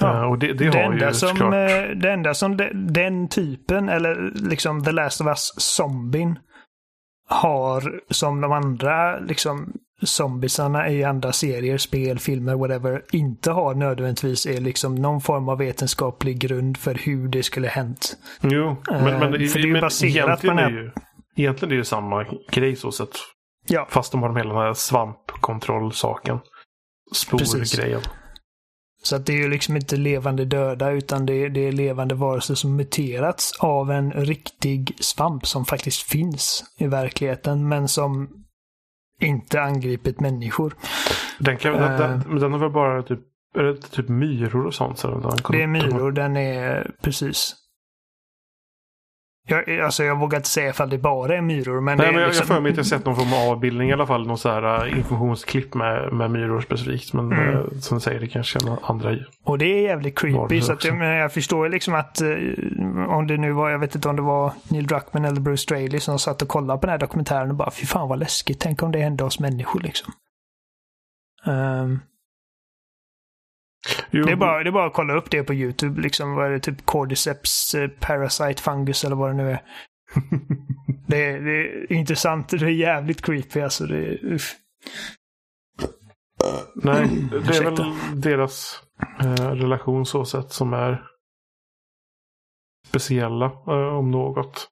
Ja. 0.00 0.12
Uh, 0.12 0.22
och 0.22 0.38
det, 0.38 0.52
det, 0.52 0.70
det, 0.70 0.78
har 0.78 0.92
enda 0.92 1.08
ju 1.08 1.14
som, 1.14 1.28
såklart... 1.28 1.54
Eh, 1.54 1.96
det 1.96 2.12
enda 2.12 2.34
som 2.34 2.56
de, 2.56 2.70
den 2.72 3.28
typen, 3.28 3.88
eller 3.88 4.32
liksom 4.34 4.84
The 4.84 4.92
Last 4.92 5.20
of 5.20 5.26
Us-zombien, 5.26 6.38
har 7.28 8.00
som 8.10 8.40
de 8.40 8.52
andra 8.52 9.18
liksom 9.18 9.72
zombiesarna 10.02 10.90
i 10.90 11.04
andra 11.04 11.32
serier, 11.32 11.78
spel, 11.78 12.18
filmer, 12.18 12.54
whatever, 12.54 13.04
inte 13.12 13.50
har 13.50 13.74
nödvändigtvis 13.74 14.46
är 14.46 14.60
liksom 14.60 14.94
någon 14.94 15.20
form 15.20 15.48
av 15.48 15.58
vetenskaplig 15.58 16.38
grund 16.38 16.76
för 16.76 16.94
hur 16.94 17.28
det 17.28 17.42
skulle 17.42 17.68
hänt. 17.68 18.16
Jo, 18.40 18.76
men, 18.90 19.04
men, 19.04 19.34
uh, 19.34 19.48
för 19.48 19.58
det 19.58 19.64
är 19.64 19.74
ju 19.74 19.80
baserat 19.80 20.40
på 20.40 20.46
den 20.46 20.58
här... 20.58 20.70
Ju, 20.70 20.90
egentligen 21.36 21.70
är 21.70 21.74
det 21.74 21.78
ju 21.78 21.84
samma 21.84 22.26
grej 22.50 22.76
så 22.76 22.92
sett. 22.92 23.16
Ja. 23.68 23.86
Fast 23.90 24.12
de 24.12 24.22
har 24.22 24.36
hela 24.36 24.54
den 24.54 24.62
här 24.62 24.74
svampkontrollsaken. 24.74 26.38
Sporgrejen. 27.14 28.00
Så 29.02 29.16
att 29.16 29.26
det 29.26 29.32
är 29.32 29.36
ju 29.36 29.48
liksom 29.48 29.76
inte 29.76 29.96
levande 29.96 30.44
döda 30.44 30.90
utan 30.90 31.26
det 31.26 31.34
är, 31.34 31.48
det 31.48 31.60
är 31.60 31.72
levande 31.72 32.14
varelser 32.14 32.54
som 32.54 32.76
muterats 32.76 33.52
av 33.60 33.90
en 33.90 34.12
riktig 34.12 34.96
svamp 35.00 35.46
som 35.46 35.64
faktiskt 35.64 36.02
finns 36.02 36.64
i 36.78 36.86
verkligheten 36.86 37.68
men 37.68 37.88
som 37.88 38.28
inte 39.20 39.62
angripit 39.62 40.20
människor. 40.20 40.74
Den, 41.38 41.56
kan, 41.56 41.74
uh, 41.74 41.80
den, 41.80 41.98
den, 41.98 42.38
den 42.38 42.52
har 42.52 42.58
väl 42.58 42.70
bara 42.70 43.02
typ, 43.02 43.20
är 43.54 43.62
det 43.62 43.76
typ 43.76 44.08
myror 44.08 44.66
och 44.66 44.74
sånt? 44.74 44.98
Så 44.98 45.08
den 45.08 45.52
det 45.52 45.62
är 45.62 45.66
myror, 45.66 46.12
den 46.12 46.36
är 46.36 46.90
precis. 47.02 47.54
Jag, 49.50 49.80
alltså 49.80 50.04
jag 50.04 50.18
vågar 50.18 50.38
inte 50.38 50.48
säga 50.48 50.70
ifall 50.70 50.90
det 50.90 50.98
bara 50.98 51.36
är 51.36 51.40
myror. 51.40 51.80
Men 51.80 51.98
Nej, 51.98 52.06
det 52.06 52.10
är 52.10 52.12
men 52.12 52.20
jag, 52.20 52.28
liksom... 52.28 52.44
jag 52.48 52.56
för 52.56 52.62
mig 52.62 52.70
att 52.70 52.76
jag 52.76 52.86
sett 52.86 53.04
någon 53.04 53.16
form 53.16 53.32
av 53.32 53.50
avbildning 53.50 53.90
i 53.90 53.92
alla 53.92 54.06
fall. 54.06 54.26
Någon 54.26 54.38
så 54.38 54.48
här 54.48 54.86
uh, 54.86 54.98
informationsklipp 54.98 55.74
med, 55.74 56.12
med 56.12 56.30
myror 56.30 56.60
specifikt. 56.60 57.12
Men 57.12 57.32
Mm. 57.32 57.48
uh, 57.48 57.64
som 57.80 58.00
säger, 58.00 58.20
det 58.20 58.26
kanske 58.26 58.58
är 58.58 58.90
andra 58.90 59.12
djur. 59.12 59.28
Och 59.44 59.58
det 59.58 59.64
är 59.64 59.82
jävligt 59.82 60.18
creepy. 60.18 60.60
Så 60.60 60.72
att, 60.72 60.84
jag, 60.84 60.96
menar, 60.96 61.14
jag 61.14 61.32
förstår 61.32 61.66
ju 61.66 61.72
liksom 61.72 61.94
att 61.94 62.20
eh, 62.20 62.28
om 63.08 63.26
det 63.26 63.36
nu 63.36 63.52
var, 63.52 63.70
jag 63.70 63.78
vet 63.78 63.94
inte 63.94 64.08
om 64.08 64.16
det 64.16 64.22
var 64.22 64.52
Neil 64.68 64.86
Druckmann 64.86 65.24
eller 65.24 65.40
Bruce 65.40 65.62
Straley 65.62 66.00
som 66.00 66.18
satt 66.18 66.42
och 66.42 66.48
kollade 66.48 66.80
på 66.80 66.86
den 66.86 66.90
här 66.92 66.98
dokumentären 66.98 67.50
och 67.50 67.56
bara 67.56 67.70
fy 67.70 67.86
fan 67.86 68.08
vad 68.08 68.18
läskigt. 68.18 68.60
Tänk 68.60 68.82
om 68.82 68.92
det 68.92 68.98
hände 68.98 69.24
oss 69.24 69.40
människor 69.40 69.80
liksom. 69.80 70.12
Ehm, 71.46 72.00
Jo, 74.10 74.24
det, 74.24 74.32
är 74.32 74.36
bara, 74.36 74.62
det 74.62 74.70
är 74.70 74.72
bara 74.72 74.86
att 74.86 74.92
kolla 74.92 75.14
upp 75.14 75.30
det 75.30 75.42
på 75.42 75.54
YouTube. 75.54 76.00
Liksom, 76.00 76.34
vad 76.34 76.46
är 76.46 76.50
det? 76.50 76.60
Typ 76.60 76.86
Cordyceps 76.86 77.74
eh, 77.74 77.88
Parasite 77.88 78.62
Fungus 78.62 79.04
eller 79.04 79.16
vad 79.16 79.30
det 79.30 79.34
nu 79.34 79.50
är. 79.50 79.62
det, 81.06 81.24
är 81.24 81.40
det 81.40 81.50
är 81.50 81.92
intressant. 81.92 82.48
Det 82.48 82.56
är 82.56 82.70
jävligt 82.70 83.22
creepy 83.22 83.60
alltså. 83.60 83.86
Det 83.86 83.96
är, 83.96 84.24
uff. 84.24 84.54
Nej, 86.74 87.08
det 87.30 87.56
är 87.56 87.64
väl 87.64 88.20
deras 88.20 88.82
eh, 89.20 89.50
relation 89.54 90.06
så 90.06 90.24
sett 90.24 90.52
som 90.52 90.72
är 90.72 91.02
speciella 92.86 93.46
eh, 93.46 93.96
om 93.98 94.10
något. 94.10 94.68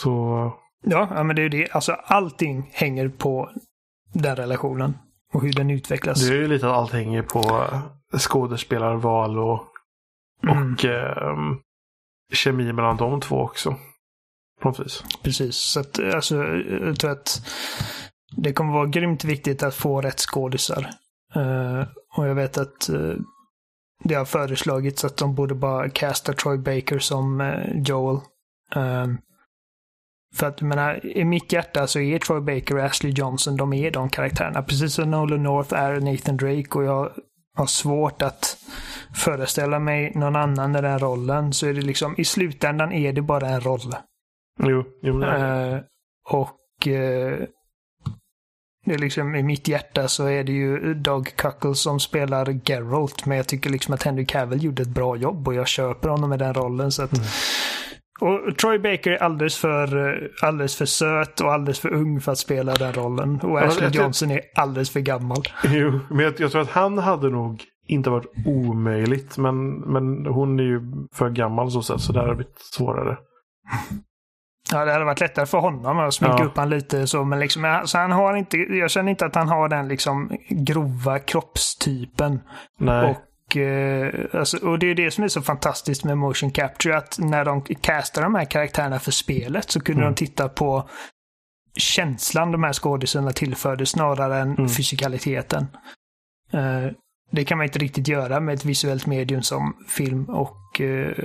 Så 0.00 0.52
Ja, 0.84 1.08
ja, 1.14 1.22
men 1.22 1.36
det 1.36 1.42
är 1.42 1.44
ju 1.44 1.48
det. 1.48 1.70
Alltså 1.70 1.92
allting 1.92 2.70
hänger 2.72 3.08
på 3.08 3.50
den 4.12 4.36
relationen. 4.36 4.98
Och 5.32 5.42
hur 5.42 5.52
den 5.52 5.70
utvecklas. 5.70 6.20
det 6.28 6.34
är 6.34 6.38
ju 6.40 6.48
lite 6.48 6.66
att 6.68 6.74
allt 6.76 6.92
hänger 6.92 7.22
på 7.22 7.66
skådespelarval 8.18 9.38
och, 9.38 9.64
Mm. 10.42 10.72
och 10.74 10.84
eh, 10.84 11.38
kemi 12.32 12.72
mellan 12.72 12.96
de 12.96 13.20
två 13.20 13.36
också. 13.40 13.76
På 14.60 14.68
något 14.68 14.80
vis. 14.80 15.04
Precis, 15.22 15.56
så 15.56 15.80
att 15.80 15.98
alltså, 16.14 16.36
jag 16.44 16.98
tror 16.98 17.10
att 17.10 17.42
det 18.36 18.52
kommer 18.52 18.72
vara 18.72 18.86
grymt 18.86 19.24
viktigt 19.24 19.62
att 19.62 19.74
få 19.74 20.00
rätt 20.00 20.20
skådisar. 20.20 20.90
Eh, 21.34 21.86
och 22.16 22.28
jag 22.28 22.34
vet 22.34 22.58
att 22.58 22.88
eh, 22.88 23.14
det 24.04 24.14
har 24.14 24.24
föreslagits 24.24 25.04
att 25.04 25.16
de 25.16 25.34
borde 25.34 25.54
bara 25.54 25.90
casta 25.90 26.32
Troy 26.32 26.58
Baker 26.58 26.98
som 26.98 27.40
eh, 27.40 27.82
Joel. 27.82 28.20
Ehm, 28.74 29.18
för 30.34 30.46
att 30.46 30.60
jag 30.60 30.68
menar, 30.68 31.06
i 31.06 31.24
mitt 31.24 31.52
hjärta 31.52 31.86
så 31.86 32.00
är 32.00 32.18
Troy 32.18 32.40
Baker 32.40 32.76
och 32.76 32.84
Ashley 32.84 33.12
Johnson, 33.12 33.56
de 33.56 33.72
är 33.72 33.90
de 33.90 34.08
karaktärerna. 34.08 34.62
Precis 34.62 34.94
som 34.94 35.10
Nolan 35.10 35.42
North 35.42 35.74
är 35.74 36.00
Nathan 36.00 36.36
Drake 36.36 36.78
och 36.78 36.84
jag 36.84 37.12
har 37.56 37.66
svårt 37.66 38.22
att 38.22 38.56
föreställa 39.14 39.78
mig 39.78 40.12
någon 40.14 40.36
annan 40.36 40.76
i 40.76 40.80
den 40.80 40.98
rollen. 40.98 41.52
Så 41.52 41.66
är 41.66 41.74
det 41.74 41.80
liksom, 41.80 42.14
i 42.18 42.24
slutändan 42.24 42.92
är 42.92 43.12
det 43.12 43.22
bara 43.22 43.48
en 43.48 43.60
roll. 43.60 43.94
Jo, 44.62 44.84
jo. 45.02 45.24
Eh, 45.24 45.78
och 46.30 46.88
eh, 46.88 47.38
det 48.84 48.94
är 48.94 48.98
liksom, 48.98 49.34
i 49.34 49.42
mitt 49.42 49.68
hjärta 49.68 50.08
så 50.08 50.26
är 50.26 50.44
det 50.44 50.52
ju 50.52 50.94
Doug 50.94 51.36
Cuckle 51.36 51.74
som 51.74 52.00
spelar 52.00 52.60
Geralt. 52.64 53.26
Men 53.26 53.36
jag 53.36 53.46
tycker 53.46 53.70
liksom 53.70 53.94
att 53.94 54.02
Henry 54.02 54.26
Cavill 54.26 54.64
gjorde 54.64 54.82
ett 54.82 54.88
bra 54.88 55.16
jobb 55.16 55.48
och 55.48 55.54
jag 55.54 55.68
köper 55.68 56.08
honom 56.08 56.30
med 56.30 56.38
den 56.38 56.54
rollen. 56.54 56.92
Så 56.92 57.02
att, 57.02 57.10
Och 58.20 58.56
Troy 58.58 58.78
Baker 58.78 59.10
är 59.10 59.22
alldeles 59.22 59.58
för, 59.58 60.08
eh, 60.08 60.28
alldeles 60.42 60.76
för 60.76 60.84
söt 60.84 61.40
och 61.40 61.52
alldeles 61.52 61.80
för 61.80 61.92
ung 61.92 62.20
för 62.20 62.32
att 62.32 62.38
spela 62.38 62.74
den 62.74 62.92
rollen. 62.92 63.40
Och 63.40 63.58
Ashley 63.60 63.90
Johnson 63.92 64.30
är 64.30 64.40
alldeles 64.54 64.90
för 64.90 65.00
gammal. 65.00 65.42
Jo, 65.64 66.00
men 66.10 66.18
jag, 66.18 66.34
jag 66.40 66.52
tror 66.52 66.62
att 66.62 66.70
han 66.70 66.98
hade 66.98 67.30
nog 67.30 67.62
inte 67.86 68.10
varit 68.10 68.32
omöjligt. 68.46 69.38
Men, 69.38 69.70
men 69.74 70.26
hon 70.26 70.58
är 70.60 70.64
ju 70.64 70.80
för 71.14 71.30
gammal 71.30 71.70
så 71.70 71.82
sätt 71.82 72.00
så 72.00 72.12
det 72.12 72.20
hade 72.20 72.34
blivit 72.34 72.58
svårare. 72.58 73.18
Ja, 74.72 74.84
det 74.84 74.92
hade 74.92 75.04
varit 75.04 75.20
lättare 75.20 75.46
för 75.46 75.58
honom 75.58 75.98
att 75.98 76.14
sminka 76.14 76.36
Ja. 76.38 76.44
upp 76.44 76.56
han 76.56 76.70
lite 76.70 77.06
så, 77.06 77.24
men 77.24 77.38
liksom, 77.40 77.64
alltså 77.64 77.98
han 77.98 78.12
har 78.12 78.36
inte, 78.36 78.56
jag 78.56 78.90
känner 78.90 79.10
inte 79.10 79.26
att 79.26 79.34
han 79.34 79.48
har 79.48 79.68
den 79.68 79.88
liksom 79.88 80.30
grova 80.50 81.18
kroppstypen. 81.18 82.40
Nej. 82.80 83.10
Och, 83.10 83.16
alltså, 84.32 84.56
och 84.66 84.78
det 84.78 84.86
är 84.90 84.94
det 84.94 85.10
som 85.10 85.24
är 85.24 85.28
så 85.28 85.42
fantastiskt 85.42 86.04
med 86.04 86.18
motion 86.18 86.50
capture, 86.50 86.96
att 86.96 87.18
när 87.18 87.44
de 87.44 87.62
castar 87.62 88.22
de 88.22 88.34
här 88.34 88.44
karaktärerna 88.44 88.98
för 88.98 89.10
spelet 89.10 89.70
så 89.70 89.80
kunde 89.80 90.02
Mm. 90.02 90.12
de 90.14 90.16
titta 90.26 90.48
på 90.48 90.88
känslan 91.76 92.52
de 92.52 92.62
här 92.62 92.72
skådisarna 92.72 93.30
tillförde 93.32 93.86
snarare 93.86 94.38
än 94.38 94.52
Mm. 94.54 94.68
fysikaliteten. 94.68 95.66
Eh, 96.52 96.86
det 97.32 97.44
kan 97.44 97.58
man 97.58 97.64
inte 97.64 97.78
riktigt 97.78 98.08
göra 98.08 98.40
med 98.40 98.54
ett 98.54 98.64
visuellt 98.64 99.06
medium 99.06 99.42
som 99.42 99.76
film 99.88 100.24
och, 100.24 100.80
eh, 100.80 101.24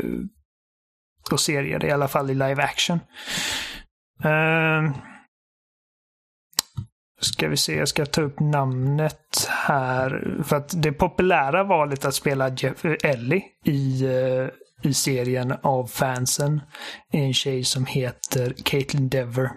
och 1.31 1.39
serier, 1.39 1.85
i 1.85 1.91
alla 1.91 2.07
fall 2.07 2.29
i 2.29 2.33
live 2.33 2.63
action. 2.63 2.99
Eh, 4.23 4.91
ska 7.23 7.47
vi 7.47 7.57
se, 7.57 7.75
jag 7.75 7.87
ska 7.87 8.05
ta 8.05 8.21
upp 8.21 8.39
namnet 8.39 9.47
här. 9.49 10.37
För 10.43 10.55
att 10.55 10.73
det 10.81 10.91
populära 10.91 11.63
valet 11.63 12.05
att 12.05 12.15
spela 12.15 12.49
Jeff, 12.49 12.85
eh, 12.85 12.95
Ellie 13.03 13.43
i, 13.65 14.05
eh, 14.05 14.47
i 14.89 14.93
serien 14.93 15.53
av 15.61 15.87
fansen 15.87 16.61
är 17.11 17.21
en 17.23 17.33
tjej 17.33 17.63
som 17.63 17.85
heter 17.85 18.53
Caitlin 18.63 19.09
Dever. 19.09 19.49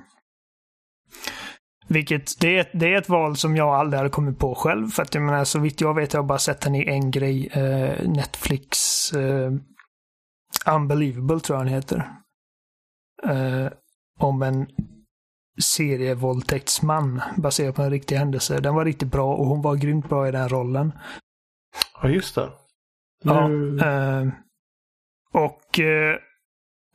Vilket, 1.89 2.41
det 2.41 2.59
är, 2.59 2.71
det 2.73 2.95
är 2.95 2.99
ett 2.99 3.09
val 3.09 3.37
som 3.37 3.57
jag 3.57 3.69
aldrig 3.69 3.99
hade 3.99 4.11
kommit 4.11 4.39
på 4.39 4.55
själv. 4.55 4.89
För 4.89 5.03
att 5.03 5.14
jag 5.14 5.23
menar, 5.23 5.45
så 5.45 5.59
vitt 5.59 5.81
jag 5.81 5.95
vet 5.95 6.12
har 6.12 6.19
jag 6.19 6.27
bara 6.27 6.39
sett 6.39 6.64
henne 6.64 6.83
i 6.83 6.89
en 6.89 7.11
grej. 7.11 7.49
Eh, 7.53 8.09
Netflix 8.09 9.12
eh, 9.12 9.53
Unbelievable 10.67 11.41
tror 11.41 11.59
jag 11.59 11.67
den 11.67 11.75
heter. 11.75 12.11
Eh, 13.23 13.73
om 14.19 14.43
en 14.43 14.67
serievåldtäktsman 15.59 17.23
baserad 17.37 17.75
på 17.75 17.83
en 17.83 17.91
riktig 17.91 18.17
händelse. 18.17 18.61
Den 18.61 18.75
var 18.75 18.85
riktigt 18.85 19.11
bra 19.11 19.35
och 19.35 19.47
hon 19.47 19.63
var 19.63 19.77
grymt 19.77 20.09
bra 20.09 20.29
i 20.29 20.33
den 20.33 20.49
rollen. 20.49 20.93
Ja, 22.03 22.09
just 22.09 22.35
det. 22.35 22.51
Ja, 23.25 23.49
Nu, 23.49 23.79
eh, 23.81 24.29
och 25.33 25.81
eh, 25.81 26.17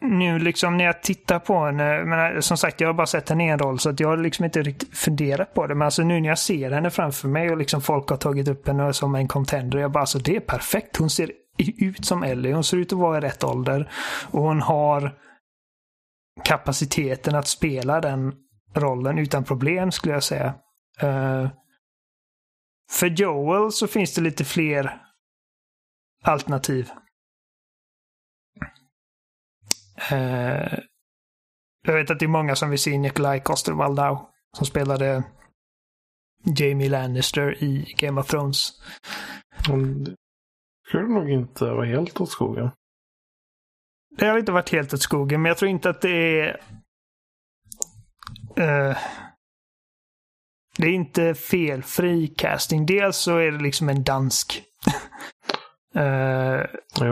nu 0.02 0.40
liksom 0.40 0.78
när 0.78 0.86
jag 0.86 1.04
tittar 1.04 1.40
på 1.40 1.66
henne, 1.66 2.04
men 2.04 2.42
som 2.42 2.58
sagt 2.58 2.82
jag 2.82 2.90
har 2.90 2.94
bara 2.94 3.08
sett 3.08 3.30
henne 3.30 3.46
i 3.46 3.50
en 3.50 3.60
roll 3.60 3.80
så 3.80 3.90
att 3.90 4.00
jag 4.00 4.08
har 4.08 4.18
liksom 4.18 4.46
inte 4.46 4.62
riktigt 4.62 4.98
funderat 4.98 5.54
på 5.54 5.68
det. 5.68 5.76
Men 5.76 5.86
alltså 5.86 6.04
nu 6.04 6.20
när 6.20 6.30
jag 6.30 6.40
ser 6.40 6.72
henne 6.72 6.90
framför 6.90 7.28
mig 7.28 7.50
och 7.50 7.58
liksom 7.58 7.82
folk 7.82 8.10
har 8.10 8.18
tagit 8.18 8.48
upp 8.48 8.68
henne 8.68 8.94
som 8.94 9.16
en 9.16 9.28
contender. 9.28 9.78
Jag 9.80 9.92
bara 9.92 10.00
alltså 10.00 10.20
det 10.20 10.36
är 10.36 10.40
perfekt. 10.40 10.98
Hon 10.98 11.10
ser 11.10 11.32
ut 11.58 12.06
som 12.06 12.24
Ellie. 12.24 12.54
Hon 12.54 12.64
ser 12.64 12.78
ut 12.78 12.94
att 12.94 13.00
vara 13.00 13.18
i 13.18 13.22
rätt 13.22 13.44
ålder. 13.44 13.92
Och 14.32 14.42
hon 14.42 14.62
har 14.62 15.18
kapaciteten 16.44 17.36
att 17.36 17.48
spela 17.48 18.02
den 18.02 18.34
rollen 18.74 19.18
utan 19.18 19.44
problem 19.44 19.92
skulle 19.92 20.14
jag 20.14 20.24
säga. 20.24 20.54
Eh, 21.00 21.50
för 22.92 23.08
Joel 23.08 23.72
så 23.72 23.88
finns 23.88 24.16
det 24.16 24.22
lite 24.22 24.46
fler 24.46 25.02
alternativ. 26.24 26.90
Eh, 30.12 30.80
jag 31.84 31.94
vet 31.94 32.12
att 32.12 32.20
det 32.20 32.26
är 32.26 32.28
många 32.28 32.56
som 32.56 32.70
vill 32.70 32.80
se 32.80 32.98
Nikolaj 32.98 33.40
Coster-Waldau 33.40 34.28
som 34.58 34.66
spelade 34.66 35.24
Jamie 36.58 36.90
Lannister 36.90 37.64
i 37.64 37.96
Game 37.98 38.22
of 38.22 38.28
Thrones. 38.28 38.72
hon 39.68 40.16
skulle 40.88 41.08
nog 41.08 41.30
inte 41.30 41.66
vara 41.66 41.86
helt 41.86 42.22
åt 42.22 42.30
skogen. 42.30 42.72
Det 44.18 44.26
har 44.26 44.40
inte 44.40 44.52
varit 44.52 44.70
helt 44.70 44.94
åt 44.94 45.02
skogen, 45.02 45.42
men 45.42 45.50
jag 45.50 45.58
tror 45.58 45.72
inte 45.72 45.90
att 45.90 46.02
det 46.02 46.40
är... 46.40 46.62
eh, 48.58 48.98
det 50.78 50.88
är 50.88 50.94
inte 50.94 51.34
felfri 51.34 52.28
casting. 52.28 52.86
Dels 52.86 53.18
så 53.18 53.38
är 53.38 53.52
det 53.52 53.64
liksom 53.64 53.90
en 53.90 54.04
dansk. 54.04 54.64
Eh, 55.96 56.66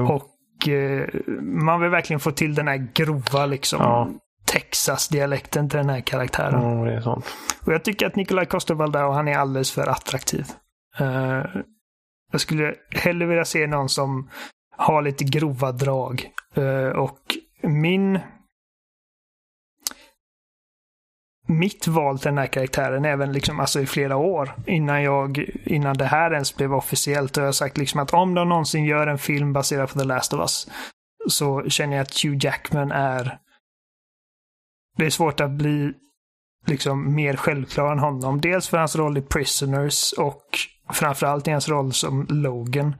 och 0.09 0.67
eh, 0.67 1.07
man 1.41 1.81
vill 1.81 1.89
verkligen 1.89 2.19
få 2.19 2.31
till 2.31 2.55
den 2.55 2.67
här 2.67 2.87
grova 2.93 3.45
liksom 3.45 3.79
Ja. 3.81 4.09
Texas-dialekten 4.45 5.69
till 5.69 5.77
den 5.77 5.89
här 5.89 6.01
karaktären. 6.01 6.79
Ja, 6.79 6.85
det 6.85 6.93
är 6.93 7.01
sånt. 7.01 7.25
Och 7.65 7.73
jag 7.73 7.83
tycker 7.83 8.07
att 8.07 8.15
Nikolaj 8.15 8.45
Coster-Waldau, 8.45 9.13
han 9.13 9.27
är 9.27 9.37
alldeles 9.37 9.71
för 9.71 9.87
attraktiv. 9.87 10.45
Eh, 10.99 11.43
jag 12.31 12.41
skulle 12.41 12.75
hellre 12.91 13.25
vilja 13.25 13.45
se 13.45 13.67
någon 13.67 13.89
som 13.89 14.29
har 14.77 15.01
lite 15.01 15.23
grova 15.23 15.71
drag. 15.71 16.29
Eh, 16.55 16.89
och 16.89 17.19
min... 17.61 18.19
Mitt 21.49 21.87
val 21.87 22.19
till 22.19 22.25
den 22.25 22.37
här 22.37 22.47
karaktären, 22.47 23.05
även 23.05 23.31
liksom, 23.31 23.59
alltså 23.59 23.79
i 23.79 23.85
flera 23.85 24.17
år 24.17 24.55
innan, 24.67 25.03
jag, 25.03 25.49
innan 25.65 25.97
det 25.97 26.05
här 26.05 26.33
ens 26.33 26.55
blev 26.55 26.73
officiellt, 26.73 27.37
och 27.37 27.43
jag 27.43 27.47
har 27.47 27.51
sagt 27.53 27.77
liksom 27.77 27.99
att 27.99 28.13
om 28.13 28.33
de 28.33 28.49
någonsin 28.49 28.85
gör 28.85 29.07
en 29.07 29.17
film 29.17 29.53
baserad 29.53 29.89
på 29.89 29.99
The 29.99 30.05
Last 30.05 30.33
of 30.33 30.39
Us 30.39 30.67
så 31.29 31.69
känner 31.69 31.95
jag 31.95 32.03
att 32.03 32.23
Hugh 32.23 32.37
Jackman 32.45 32.91
är... 32.91 33.39
Det 34.97 35.05
är 35.05 35.09
svårt 35.09 35.39
att 35.39 35.51
bli 35.51 35.93
liksom 36.67 37.15
mer 37.15 37.35
självklar 37.35 37.91
än 37.91 37.99
honom. 37.99 38.41
Dels 38.41 38.69
för 38.69 38.77
hans 38.77 38.95
roll 38.95 39.17
i 39.17 39.21
Prisoners 39.21 40.13
och 40.13 40.43
framförallt 40.93 41.47
i 41.47 41.51
hans 41.51 41.69
roll 41.69 41.93
som 41.93 42.25
Logan 42.29 42.95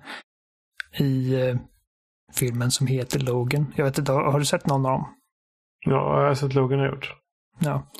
i 0.99 1.41
eh, 1.41 1.55
filmen 2.33 2.71
som 2.71 2.87
heter 2.87 3.19
Logan. 3.19 3.73
Jag 3.75 3.85
vet 3.85 3.97
inte, 3.97 4.11
har 4.11 4.31
har 4.31 4.39
du 4.39 4.45
sett 4.45 4.67
någon 4.67 4.85
av 4.85 4.91
dem? 4.91 5.15
Ja, 5.85 6.21
jag 6.21 6.27
har 6.27 6.35
sett 6.35 6.53
Logan 6.53 6.79
har 6.79 6.87
gjort. 6.87 7.15
Ja. 7.59 7.91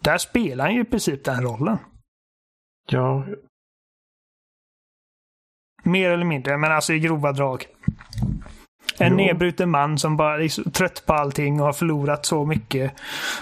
Där 0.00 0.18
spelar 0.18 0.64
han 0.64 0.74
ju 0.74 0.80
i 0.80 0.84
princip 0.84 1.24
den 1.24 1.42
rollen. 1.42 1.78
Ja, 2.90 3.24
Mer 5.82 6.10
eller 6.10 6.24
mindre, 6.24 6.56
men 6.58 6.72
alltså 6.72 6.92
i 6.92 6.98
grova 6.98 7.32
drag. 7.32 7.66
En 8.98 9.10
Jo. 9.10 9.16
nedbruten 9.16 9.70
man 9.70 9.98
som 9.98 10.16
bara 10.16 10.42
är 10.44 10.70
trött 10.70 11.06
på 11.06 11.12
allting 11.14 11.60
och 11.60 11.66
har 11.66 11.72
förlorat 11.72 12.26
så 12.26 12.46
mycket. 12.46 12.92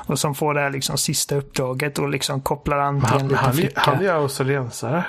Och 0.07 0.19
som 0.19 0.35
får 0.35 0.55
det 0.55 0.61
här 0.61 0.71
liksom 0.71 0.99
sista 0.99 1.37
uppdraget 1.37 1.99
och 1.99 2.09
liksom 2.09 2.41
kopplar 2.41 2.79
an 2.79 3.01
till 3.01 3.13
en 3.21 3.23
liten 3.29 3.39
han, 3.45 3.55
flicka. 3.55 3.81
han 3.81 4.05
är 4.05 4.09
australiensare. 4.09 5.07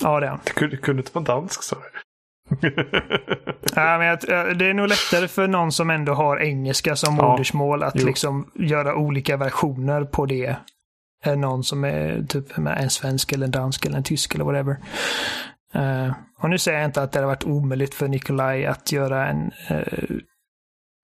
Ja, 0.00 0.20
det 0.20 0.26
är 0.26 0.30
han. 0.30 0.40
Det 0.44 0.50
kunde, 0.52 0.76
kunde 0.76 1.02
inte 1.02 1.12
vara 1.14 1.24
dansk, 1.24 1.62
sa 1.62 1.76
du. 1.76 1.98
Ja, 3.74 3.98
men 3.98 4.18
det 4.58 4.66
är 4.70 4.74
nog 4.74 4.88
lättare 4.88 5.28
för 5.28 5.48
någon 5.48 5.72
som 5.72 5.90
ändå 5.90 6.14
har 6.14 6.36
engelska 6.40 6.96
som 6.96 7.16
Ja. 7.16 7.30
modersmål 7.30 7.82
att 7.82 7.94
Jo. 7.96 8.06
liksom 8.06 8.50
göra 8.54 8.94
olika 8.96 9.36
versioner 9.36 10.04
på 10.04 10.26
det. 10.26 10.56
Än 11.24 11.40
någon 11.40 11.64
som 11.64 11.84
är 11.84 12.22
typ 12.28 12.56
med 12.56 12.78
en 12.82 12.90
svensk 12.90 13.32
eller 13.32 13.44
en 13.44 13.50
dansk 13.50 13.86
eller 13.86 13.96
en 13.96 14.02
tysk 14.04 14.34
eller 14.34 14.44
whatever. 14.44 14.76
Eh, 15.74 16.12
och 16.38 16.50
nu 16.50 16.58
säger 16.58 16.78
jag 16.78 16.88
inte 16.88 17.02
att 17.02 17.12
det 17.12 17.18
hade 17.18 17.26
varit 17.26 17.44
omöjligt 17.44 17.94
för 17.94 18.08
Nikolaj 18.08 18.66
att 18.66 18.92
göra 18.92 19.26
en 19.28 19.50
eh, 19.68 20.16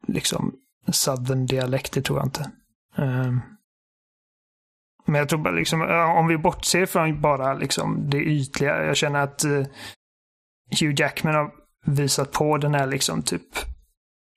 liksom 0.07 0.55
southern 0.93 1.47
dialekt, 1.47 1.93
det 1.93 2.03
tror 2.03 2.19
jag 2.19 2.27
inte. 2.27 2.51
Eh, 2.99 3.33
men 5.07 5.15
jag 5.19 5.29
tror 5.29 5.39
bara 5.39 5.55
liksom, 5.55 5.83
om 6.17 6.27
vi 6.27 6.39
bortser 6.39 6.87
från 6.87 7.21
bara 7.21 7.55
liksom 7.55 8.11
det 8.11 8.19
ytliga. 8.19 8.85
Jag 8.85 8.97
känner 8.97 9.21
att 9.21 9.45
Hugh 10.71 10.95
Jackman 11.01 11.35
har 11.35 11.51
visat 11.87 12.33
på 12.33 12.59
den 12.59 12.75
här 12.75 12.87
liksom 12.87 13.23
typ 13.23 13.49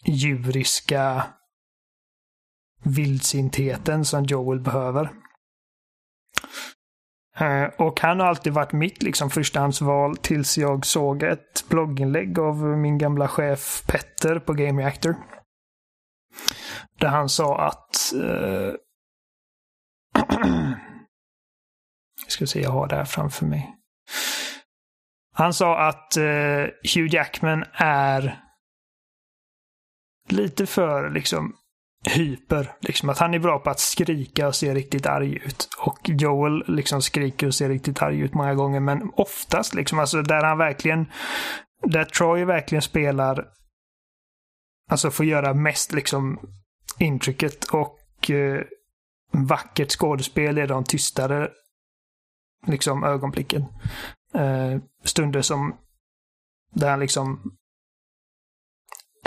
djuriska 0.06 1.26
vildsintheten 2.84 4.06
som 4.06 4.24
Joel 4.24 4.60
behöver. 4.60 5.12
Eh, 7.40 7.64
och 7.64 8.00
han 8.00 8.20
har 8.20 8.28
alltid 8.28 8.54
varit 8.54 8.72
mitt 8.72 9.04
liksom 9.04 9.30
förstahandsval 9.30 10.18
tills 10.18 10.58
jag 10.58 10.86
såg 10.86 11.24
ett 11.24 11.70
blogginlägg 11.70 12.40
av 12.40 12.56
min 12.64 12.98
gamla 12.98 13.28
chef 13.28 13.84
Petter 13.88 14.40
på 14.40 14.54
Game 14.54 14.82
Reactor. 14.82 15.16
Där 17.00 17.08
han 17.08 17.30
sa 17.30 17.68
att 17.68 17.86
Uh, 18.16 18.24
eh, 18.24 18.74
jag 22.22 22.28
ska 22.28 22.48
se, 22.48 22.62
jag 22.62 22.72
har 22.72 22.88
det 22.88 22.96
här 22.96 23.06
framför 23.06 23.46
mig. 23.46 23.79
Han 25.40 25.54
sa 25.54 25.78
att 25.78 26.18
eh, 26.18 26.66
Hugh 26.96 27.16
Jackman 27.16 27.64
är 27.74 28.44
lite 30.30 30.66
för 30.66 31.10
liksom 31.10 31.56
hyper. 32.06 32.76
Liksom 32.82 33.10
att 33.10 33.18
han 33.18 33.34
är 33.34 33.40
bra 33.40 33.60
på 33.60 33.70
att 33.70 33.80
skrika 33.80 34.48
och 34.48 34.56
se 34.56 34.74
riktigt 34.74 35.06
arg 35.06 35.36
ut. 35.36 35.70
Och 35.78 36.00
Joel 36.04 36.64
liksom 36.68 37.02
skriker 37.02 37.48
och 37.48 37.56
ser 37.56 37.70
riktigt 37.70 38.02
arg 38.02 38.20
ut 38.20 38.34
många 38.34 38.56
gånger. 38.56 38.80
Men 38.80 39.12
oftast 39.16 39.74
liksom, 39.74 40.00
alltså 40.00 40.22
där 40.22 40.44
han 40.44 40.58
verkligen, 40.58 41.06
där 41.84 42.06
Troy 42.06 42.46
verkligen 42.46 42.82
spelar, 42.82 43.48
alltså 44.90 45.12
får 45.12 45.26
göra 45.26 45.54
mest 45.54 45.92
liksom 45.92 46.40
intrycket 46.98 47.66
och 47.66 48.30
eh, 48.30 48.62
vackert 49.32 49.92
skådespel 49.92 50.58
är 50.58 50.68
de 50.68 50.84
tystare 50.84 51.50
liksom 52.68 53.04
ögonblicken. 53.04 53.66
Eh, 54.40 54.82
stunder 55.04 55.42
som 55.42 55.76
där 56.72 56.90
han 56.90 57.00
liksom 57.00 57.58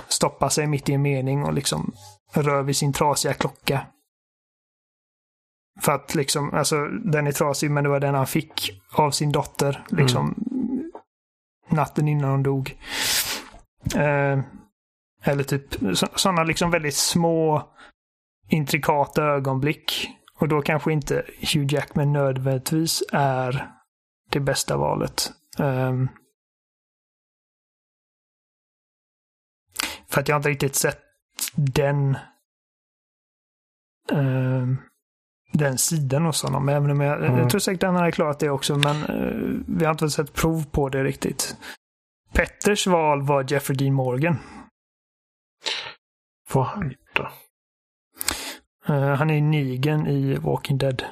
stoppar 0.09 0.49
sig 0.49 0.67
mitt 0.67 0.89
i 0.89 0.93
en 0.93 1.03
mening 1.03 1.45
och 1.45 1.53
liksom 1.53 1.93
rör 2.33 2.63
vid 2.63 2.77
sin 2.77 2.93
trasiga 2.93 3.35
klocka. 3.35 3.87
För 5.81 5.93
att 5.93 6.15
liksom, 6.15 6.55
alltså 6.55 6.89
den 6.89 7.27
är 7.27 7.33
trasig 7.33 7.71
men 7.71 7.85
det 7.85 7.91
var 7.91 8.01
den 8.01 8.15
han 8.15 8.27
fick 8.27 8.83
av 8.93 9.11
sin 9.11 9.33
dotter 9.33 9.85
liksom 9.89 10.35
natten 11.69 12.09
innan 12.09 12.31
hon 12.31 12.43
dog. 12.43 12.77
Eh, 13.95 14.41
eller 15.25 15.43
typ 15.45 15.97
sådana 16.17 16.45
liksom 16.45 16.71
väldigt 16.71 16.97
små 16.97 17.69
intrikata 18.49 19.23
ögonblick. 19.23 20.09
Och 20.39 20.49
då 20.49 20.63
kanske 20.63 20.93
inte 20.93 21.23
Hugh 21.55 21.75
Jackman 21.75 22.13
nödvändigtvis 22.13 23.03
är 23.13 23.82
det 24.33 24.41
bästa 24.41 24.77
valet. 24.77 25.33
Ehm, 25.59 26.09
för 30.09 30.21
att 30.21 30.29
jag 30.29 30.35
har 30.35 30.39
inte 30.39 30.49
riktigt 30.49 30.75
sett 30.75 30.99
den 31.57 32.17
ehm, 34.13 34.77
den 35.53 35.79
sidan 35.79 36.25
hos 36.25 36.43
honom. 36.43 36.69
Även 36.69 36.91
om 36.91 37.01
jag, 37.01 37.25
Mm. 37.25 37.39
jag 37.39 37.51
tror 37.51 37.59
säkert 37.61 37.83
att 37.83 37.87
han 37.89 37.97
hade 37.97 38.13
klarat 38.13 38.39
det 38.39 38.51
också, 38.51 38.77
men 38.77 38.97
eh, 39.05 39.61
vi 39.67 39.85
har 39.85 39.93
inte 39.93 40.11
sett 40.11 40.33
prov 40.33 40.65
på 40.71 40.89
det 40.89 41.05
riktigt. 41.05 41.57
Petters 42.33 42.87
val 42.87 43.23
var 43.23 43.53
Jeffrey 43.53 43.77
Dean 43.77 43.95
Morgan. 43.95 44.39
Vad 46.53 46.67
har 46.67 46.75
han 46.77 46.91
gjort 46.91 47.17
då? 47.17 47.29
Eh, 48.95 49.15
han 49.15 49.31
är 49.31 49.41
Negan 49.41 50.07
i 50.07 50.35
Walking 50.35 50.79
Dead. 50.79 51.05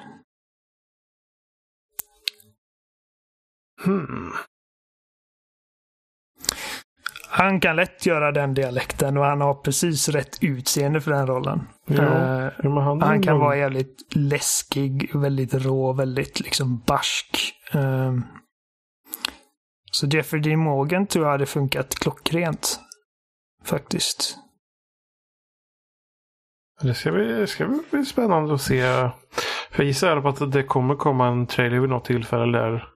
Hmm. 3.84 4.32
Han 7.28 7.60
kan 7.60 7.76
lätt 7.76 8.06
göra 8.06 8.32
den 8.32 8.54
dialekten 8.54 9.16
och 9.16 9.24
han 9.24 9.40
har 9.40 9.54
precis 9.54 10.08
rätt 10.08 10.38
utseende 10.44 11.00
för 11.00 11.10
den 11.10 11.26
rollen. 11.26 11.68
Ja, 11.86 12.02
Eh, 12.02 12.50
ja, 12.62 12.80
han, 12.80 13.02
Han 13.02 13.22
kan 13.22 13.32
nog- 13.34 13.40
vara 13.44 13.56
jävligt 13.56 14.16
läskig, 14.16 15.10
väldigt 15.14 15.54
rå, 15.54 15.92
väldigt 15.92 16.40
liksom 16.40 16.78
barsk. 16.86 17.54
Ehm, 17.72 18.22
så 19.92 20.06
Jeffrey 20.06 20.42
Dean 20.42 20.58
Morgan 20.60 21.06
tror 21.06 21.24
jag 21.24 21.32
hade 21.32 21.46
funkat 21.46 21.94
klockrent. 21.94 22.80
Faktiskt. 23.64 24.36
Det 26.82 26.94
ska 26.94 27.12
bli, 27.12 27.46
ska 27.46 27.78
bli 27.90 28.04
spännande 28.04 28.54
att 28.54 28.62
se. 28.62 28.82
För 29.70 29.76
jag 29.82 29.86
gissar 29.86 30.22
fall 30.22 30.42
att 30.46 30.52
det 30.52 30.62
kommer 30.62 30.94
komma 30.96 31.26
en 31.28 31.46
trailer 31.46 31.80
vid 31.80 31.90
något 31.90 32.04
tillfälle 32.04 32.58
där 32.58 32.88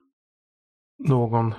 någon 1.07 1.53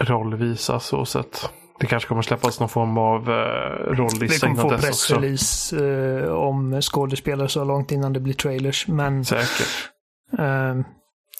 roll 0.00 0.34
visas 0.36 0.92
och 0.92 1.08
sett. 1.08 1.50
Det 1.80 1.86
kanske 1.86 2.08
kommer 2.08 2.22
släppas 2.22 2.60
någon 2.60 2.68
form 2.68 2.98
av 2.98 3.30
eh, 3.30 3.90
Vi 3.90 3.94
rollista 3.96 4.46
kommer 4.46 4.60
innan 4.62 4.70
få 4.70 4.76
dess 4.76 4.88
också. 4.90 5.14
pressrelease 5.14 5.76
eh, 6.24 6.28
om 6.32 6.80
skådespelare 6.82 7.48
så 7.48 7.64
långt 7.64 7.92
innan 7.92 8.12
det 8.12 8.20
blir 8.20 8.34
trailers. 8.34 8.88
Men 8.88 9.24
Säkert. 9.24 9.90
ehm, 10.38 10.84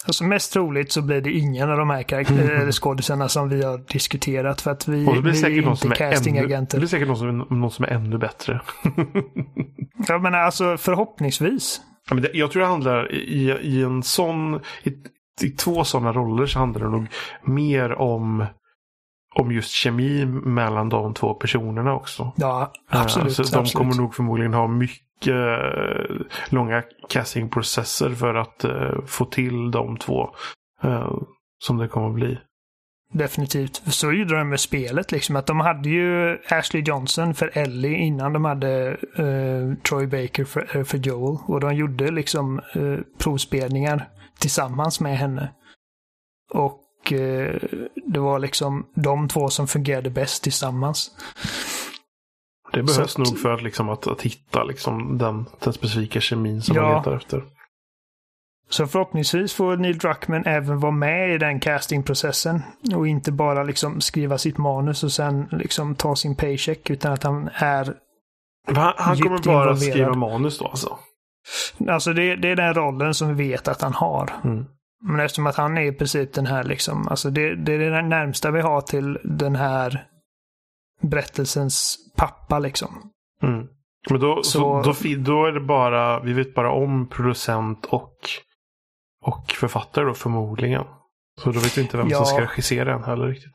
alltså 0.07 0.25
mest 0.25 0.53
troligt 0.53 0.93
så 0.93 1.03
blir 1.03 1.21
det 1.21 1.33
ingen 1.33 1.71
av 1.71 1.79
de 1.79 1.91
här 1.91 2.03
karaktär- 2.03 2.61
eller 2.61 2.73
skådisarna 2.73 3.29
som 3.29 3.49
vi 3.49 3.63
har 3.63 3.79
diskuterat. 3.93 4.61
För 4.61 4.71
att 4.71 4.89
vi, 4.89 5.07
Och 5.07 5.15
det 5.15 5.23
blir 5.23 5.33
vi 5.33 5.39
är 5.39 5.71
inte 5.71 5.87
ännu, 5.89 6.09
det 6.09 6.11
castingagenter. 6.15 6.79
blir 6.79 6.89
säkert 6.89 7.09
någon 7.09 7.17
som, 7.17 7.39
någon 7.61 7.71
som 7.71 7.85
är 7.85 7.89
ännu 7.89 8.19
bättre. 8.19 8.61
Jag 10.09 10.23
menar 10.23 10.39
alltså 10.39 10.77
förhoppningsvis. 10.77 11.81
Jag 12.33 12.51
tror 12.51 12.61
det 12.63 12.69
handlar 12.69 13.13
i, 13.13 13.51
i 13.63 13.83
en 13.83 14.03
sån, 14.03 14.55
i, 14.83 14.91
i 15.43 15.51
två 15.51 15.85
sådana 15.85 16.13
roller 16.13 16.47
så 16.47 16.59
handlar 16.59 16.85
det 16.85 16.91
nog 16.91 17.07
mer 17.43 17.93
om, 17.93 18.47
om 19.35 19.53
just 19.53 19.71
kemi 19.71 20.27
mellan 20.27 20.89
de 20.89 21.15
två 21.15 21.35
personerna 21.35 21.95
också. 21.95 22.33
Ja, 22.37 22.73
absolut. 22.89 23.29
Eh, 23.29 23.33
så 23.33 23.43
de 23.43 23.61
absolut. 23.61 23.73
kommer 23.73 24.03
nog 24.03 24.15
förmodligen 24.15 24.55
ha 24.55 24.67
mycket 24.67 25.29
eh, 25.29 26.17
långa 26.49 26.83
castingprocesser 27.09 28.11
för 28.11 28.35
att 28.35 28.65
eh, 28.65 29.05
få 29.07 29.25
till 29.25 29.71
de 29.71 29.97
två. 29.97 30.31
som 31.65 31.79
det 31.79 31.89
kommer 31.89 32.11
bli. 32.11 32.39
Definitivt. 33.13 33.83
Så 33.87 34.13
gjorde 34.13 34.39
de 34.39 34.49
med 34.49 34.61
spelet 34.61 35.13
liksom. 35.13 35.37
Att 35.37 35.47
de 35.47 35.61
hade 35.61 35.89
ju 35.89 36.39
Ashley 36.49 36.83
Johnson 36.83 37.35
för 37.35 37.59
Ellie 37.59 37.97
innan 37.97 38.33
de 38.33 38.45
hade 38.45 38.89
eh, 39.17 39.83
Troy 39.89 40.07
Baker 40.07 40.45
för, 40.45 40.85
för 40.85 40.99
Joel. 40.99 41.39
Och 41.47 41.61
de 41.61 41.75
gjorde 41.75 42.11
liksom 42.11 42.59
eh, 42.59 42.99
provspelningar 43.19 44.09
tillsammans 44.43 45.01
med 45.01 45.19
henne. 45.19 45.53
Och 46.53 47.13
eh, 47.13 47.61
det 48.07 48.21
var 48.21 48.39
liksom 48.39 48.87
de 48.95 49.29
två 49.29 49.49
som 49.51 49.69
fungerade 49.69 50.11
bäst 50.11 50.43
tillsammans. 50.43 51.11
Det 52.73 52.83
behövs 52.83 52.99
att- 52.99 53.19
nog 53.19 53.39
för 53.39 53.55
att, 53.55 53.63
liksom, 53.63 53.89
att, 53.89 54.07
att 54.07 54.23
hitta 54.23 54.65
liksom, 54.65 55.19
den, 55.19 55.47
den 55.61 55.73
specifika 55.73 56.21
kemin 56.21 56.63
som 56.63 56.77
Ja. 56.77 56.83
man 56.83 56.97
letar 56.99 57.17
efter. 57.17 57.45
Så 58.69 58.87
förhoppningsvis 58.87 59.53
får 59.55 59.77
Neil 59.77 59.99
Druckmann 59.99 60.47
även 60.47 60.81
vara 60.81 60.93
med 60.93 61.35
i 61.35 61.39
den 61.39 61.61
castingprocessen. 61.61 62.63
Och 62.97 63.09
inte 63.09 63.33
bara 63.33 63.63
liksom 63.63 64.01
skriva 64.01 64.39
sitt 64.39 64.59
manus 64.59 65.05
och 65.05 65.13
sen 65.13 65.49
liksom 65.53 65.95
ta 65.95 66.17
sin 66.17 66.37
paycheck. 66.37 66.91
Utan 66.91 67.13
att 67.13 67.23
han 67.23 67.51
är 67.55 67.95
Han, 68.67 68.95
han 68.97 69.17
kommer 69.19 69.39
bara 69.39 69.63
involverad. 69.63 69.79
skriva 69.79 70.15
manus 70.15 70.59
då 70.59 70.67
alltså? 70.67 70.99
Alltså 71.89 72.13
det, 72.13 72.37
det 72.37 72.49
är 72.49 72.57
den 72.57 72.75
rollen 72.75 73.15
som 73.15 73.37
vi 73.37 73.49
vet 73.49 73.69
att 73.69 73.83
han 73.83 73.95
har. 73.95 74.31
Mm. 74.45 74.65
Men 75.05 75.21
eftersom 75.21 75.47
att 75.47 75.57
han 75.57 75.79
är 75.79 75.83
i 75.83 75.93
princip 75.93 76.33
den 76.33 76.47
här 76.47 76.65
liksom, 76.65 77.09
alltså 77.09 77.31
det, 77.31 77.55
det 77.55 77.73
är 77.73 77.79
det 77.79 78.03
närmsta 78.03 78.51
vi 78.51 78.61
har 78.61 78.81
till 78.81 79.19
den 79.25 79.57
här 79.57 80.07
berättelsens 81.03 81.97
pappa 82.17 82.59
liksom. 82.59 83.11
Mm. 83.43 83.67
Men 84.11 84.21
då, 84.21 84.43
så... 84.43 84.83
Så, 84.83 84.83
då, 84.83 85.17
då, 85.17 85.47
är 85.47 85.53
det 85.53 85.61
bara, 85.61 86.21
vi 86.21 86.33
vet 86.33 86.55
bara 86.55 86.73
om 86.73 87.09
producent 87.09 87.85
och, 87.85 88.17
och 89.25 89.51
författare 89.51 90.05
då 90.05 90.15
förmodligen. 90.15 90.85
Så 91.41 91.53
då 91.53 91.61
vet 91.61 91.79
vi 91.79 91.83
inte 91.83 91.97
vem 91.97 92.09
ja. 92.09 92.17
som 92.17 92.27
ska 92.27 92.41
regissera 92.41 92.93
den 92.93 93.05
heller 93.05 93.27
riktigt. 93.27 93.53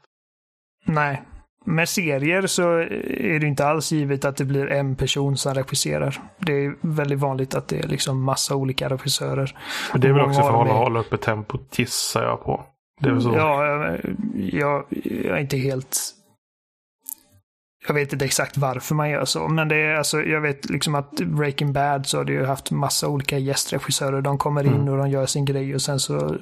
Nej. 0.85 1.21
Med 1.69 1.89
serier 1.89 2.47
så 2.47 2.63
är 2.71 3.39
det 3.39 3.47
inte 3.47 3.65
alls 3.65 3.91
givet 3.91 4.25
att 4.25 4.37
det 4.37 4.45
blir 4.45 4.67
en 4.67 4.95
person 4.95 5.37
som 5.37 5.53
regisserar. 5.53 6.21
Det 6.37 6.65
är 6.65 6.75
väldigt 6.81 7.19
vanligt 7.19 7.55
att 7.55 7.67
det 7.67 7.79
är 7.79 7.87
liksom 7.87 8.23
massa 8.23 8.55
olika 8.55 8.89
regissörer. 8.89 9.57
Men 9.91 10.01
det 10.01 10.07
är 10.07 10.13
väl 10.13 10.21
också 10.21 10.41
för 10.41 10.49
att 10.49 10.55
hålla, 10.55 10.73
hålla 10.73 10.99
uppe 10.99 11.17
tempot 11.17 11.79
gissar 11.79 12.23
jag 12.23 12.43
på. 12.43 12.65
Det 13.01 13.09
är 13.09 13.13
väl 13.13 13.21
så. 13.21 13.33
Ja, 13.35 13.75
jag, 14.35 14.85
jag 14.91 15.37
är 15.37 15.41
inte 15.41 15.57
helt 15.57 15.97
jag 17.87 17.93
vet 17.93 18.13
inte 18.13 18.25
exakt 18.25 18.57
varför 18.57 18.95
man 18.95 19.09
gör 19.09 19.25
så, 19.25 19.47
men 19.47 19.67
det 19.67 19.75
är 19.75 19.95
alltså, 19.95 20.21
jag 20.21 20.41
vet 20.41 20.69
liksom 20.69 20.95
att 20.95 21.11
Breaking 21.11 21.73
Bad 21.73 22.05
så 22.05 22.17
har 22.17 22.25
det 22.25 22.33
ju 22.33 22.45
haft 22.45 22.71
massa 22.71 23.07
olika 23.07 23.37
gästregissörer. 23.37 24.21
De 24.21 24.37
kommer 24.37 24.63
in 24.63 24.73
mm. 24.73 24.89
och 24.89 24.97
de 24.97 25.09
gör 25.09 25.25
sin 25.25 25.45
grej 25.45 25.75
och 25.75 25.81
sen 25.81 25.99
så 25.99 26.37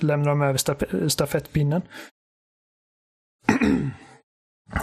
lämnar 0.00 0.28
de 0.28 0.42
över 0.42 0.56
staf 0.56 0.82
stafettpinnen. 1.08 1.82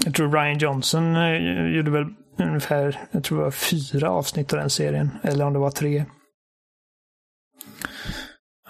jag 0.05 0.13
tror 0.13 0.31
Ryan 0.31 0.57
Johnson 0.57 1.15
eh, 1.15 1.75
gjorde 1.75 1.91
väl 1.91 2.05
ungefär, 2.38 2.99
jag 3.11 3.23
tror 3.23 3.38
det 3.38 3.43
var 3.43 3.51
fyra 3.51 4.09
avsnitt 4.09 4.53
av 4.53 4.59
den 4.59 4.69
serien. 4.69 5.11
Eller 5.23 5.45
om 5.45 5.53
det 5.53 5.59
var 5.59 5.71
tre. 5.71 6.05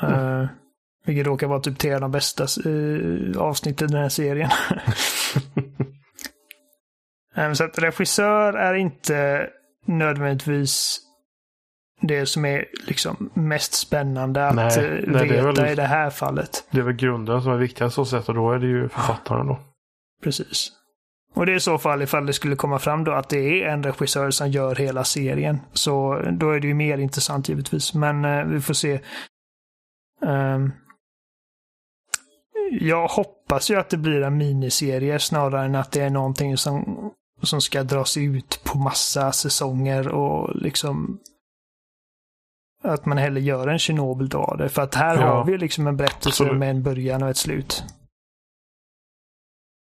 Mm. 0.01 0.20
Uh, 0.20 0.47
vilket 1.05 1.28
råkar 1.28 1.47
vara 1.47 1.59
typ 1.59 1.78
tre 1.78 1.93
av 1.93 2.01
de 2.01 2.11
bästa 2.11 2.45
uh, 2.66 3.38
avsnitten 3.38 3.89
i 3.89 3.91
den 3.91 4.01
här 4.01 4.09
serien. 4.09 4.49
um, 7.36 7.55
så 7.55 7.63
att 7.63 7.80
regissör 7.80 8.53
är 8.53 8.74
inte 8.74 9.49
nödvändigtvis 9.86 11.01
det 12.01 12.26
som 12.26 12.45
är 12.45 12.66
liksom 12.88 13.30
mest 13.34 13.74
spännande 13.74 14.47
att 14.47 14.55
nej, 14.55 15.03
nej, 15.07 15.30
veta 15.30 15.51
det 15.51 15.61
väl, 15.61 15.72
i 15.72 15.76
det 15.76 15.84
här 15.84 16.09
fallet. 16.09 16.68
Det 16.72 16.80
är 16.80 16.84
väl 16.84 16.93
grunden 16.93 17.41
som 17.41 17.51
är 17.51 17.57
viktigast 17.57 17.95
så 17.95 18.05
sätt 18.05 18.30
och 18.30 18.36
då 18.36 18.51
är 18.51 18.59
det 18.59 18.68
ju 18.68 18.89
författaren 18.89 19.47
då. 19.47 19.59
Precis. 20.24 20.72
Och 21.36 21.46
det 21.46 21.52
är 21.52 21.56
i 21.56 21.60
så 21.60 21.78
fall 21.78 22.02
ifall 22.02 22.26
det 22.26 22.34
skulle 22.34 22.56
komma 22.56 22.80
fram 22.80 23.04
då 23.04 23.12
att 23.12 23.30
det 23.30 23.64
är 23.64 23.70
en 23.70 23.84
regissör 23.84 24.32
som 24.32 24.52
gör 24.52 24.76
hela 24.76 25.04
serien. 25.04 25.60
Så 25.74 26.22
då 26.32 26.50
är 26.50 26.60
det 26.60 26.68
ju 26.68 26.74
mer 26.74 26.98
intressant 26.98 27.50
givetvis. 27.50 27.94
Men 27.94 28.26
eh, 28.26 28.46
vi 28.46 28.62
får 28.62 28.74
se. 28.74 29.00
Um, 30.22 30.74
jag 32.72 33.08
hoppas 33.08 33.72
ju 33.72 33.76
att 33.76 33.90
det 33.90 33.98
blir 33.98 34.22
en 34.22 34.38
miniserie 34.38 35.20
snarare 35.20 35.66
än 35.66 35.76
att 35.76 35.92
det 35.92 36.02
är 36.02 36.10
någonting 36.10 36.58
som, 36.58 37.12
som 37.42 37.62
ska 37.62 37.84
dras 37.84 38.18
ut 38.18 38.62
på 38.64 38.78
massa 38.78 39.32
säsonger 39.32 40.08
och 40.08 40.56
liksom 40.56 41.20
att 42.84 43.06
man 43.06 43.18
hellre 43.18 43.42
gör 43.42 43.68
en 43.68 43.80
Tjernobyl 43.80 44.36
av 44.36 44.58
det. 44.58 44.70
För 44.70 44.82
att 44.82 44.96
här 44.96 45.16
ja. 45.16 45.22
har 45.22 45.46
vi 45.46 45.58
liksom 45.58 45.88
en 45.88 45.98
berättelse 45.98 46.44
Absolut. 46.44 46.60
med 46.60 46.70
en 46.70 46.84
början 46.84 47.24
och 47.24 47.30
ett 47.30 47.38
slut. 47.38 47.84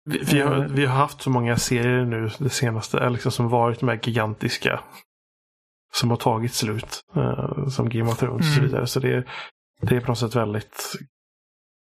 Vi, 0.04 0.18
vi, 0.18 0.40
har, 0.40 0.56
eh. 0.56 0.64
vi 0.64 0.86
har 0.86 0.96
haft 0.96 1.22
så 1.22 1.30
många 1.30 1.56
serier 1.56 2.04
nu 2.04 2.30
det 2.38 2.50
senaste, 2.50 3.10
liksom 3.10 3.32
som 3.32 3.48
varit 3.48 3.80
de 3.80 3.88
här 3.88 4.00
gigantiska. 4.02 4.80
Som 5.92 6.10
har 6.10 6.16
tagit 6.16 6.54
slut. 6.54 7.00
Uh, 7.16 7.68
som 7.68 7.88
Game 7.88 8.10
of 8.10 8.18
Thrones 8.18 8.46
mm. 8.46 8.48
och 8.48 8.54
så 8.54 8.58
mm. 8.58 8.70
vidare. 8.70 8.86
Så 8.86 9.00
det 9.00 9.14
är, 9.14 9.28
det 9.80 9.96
är 9.96 10.00
på 10.00 10.08
något 10.08 10.18
sätt 10.18 10.36
väldigt 10.36 10.92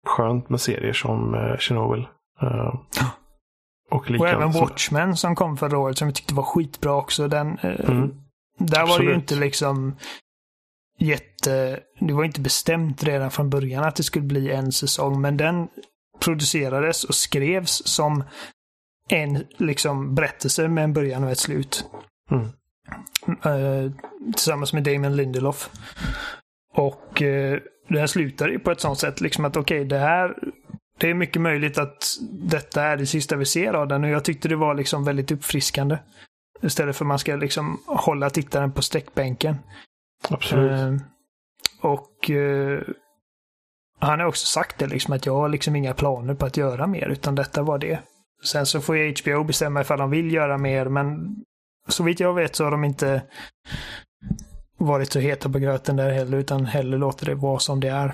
skönt 0.06 0.50
med 0.50 0.62
serier 0.62 0.94
som 0.94 1.34
uh, 1.34 1.58
Chernobyl. 1.58 2.08
Uh, 2.44 2.76
och, 3.92 4.12
och 4.12 4.28
även 4.28 4.52
Watchmen 4.52 5.18
som 5.18 5.36
kom 5.36 5.58
förra 5.58 5.78
året 5.78 5.98
som 5.98 6.08
jag 6.08 6.16
tyckte 6.16 6.34
var 6.34 6.44
skitbra 6.44 6.94
också. 6.94 7.28
Den, 7.28 7.58
mm. 7.58 8.14
Där 8.60 8.82
Absolut. 8.82 8.90
var 8.90 9.00
det 9.00 9.06
ju 9.06 9.16
inte 9.16 9.36
liksom 9.36 9.96
jätte... 10.98 11.80
Det 12.00 12.14
var 12.14 12.24
inte 12.24 12.42
bestämt 12.42 13.04
redan 13.04 13.32
från 13.32 13.50
början 13.50 13.84
att 13.84 13.96
det 13.96 14.04
skulle 14.04 14.26
bli 14.26 14.52
en 14.52 14.72
säsong, 14.72 15.22
men 15.22 15.38
den 15.38 15.68
producerades 16.24 17.04
och 17.04 17.16
skrevs 17.16 17.88
som 17.88 18.24
en 19.10 19.48
liksom 19.58 20.16
berättelse 20.16 20.68
med 20.68 20.84
en 20.84 20.94
början 20.94 21.24
och 21.24 21.32
ett 21.32 21.40
slut. 21.40 21.86
Mm. 22.32 22.46
Uh, 23.46 23.92
tillsammans 24.34 24.74
med 24.74 24.84
Damon 24.84 25.16
Lindelof. 25.16 25.70
Och 26.74 27.22
uh, 27.22 27.60
den 27.90 28.08
slutar 28.08 28.48
ju 28.48 28.60
på 28.60 28.72
ett 28.72 28.82
sånt 28.82 29.00
sätt 29.00 29.22
liksom 29.22 29.46
att 29.46 29.58
okej, 29.58 29.78
okay, 29.78 29.88
det 29.88 29.98
här 29.98 30.38
det 31.00 31.10
är 31.10 31.14
mycket 31.14 31.42
möjligt 31.42 31.78
att 31.78 32.04
detta 32.32 32.84
är 32.84 32.98
det 32.98 33.06
sista 33.06 33.36
vi 33.36 33.46
ser 33.46 33.74
av 33.74 33.88
den 33.88 34.04
och 34.04 34.10
jag 34.10 34.24
tyckte 34.24 34.48
det 34.48 34.56
var 34.56 34.76
liksom 34.76 35.04
väldigt 35.04 35.32
uppfriskande. 35.32 35.98
Istället 36.62 36.96
för 36.96 37.06
att 37.06 37.08
man 37.08 37.20
ska 37.20 37.36
liksom 37.36 37.80
hålla 37.86 38.30
tittaren 38.30 38.72
på 38.72 38.82
sträckbänken. 38.82 39.56
Absolut. 40.30 40.72
Uh, 40.72 40.98
och 41.82 42.30
han 44.04 44.20
har 44.20 44.28
också 44.28 44.46
sagt 44.46 44.80
det 44.80 44.88
liksom 44.88 45.14
att 45.14 45.26
jag 45.26 45.34
har 45.34 45.50
liksom 45.50 45.76
inga 45.76 45.94
planer 45.94 46.34
på 46.34 46.46
att 46.46 46.58
göra 46.58 46.88
mer 46.88 47.08
utan 47.08 47.36
detta 47.36 47.64
var 47.64 47.78
det. 47.78 48.00
Sen 48.44 48.66
så 48.66 48.82
får 48.82 48.98
ju 48.98 49.14
HBO 49.22 49.44
bestämma 49.44 49.82
ifall 49.82 50.00
de 50.00 50.10
vill 50.10 50.34
göra 50.34 50.58
mer 50.58 50.86
men 50.86 51.36
så 51.88 52.04
vitt 52.04 52.20
jag 52.20 52.34
vet 52.34 52.56
så 52.56 52.64
har 52.64 52.72
de 52.72 52.84
inte 52.84 53.22
varit 54.78 55.12
så 55.12 55.20
heta 55.20 55.50
på 55.50 55.60
gröten 55.60 55.96
där 55.96 56.12
heller 56.12 56.38
utan 56.38 56.66
hellre 56.66 56.98
låter 56.98 57.26
det 57.26 57.36
vara 57.36 57.60
som 57.60 57.80
det 57.80 57.90
är. 57.90 58.14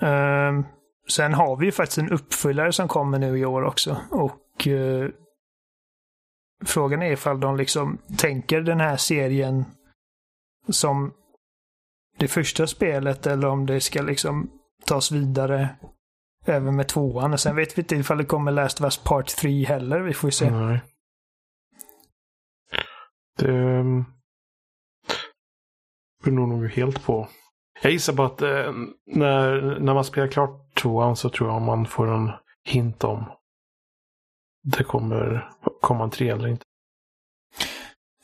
Um, 0.00 0.66
sen 1.08 1.34
har 1.34 1.56
vi 1.56 1.66
ju 1.66 1.72
faktiskt 1.72 1.98
en 1.98 2.10
uppföljare 2.10 2.72
som 2.72 2.88
kommer 2.88 3.18
nu 3.18 3.38
i 3.38 3.44
år 3.44 3.62
också 3.62 3.96
och 4.10 4.66
uh, 4.66 5.08
frågan 6.64 7.02
är 7.02 7.12
ifall 7.12 7.40
de 7.40 7.56
liksom 7.56 7.98
tänker 8.18 8.60
den 8.60 8.80
här 8.80 8.96
serien 8.96 9.64
som 10.68 11.12
det 12.18 12.28
första 12.28 12.66
spelet 12.66 13.26
eller 13.26 13.48
om 13.48 13.66
det 13.66 13.80
ska 13.80 14.02
liksom 14.02 14.50
tas 14.86 15.12
vidare 15.12 15.68
även 16.46 16.76
med 16.76 16.88
tvåan. 16.88 17.32
Och 17.32 17.40
sen 17.40 17.56
vet 17.56 17.78
vi 17.78 17.82
inte 17.82 17.96
ifall 17.96 18.18
det 18.18 18.24
kommer 18.24 18.52
Last 18.52 18.80
of 18.80 18.84
Us 18.84 18.96
Part 19.04 19.26
3 19.26 19.64
heller. 19.64 20.00
Vi 20.00 20.14
får 20.14 20.28
ju 20.28 20.32
se. 20.32 20.50
Nej. 20.50 20.80
Det 23.38 23.54
ehm, 23.54 24.04
beror 26.24 26.46
nog 26.46 26.70
helt 26.70 27.04
på. 27.04 27.28
Jag 27.82 27.92
gissar 27.92 28.12
på 28.12 28.22
att 28.22 28.42
eh, 28.42 28.72
när, 29.06 29.78
när 29.80 29.94
man 29.94 30.04
spelar 30.04 30.28
klart 30.28 30.74
tvåan 30.74 31.16
så 31.16 31.30
tror 31.30 31.50
jag 31.50 31.62
man 31.62 31.86
får 31.86 32.14
en 32.14 32.30
hint 32.64 33.04
om 33.04 33.24
det 34.62 34.84
kommer 34.84 35.50
komma 35.80 36.04
en 36.04 36.10
tre 36.10 36.28
eller 36.28 36.48
inte. 36.48 36.64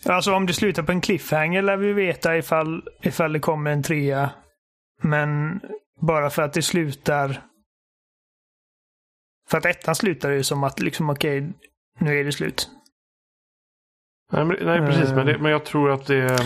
Alltså 0.07 0.35
om 0.35 0.47
det 0.47 0.53
slutar 0.53 0.83
på 0.83 0.93
en 0.93 1.01
cliffhanger 1.01 1.63
lär 1.63 1.77
vi 1.77 1.93
veta 1.93 2.37
ifall, 2.37 2.89
ifall 3.03 3.33
det 3.33 3.41
kommer 3.41 3.71
en 3.71 3.83
trea. 3.83 4.31
Men 5.03 5.61
bara 6.01 6.31
för 6.31 6.43
att 6.43 6.53
det 6.53 6.63
slutar... 6.63 7.43
För 9.49 9.59
att 9.59 9.67
ettan 9.67 9.95
slutar 9.95 10.31
ju 10.31 10.43
som 10.43 10.65
att 10.65 10.81
liksom 10.81 11.11
okej, 11.11 11.41
okay, 11.41 11.53
nu 11.99 12.21
är 12.21 12.25
det 12.25 12.33
slut. 12.33 12.69
Nej, 14.33 14.45
men, 14.45 14.57
nej 14.61 14.79
precis. 14.79 15.13
Men, 15.13 15.27
det, 15.27 15.39
men 15.39 15.53
jag 15.53 15.65
tror 15.65 15.91
att 15.91 16.07
det 16.07 16.17
är... 16.17 16.41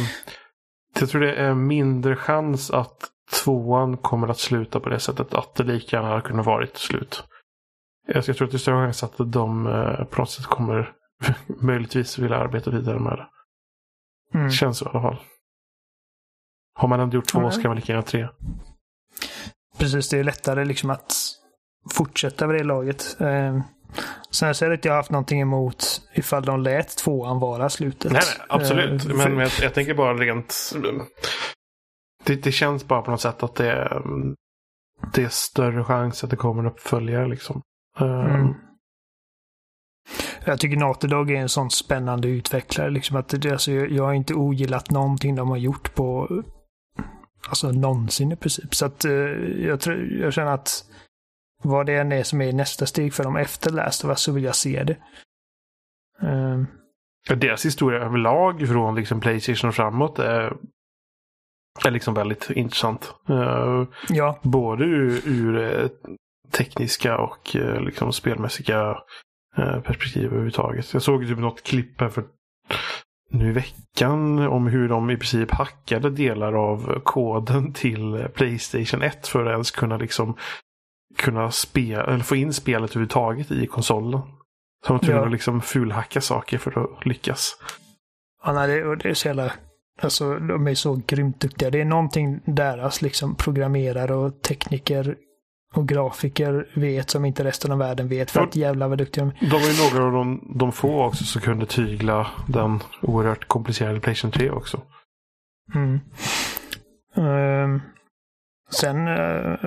Jag 1.01 1.09
tror 1.09 1.21
det 1.21 1.35
är 1.35 1.55
mindre 1.55 2.17
chans 2.17 2.71
att 2.71 3.11
tvåan 3.45 3.97
kommer 3.97 4.29
att 4.29 4.39
sluta 4.39 4.81
på 4.81 4.89
det 4.89 5.01
sättet. 5.01 5.35
Att 5.35 5.55
det 5.55 5.65
lika 5.65 5.97
gärna 5.97 6.09
hade 6.09 6.21
kunnat 6.21 6.47
varit 6.47 6.77
slut. 6.77 7.25
Jag, 8.07 8.25
tror 8.25 8.45
att 8.45 8.51
det 8.51 8.57
är 8.57 8.59
större 8.59 8.87
chans 8.87 9.03
att 9.03 9.15
de 9.19 9.67
eh, 9.67 10.05
på 10.05 10.21
något 10.21 10.31
sätt 10.31 10.47
kommer 10.47 10.93
möjligtvis 11.61 12.19
vilja 12.19 12.37
arbeta 12.37 12.71
vidare 12.71 12.99
med 12.99 13.13
det. 13.13 13.27
Mm. 14.35 14.51
Känns 14.51 14.79
så 14.79 14.85
i 14.85 14.89
alla 14.89 15.03
fall. 15.03 15.17
Har 16.75 16.89
man 16.89 17.01
ändå 17.01 17.15
gjort 17.15 17.27
två 17.27 17.39
mm. 17.39 17.53
så 17.53 17.63
kan 17.63 17.69
man 17.69 17.77
lika 17.77 17.93
gärna 17.93 18.03
tre. 18.03 18.29
Precis, 19.79 20.09
det 20.09 20.19
är 20.19 20.25
lättare 20.25 20.65
liksom 20.65 20.91
att 20.91 21.15
fortsätta 21.91 22.47
med 22.47 22.57
det 22.57 22.65
laget. 22.65 23.21
Eh, 23.21 23.61
sen 24.31 24.55
så 24.55 24.65
har 24.65 24.71
jag 24.71 24.77
inte 24.77 24.91
haft 24.91 25.11
någonting 25.11 25.41
emot 25.41 26.03
ifall 26.15 26.43
de 26.43 26.63
lät 26.63 26.97
tvåan 26.97 27.41
vara 27.41 27.69
slutet. 27.69 28.13
Nej, 28.13 28.23
nej 28.39 28.47
absolut. 28.49 29.05
Eh, 29.05 29.15
men, 29.15 29.35
men 29.35 29.39
jag, 29.39 29.51
jag, 29.63 29.75
tänker 29.75 29.95
bara 29.95 30.15
rent... 30.15 30.73
Det, 32.25 32.35
det, 32.35 32.53
känns 32.53 32.89
bara 32.89 33.03
på 33.03 33.11
något 33.11 33.21
sätt 33.21 33.43
att 33.43 33.55
det 33.55 33.73
är, 33.73 34.03
det 35.15 35.23
är 35.23 35.29
större 35.29 35.85
chans 35.85 36.25
att 36.25 36.31
det 36.31 36.37
kommer 36.37 36.63
en 36.63 36.69
uppföljare. 36.69 37.29
Liksom. 37.29 37.63
Eh, 38.01 38.35
mm. 38.35 38.55
Jag 40.49 40.61
tycker 40.61 40.77
Naughty 40.77 41.09
Dog 41.09 41.31
är 41.31 41.37
en 41.37 41.49
sån 41.49 41.71
spännande 41.71 42.29
utvecklare. 42.29 42.91
Liksom 42.91 43.17
att 43.17 43.29
det, 43.29 43.53
alltså, 43.53 43.73
jag 43.73 44.05
har 44.05 44.13
inte 44.13 44.35
ogillat 44.35 44.91
någonting 44.91 45.35
de 45.35 45.49
har 45.49 45.57
gjort 45.57 45.95
på 45.95 46.29
alltså 47.49 47.73
någonsin 47.73 48.33
i 48.33 48.37
princip. 48.37 48.75
Så 48.75 48.87
att 48.87 49.05
uh, 49.05 49.13
jag, 49.67 49.81
tror, 49.81 49.97
jag 49.97 50.33
känner 50.33 50.53
att 50.53 50.85
vad 51.63 51.87
det 51.87 51.95
än 51.95 52.13
är 52.13 52.23
som 52.23 52.41
är 52.41 52.53
nästa 52.53 52.87
steg 52.87 53.15
för 53.15 53.25
dem 53.25 53.37
efter 53.37 53.71
Last 53.71 54.05
of 54.05 54.09
Us 54.09 54.21
så 54.21 54.33
vill 54.33 54.45
jag 54.45 54.57
se 54.57 54.85
det. 54.85 54.97
Ja, 57.29 57.35
deras 57.35 57.67
historia 57.67 58.01
överlag 58.01 58.69
från 58.69 58.95
liksom 58.95 59.21
Playstation 59.21 59.69
och 59.69 59.75
framåt 59.75 60.19
är, 60.19 60.57
är 61.85 61.91
liksom 61.91 62.15
väldigt 62.15 62.51
intressant. 62.51 63.15
Uh, 63.31 63.85
ja. 64.09 64.39
Både 64.43 64.85
ur, 64.85 65.29
ur 65.29 65.89
tekniska 66.51 67.19
och 67.19 67.57
liksom 67.81 68.13
spelmässiga 68.13 68.91
eh, 68.91 68.97
perspektiv 69.85 70.25
överhuvudtaget. 70.25 70.93
Jag 70.93 71.03
såg 71.03 71.27
typ 71.27 71.39
något 71.39 71.63
klipp 71.63 72.01
här 72.01 72.09
för 72.09 72.25
nu 73.31 73.49
i 73.49 73.53
veckan 73.53 74.39
om 74.39 74.67
hur 74.67 74.89
de 74.89 75.11
i 75.11 75.17
princip 75.17 75.51
hackade 75.51 76.11
delar 76.11 76.53
av 76.53 77.01
koden 77.05 77.73
till 77.73 78.27
Playstation 78.35 79.03
1 79.03 79.27
för 79.27 79.47
att 79.47 79.53
ens 79.53 79.71
kunna 79.71 79.97
liksom 79.97 80.37
kunna 81.17 81.51
spela, 81.51 82.05
eller 82.05 82.25
få 82.25 82.37
in 82.37 82.53
spelet 82.53 82.91
överhuvudtaget 82.91 83.51
i 83.51 83.67
konsolen. 83.67 84.21
Så 84.87 84.93
de 84.93 85.01
tvungna 85.01 85.21
ja. 85.21 85.27
att 85.27 85.33
liksom 85.33 85.61
fulhacka 85.61 86.21
saker 86.21 86.59
för 86.59 86.85
att 86.85 87.07
lyckas. 87.07 87.57
Ja, 88.45 88.53
nej, 88.53 88.69
det, 88.69 88.97
det 88.97 89.09
är 89.09 89.15
så 89.15 89.29
jävla... 89.29 89.53
Alltså, 90.01 90.39
de 90.39 90.67
är 90.67 90.75
så 90.75 91.01
grymt 91.07 91.41
duktiga. 91.41 91.71
Det 91.71 91.81
är 91.81 91.85
någonting 91.85 92.41
deras 92.45 93.03
liksom 93.03 93.35
programmerare 93.35 94.15
och 94.15 94.43
tekniker 94.43 95.17
och 95.75 95.89
grafiker 95.89 96.69
vet 96.75 97.11
som 97.11 97.25
inte 97.25 97.45
resten 97.45 97.73
av 97.73 97.79
världen 97.79 98.09
vet. 98.09 98.31
För 98.31 98.41
att 98.41 98.57
jävlar 98.57 98.89
vad 98.89 98.99
duktiga 98.99 99.25
de 99.25 99.47
är. 99.47 99.51
De 99.51 99.61
var 99.61 99.69
ju 99.69 99.91
några 99.91 100.07
av 100.07 100.13
de, 100.13 100.53
de 100.59 100.73
få 100.73 101.05
också 101.05 101.25
som 101.25 101.43
kunde 101.43 101.67
tygla 101.67 102.27
den 102.47 102.83
oerhört 103.03 103.49
komplicerade 103.49 104.01
Playstation 104.01 104.33
3 104.33 104.51
också. 104.51 104.81
Mm. 105.75 106.01
Uh, 107.19 107.81
sen 108.71 109.09
uh, 109.09 109.59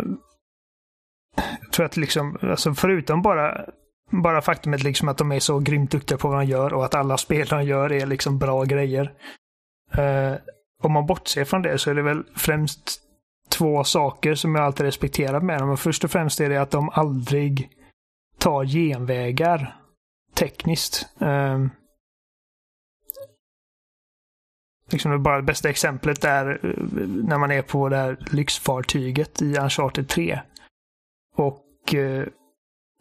tror 1.71 1.83
jag 1.83 1.85
att 1.85 1.97
liksom, 1.97 2.37
alltså 2.41 2.73
förutom 2.73 3.21
bara 3.21 3.65
bara 4.11 4.41
faktumet 4.41 4.83
liksom 4.83 5.09
att 5.09 5.17
de 5.17 5.31
är 5.31 5.39
så 5.39 5.59
grymt 5.59 5.91
duktiga 5.91 6.17
på 6.17 6.27
vad 6.27 6.39
de 6.39 6.45
gör 6.45 6.73
och 6.73 6.85
att 6.85 6.95
alla 6.95 7.17
spel 7.17 7.47
de 7.47 7.63
gör 7.63 7.91
är 7.91 8.05
liksom 8.05 8.39
bra 8.39 8.63
grejer. 8.63 9.11
Uh, 9.97 10.35
om 10.83 10.91
man 10.91 11.05
bortser 11.05 11.45
från 11.45 11.61
det 11.61 11.77
så 11.77 11.89
är 11.89 11.95
det 11.95 12.01
väl 12.01 12.23
främst 12.35 13.01
två 13.51 13.83
saker 13.83 14.35
som 14.35 14.55
jag 14.55 14.63
alltid 14.63 14.85
respekterat 14.85 15.43
med 15.43 15.59
dem. 15.59 15.69
Och 15.69 15.79
först 15.79 16.03
och 16.03 16.11
främst 16.11 16.39
är 16.39 16.49
det 16.49 16.61
att 16.61 16.71
de 16.71 16.89
aldrig 16.89 17.69
tar 18.37 18.65
genvägar 18.65 19.75
tekniskt. 20.33 21.09
Um, 21.19 21.69
liksom 24.91 25.11
det, 25.11 25.17
bara 25.17 25.37
det 25.37 25.43
bästa 25.43 25.69
exemplet 25.69 26.23
är 26.23 26.59
eh, 26.65 26.83
när 27.07 27.37
man 27.37 27.51
är 27.51 27.61
på 27.61 27.89
det 27.89 27.97
här 27.97 28.17
lyxfartyget 28.31 29.41
i 29.41 29.57
Uncharted 29.57 30.07
3. 30.07 30.39
Och 31.35 31.93
uh, 31.93 32.25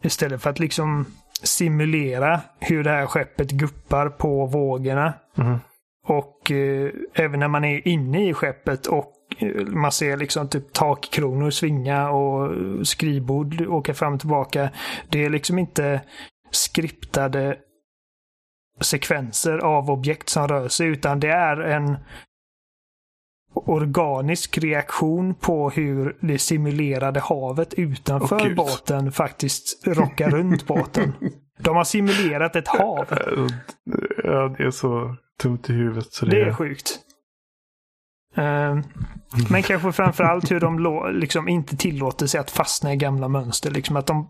istället 0.03 0.41
för 0.41 0.49
att 0.49 0.59
liksom 0.59 1.05
simulera 1.43 2.41
hur 2.59 2.83
det 2.83 2.89
här 2.89 3.05
skeppet 3.05 3.51
guppar 3.51 4.09
på 4.09 4.45
vågorna. 4.45 5.13
Mm. 5.37 5.59
Och 6.07 6.51
uh, 6.51 6.91
även 7.13 7.39
när 7.39 7.47
man 7.47 7.63
är 7.63 7.87
inne 7.87 8.29
i 8.29 8.33
skeppet 8.33 8.87
och 8.87 9.13
man 9.67 9.91
ser 9.91 10.17
liksom 10.17 10.47
typ 10.47 10.73
takkronor 10.73 11.49
svinga 11.49 12.09
och 12.09 12.51
skrivbord 12.87 13.61
åka 13.61 13.93
fram 13.93 14.13
och 14.13 14.19
tillbaka. 14.19 14.69
Det 15.09 15.25
är 15.25 15.29
liksom 15.29 15.59
inte 15.59 16.01
skriptade 16.51 17.57
sekvenser 18.81 19.57
av 19.57 19.91
objekt 19.91 20.29
som 20.29 20.47
rör 20.47 20.67
sig 20.67 20.87
utan 20.87 21.19
det 21.19 21.31
är 21.31 21.57
en 21.57 21.97
organisk 23.53 24.57
reaktion 24.57 25.35
på 25.35 25.69
hur 25.69 26.17
det 26.19 26.39
simulerade 26.39 27.19
havet 27.19 27.73
utanför 27.73 28.51
oh, 28.51 28.55
båten 28.55 29.11
faktiskt 29.11 29.87
rockar 29.87 30.29
runt 30.29 30.67
båten. 30.67 31.13
De 31.59 31.75
har 31.75 31.83
simulerat 31.83 32.55
ett 32.55 32.67
hav. 32.67 33.05
Ja, 34.23 34.55
det 34.57 34.63
är 34.63 34.71
så 34.71 35.15
tungt 35.41 35.69
i 35.69 35.73
huvudet. 35.73 36.13
Så 36.13 36.25
det, 36.25 36.31
det 36.31 36.49
är 36.49 36.53
sjukt. 36.53 36.99
Uh, 38.37 38.79
men 39.49 39.63
kanske 39.63 39.91
framförallt 39.91 40.51
hur 40.51 40.59
de 40.59 41.07
liksom 41.19 41.47
inte 41.47 41.77
tillåter 41.77 42.27
sig 42.27 42.39
att 42.39 42.51
fastna 42.51 42.93
i 42.93 42.95
gamla 42.95 43.27
mönster. 43.27 43.71
Liksom 43.71 43.95
att 43.95 44.07
de, 44.07 44.27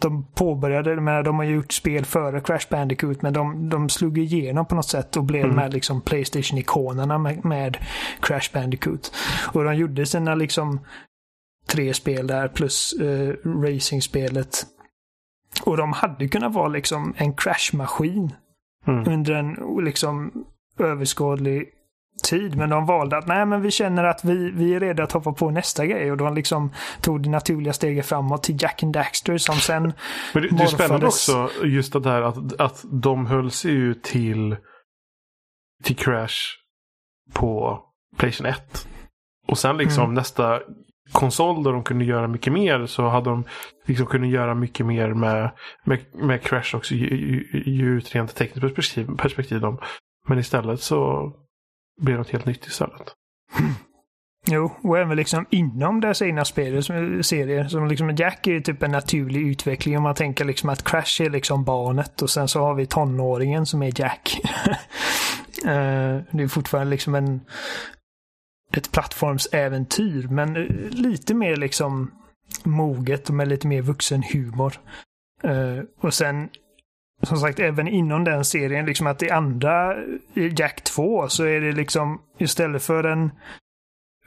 de 0.00 0.24
påbörjade, 0.34 1.00
med, 1.00 1.24
de 1.24 1.36
har 1.36 1.44
gjort 1.44 1.72
spel 1.72 2.04
före 2.04 2.40
Crash 2.40 2.66
Bandicoot, 2.70 3.22
men 3.22 3.32
de, 3.32 3.68
de 3.68 3.88
slog 3.88 4.18
igenom 4.18 4.66
på 4.66 4.74
något 4.74 4.88
sätt 4.88 5.16
och 5.16 5.24
blev 5.24 5.44
mm. 5.44 5.56
med 5.56 5.72
liksom 5.72 6.00
Playstation-ikonerna 6.00 7.18
med, 7.18 7.44
med, 7.44 7.78
Crash 8.20 8.52
Bandicoot. 8.52 9.12
Och 9.52 9.64
de 9.64 9.74
gjorde 9.74 10.06
sina 10.06 10.34
liksom 10.34 10.80
tre 11.66 11.94
spel 11.94 12.26
där 12.26 12.48
plus 12.48 12.94
uh, 13.00 13.34
racingspelet. 13.44 14.66
Och 15.64 15.76
de 15.76 15.92
hade 15.92 16.28
kunnat 16.28 16.54
vara 16.54 16.68
liksom 16.68 17.14
en 17.16 17.34
Crash-maskin 17.34 18.32
mm. 18.86 19.12
under 19.12 19.34
en 19.34 19.56
liksom 19.84 20.44
överskådlig 20.78 21.68
tid. 22.20 22.56
Men 22.56 22.70
de 22.70 22.86
valde 22.86 23.18
att 23.18 23.26
nej, 23.26 23.46
men 23.46 23.62
vi 23.62 23.70
känner 23.70 24.04
att 24.04 24.24
vi, 24.24 24.50
vi 24.50 24.74
är 24.74 24.80
redo 24.80 25.02
att 25.02 25.12
hoppa 25.12 25.32
på 25.32 25.50
nästa 25.50 25.86
grej. 25.86 26.10
Och 26.10 26.16
de 26.16 26.34
liksom 26.34 26.72
tog 27.00 27.22
det 27.22 27.30
naturliga 27.30 27.72
steget 27.72 28.06
framåt 28.06 28.42
till 28.42 28.62
Jack 28.62 28.82
and 28.82 28.92
Daxter 28.92 29.38
som 29.38 29.56
sen 29.56 29.82
Men 30.34 30.42
det, 30.42 30.48
det 30.48 30.62
är 30.62 30.66
spännande 30.66 31.06
också 31.06 31.50
just 31.64 31.92
det 31.92 32.00
där 32.00 32.22
att, 32.22 32.60
att 32.60 32.84
de 32.90 33.26
höll 33.26 33.50
sig 33.50 33.72
ju 33.72 33.94
till, 33.94 34.56
till 35.84 35.96
Crash 35.96 36.36
på 37.32 37.80
Playstation 38.16 38.46
1. 38.46 38.88
Och 39.48 39.58
sen 39.58 39.76
liksom 39.76 40.04
mm. 40.04 40.14
nästa 40.14 40.60
konsol 41.12 41.62
där 41.62 41.72
de 41.72 41.84
kunde 41.84 42.04
göra 42.04 42.28
mycket 42.28 42.52
mer 42.52 42.86
så 42.86 43.08
hade 43.08 43.30
de 43.30 43.44
liksom 43.86 44.06
kunnat 44.06 44.28
göra 44.28 44.54
mycket 44.54 44.86
mer 44.86 45.14
med, 45.14 45.50
med, 45.84 46.00
med 46.14 46.42
Crash 46.42 46.76
också. 46.76 46.94
Ju, 46.94 47.98
ett 47.98 48.14
rent 48.14 48.34
tekniskt 48.34 48.74
perspektiv. 48.74 49.16
perspektiv 49.16 49.60
dem. 49.60 49.78
Men 50.28 50.38
istället 50.38 50.80
så 50.80 51.32
blir 52.00 52.16
något 52.16 52.30
helt 52.30 52.46
nytt 52.46 52.66
istället. 52.66 53.12
Jo, 54.46 54.72
och 54.82 54.98
även 54.98 55.16
liksom 55.16 55.46
inom 55.50 56.00
deras 56.00 56.22
egna 56.22 56.44
spel, 56.44 56.82
serier. 57.24 57.68
Som 57.68 57.88
liksom 57.88 58.16
Jack 58.16 58.46
är 58.46 58.52
ju 58.52 58.60
typ 58.60 58.82
en 58.82 58.90
naturlig 58.90 59.46
utveckling 59.46 59.96
om 59.96 60.02
man 60.02 60.14
tänker 60.14 60.44
liksom 60.44 60.68
att 60.68 60.84
Crash 60.84 61.22
är 61.22 61.30
liksom 61.30 61.64
barnet 61.64 62.22
och 62.22 62.30
sen 62.30 62.48
så 62.48 62.60
har 62.60 62.74
vi 62.74 62.86
tonåringen 62.86 63.66
som 63.66 63.82
är 63.82 64.00
Jack. 64.00 64.40
Eh, 65.64 66.20
det 66.30 66.42
är 66.42 66.48
fortfarande 66.48 66.90
liksom 66.90 67.14
en 67.14 67.40
ett 68.76 68.92
plattformsäventyr 68.92 70.28
men 70.28 70.54
lite 70.90 71.34
mer 71.34 71.56
liksom 71.56 72.10
moget 72.64 73.28
och 73.28 73.34
med 73.34 73.48
lite 73.48 73.66
mer 73.66 73.82
vuxen 73.82 74.22
humor. 74.32 74.72
Eh, 75.42 75.84
och 76.00 76.14
sen 76.14 76.48
som 77.22 77.36
sagt, 77.36 77.58
även 77.58 77.88
inom 77.88 78.24
den 78.24 78.44
serien, 78.44 78.86
liksom 78.86 79.06
att 79.06 79.22
i 79.22 79.30
andra, 79.30 79.96
Jack 80.34 80.84
2, 80.84 81.28
så 81.28 81.44
är 81.44 81.60
det 81.60 81.72
liksom 81.72 82.20
istället 82.38 82.82
för 82.82 83.04
en 83.04 83.30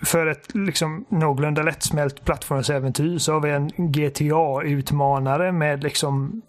för 0.06 0.28
ett 0.28 0.56
liksom 0.56 1.06
någorlunda 1.10 1.64
lättsmält 1.64 2.26
plattformsäventyr 2.26 3.18
så 3.18 3.34
har 3.34 3.40
vi 3.40 3.52
en 3.52 3.70
GTA-utmanare 3.70 5.52
med 5.52 5.84
liksom 5.84 6.42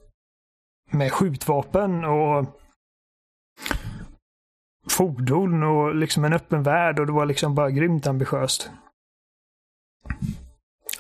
med 0.91 1.13
skjutvapen 1.13 2.05
och 2.05 2.61
fordon 4.89 5.63
och 5.63 5.95
liksom 5.95 6.25
en 6.25 6.33
öppen 6.33 6.63
värld 6.63 7.01
och 7.01 7.07
det 7.07 7.13
var 7.13 7.27
liksom 7.27 7.55
bara 7.55 7.71
grymt 7.71 8.07
ambitiöst. 8.07 8.71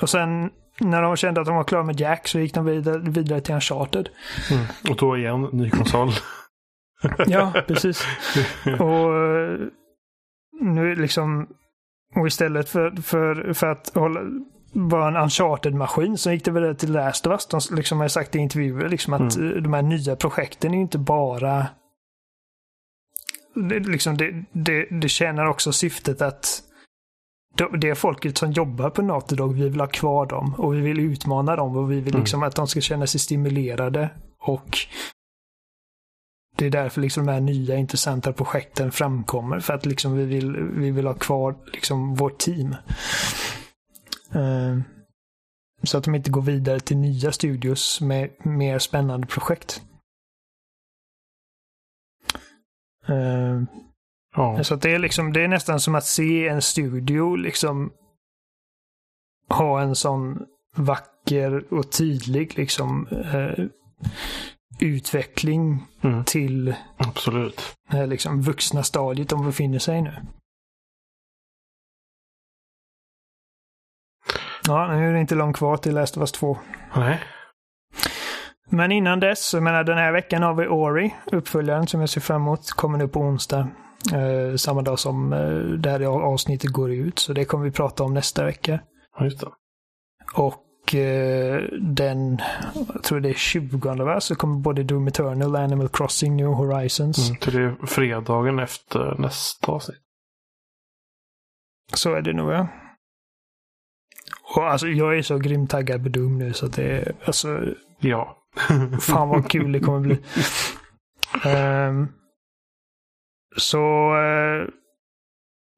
Och 0.00 0.10
sen 0.10 0.50
när 0.80 1.02
de 1.02 1.16
kände 1.16 1.40
att 1.40 1.46
de 1.46 1.56
var 1.56 1.64
klara 1.64 1.82
med 1.82 2.00
Jack 2.00 2.28
så 2.28 2.38
gick 2.38 2.54
de 2.54 2.64
vidare, 2.64 2.98
vidare 2.98 3.40
till 3.40 3.54
Uncharted. 3.54 4.08
Mm. 4.50 4.64
Och 4.90 4.96
då 4.96 5.16
igen, 5.16 5.42
ny 5.52 5.70
konsol. 5.70 6.10
ja, 7.26 7.52
precis. 7.66 8.06
Och 8.78 9.16
eh, 9.16 9.58
nu 10.60 10.94
liksom... 10.94 11.48
Och 12.16 12.26
istället 12.26 12.68
för, 12.68 13.02
för, 13.02 13.52
för 13.52 13.66
att 13.66 13.94
hålla, 13.94 14.20
vara 14.72 15.08
en 15.08 15.16
Uncharted-maskin 15.16 16.16
så 16.16 16.32
gick 16.32 16.44
det 16.44 16.50
vidare 16.50 16.74
till 16.74 16.92
Last 16.92 17.26
of 17.26 17.32
Us. 17.32 17.68
De 17.68 17.76
liksom 17.76 18.00
har 18.00 18.08
sagt 18.08 18.34
i 18.34 18.38
intervjuer 18.38 18.88
liksom 18.88 19.12
att 19.12 19.36
mm. 19.36 19.62
de 19.62 19.72
här 19.72 19.82
nya 19.82 20.16
projekten 20.16 20.74
är 20.74 20.78
inte 20.78 20.98
bara... 20.98 21.66
Det, 23.54 23.78
liksom 23.78 24.16
det, 24.16 24.44
det, 24.52 24.86
det 24.90 25.08
tjänar 25.08 25.46
också 25.46 25.72
syftet 25.72 26.22
att 26.22 26.63
det 27.80 27.94
folket 27.94 28.38
som 28.38 28.52
jobbar 28.52 28.90
på 28.90 29.02
Naughty 29.02 29.36
Dog, 29.36 29.54
vi 29.54 29.68
vill 29.68 29.80
ha 29.80 29.86
kvar 29.86 30.26
dem 30.26 30.54
och 30.54 30.74
vi 30.74 30.80
vill 30.80 31.00
utmana 31.00 31.56
dem 31.56 31.76
och 31.76 31.92
vi 31.92 32.00
vill 32.00 32.14
liksom 32.14 32.38
mm. 32.38 32.48
att 32.48 32.56
de 32.56 32.68
ska 32.68 32.80
känna 32.80 33.06
sig 33.06 33.20
stimulerade. 33.20 34.10
Och 34.38 34.78
det 36.56 36.66
är 36.66 36.70
därför 36.70 37.00
liksom 37.00 37.26
de 37.26 37.32
här 37.32 37.40
nya 37.40 37.76
intressanta 37.76 38.32
projekten 38.32 38.92
framkommer. 38.92 39.60
För 39.60 39.74
att 39.74 39.86
liksom 39.86 40.16
vi, 40.16 40.24
vill, 40.24 40.56
vi 40.56 40.90
vill 40.90 41.06
ha 41.06 41.14
kvar 41.14 41.56
liksom 41.72 42.14
vårt 42.14 42.38
team. 42.38 42.76
Uh, 44.36 44.80
så 45.82 45.98
att 45.98 46.04
de 46.04 46.14
inte 46.14 46.30
går 46.30 46.42
vidare 46.42 46.80
till 46.80 46.96
nya 46.96 47.32
studios 47.32 48.00
med 48.00 48.30
mer 48.46 48.78
spännande 48.78 49.26
projekt. 49.26 49.82
Uh, 53.08 53.62
Ja. 54.34 54.64
Så 54.64 54.76
det, 54.76 54.94
är 54.94 54.98
liksom, 54.98 55.32
det 55.32 55.40
är 55.40 55.48
nästan 55.48 55.80
som 55.80 55.94
att 55.94 56.04
se 56.04 56.48
en 56.48 56.62
studio 56.62 57.36
liksom 57.36 57.92
ha 59.48 59.80
en 59.80 59.94
sån 59.94 60.46
vacker 60.76 61.74
och 61.74 61.92
tydlig 61.92 62.58
liksom 62.58 63.06
eh, 63.06 63.64
utveckling 64.80 65.86
mm. 66.02 66.24
till 66.24 66.74
Absolut. 66.96 67.76
det 67.90 68.06
liksom, 68.06 68.42
vuxna 68.42 68.82
stadiet 68.82 69.28
de 69.28 69.46
befinner 69.46 69.78
sig 69.78 70.02
nu. 70.02 70.12
Ja, 74.66 74.86
nu 74.86 75.08
är 75.08 75.12
det 75.12 75.20
inte 75.20 75.34
långt 75.34 75.56
kvar 75.56 75.76
till 75.76 75.94
Last 75.94 76.16
of 76.16 76.20
Us 76.20 76.32
2. 76.32 76.58
Nej. 76.96 77.20
Men 78.70 78.92
innan 78.92 79.20
dess, 79.20 79.54
jag 79.54 79.62
menar 79.62 79.84
den 79.84 79.98
här 79.98 80.12
veckan 80.12 80.42
har 80.42 80.54
vi 80.54 80.68
Ori, 80.68 81.14
uppföljaren 81.32 81.86
som 81.86 82.00
jag 82.00 82.08
ser 82.08 82.20
fram 82.20 82.42
emot. 82.42 82.70
Kommer 82.70 82.98
nu 82.98 83.08
på 83.08 83.20
onsdag. 83.20 83.68
Eh, 84.12 84.56
samma 84.56 84.82
dag 84.82 84.98
som 84.98 85.32
eh, 85.32 85.58
det 85.58 85.90
här 85.90 86.00
avsnittet 86.04 86.70
går 86.70 86.92
ut. 86.92 87.18
Så 87.18 87.32
det 87.32 87.44
kommer 87.44 87.64
vi 87.64 87.70
prata 87.70 88.04
om 88.04 88.14
nästa 88.14 88.44
vecka. 88.44 88.80
Just 89.20 89.40
det. 89.40 89.46
Och 90.34 90.94
eh, 90.94 91.62
den, 91.80 92.40
jag 92.94 93.02
tror 93.02 93.20
det 93.20 93.28
är 93.28 93.34
20 93.34 94.04
va, 94.04 94.20
så 94.20 94.34
kommer 94.34 94.56
både 94.56 94.82
Doom 94.82 95.08
Eternal 95.08 95.54
och 95.54 95.60
Animal 95.60 95.88
Crossing 95.88 96.36
New 96.36 96.46
Horizons. 96.46 97.28
Mm, 97.28 97.40
så 97.40 97.50
det 97.50 97.62
är 97.62 97.86
fredagen 97.86 98.58
efter 98.58 99.14
nästa 99.18 99.72
avsnitt. 99.72 100.00
Så 101.94 102.14
är 102.14 102.22
det 102.22 102.32
nog 102.32 102.52
ja. 102.52 102.68
Och 104.56 104.70
alltså 104.70 104.86
jag 104.86 105.18
är 105.18 105.22
så 105.22 105.38
grymt 105.38 105.70
taggad 105.70 106.02
på 106.02 106.08
Doom 106.08 106.38
nu 106.38 106.52
så 106.52 106.66
att 106.66 106.72
det 106.72 106.84
är, 106.84 107.12
alltså. 107.24 107.60
Ja. 108.00 108.38
fan 109.00 109.28
vad 109.28 109.50
kul 109.50 109.72
det 109.72 109.80
kommer 109.80 110.00
bli. 110.00 110.18
Um, 111.50 112.08
så 113.56 114.14
uh, 114.14 114.68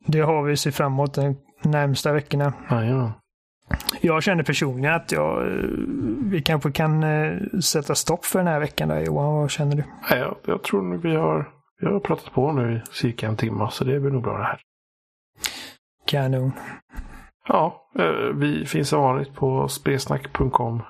det 0.06 0.20
har 0.20 0.42
vi 0.42 0.56
sett 0.56 0.74
framåt 0.74 1.14
de 1.14 1.36
närmsta 1.64 2.12
veckorna. 2.12 2.52
Ja, 2.70 3.12
Jag 4.00 4.22
känner 4.22 4.42
personligen 4.42 4.94
att 4.94 5.12
jag, 5.12 5.46
eh, 5.46 5.64
vi 6.22 6.42
kanske 6.42 6.72
kan 6.72 7.04
uh, 7.04 7.58
sätta 7.60 7.94
stopp 7.94 8.24
för 8.24 8.38
den 8.38 8.48
här 8.48 8.60
veckan. 8.60 8.88
Där. 8.88 9.00
Johan, 9.00 9.34
vad 9.34 9.50
känner 9.50 9.76
du? 9.76 9.84
Ja, 10.10 10.16
jag, 10.16 10.36
jag 10.44 10.62
tror 10.62 10.82
nog 10.82 11.02
vi 11.02 11.14
har, 11.14 11.50
vi 11.80 11.86
har 11.86 12.00
pratat 12.00 12.32
på 12.32 12.52
nu 12.52 12.76
i 12.76 12.82
cirka 12.92 13.28
en 13.28 13.36
timme, 13.36 13.68
så 13.70 13.84
det 13.84 14.00
blir 14.00 14.10
nog 14.10 14.22
bra 14.22 14.38
det 14.38 14.44
här. 14.44 14.60
Kanon. 16.06 16.52
Ja, 17.48 17.90
vi 18.34 18.66
finns 18.66 18.88
som 18.88 19.02
vanligt 19.02 19.34
på 19.34 19.68
spelsnack.com 19.68 20.82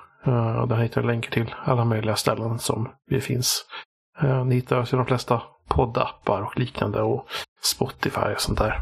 där 0.67 0.75
hittar 0.75 1.01
du 1.01 1.07
länkar 1.07 1.31
till 1.31 1.55
alla 1.65 1.85
möjliga 1.85 2.15
ställen 2.15 2.59
som 2.59 2.89
vi 3.05 3.21
finns. 3.21 3.65
Ni 4.45 4.55
hittar 4.55 4.79
oss 4.79 4.93
i 4.93 4.95
de 4.95 5.05
flesta 5.05 5.41
poddappar 5.67 6.41
och 6.41 6.59
liknande 6.59 7.01
och 7.01 7.27
Spotify 7.61 8.33
och 8.35 8.41
sånt 8.41 8.59
där. 8.59 8.81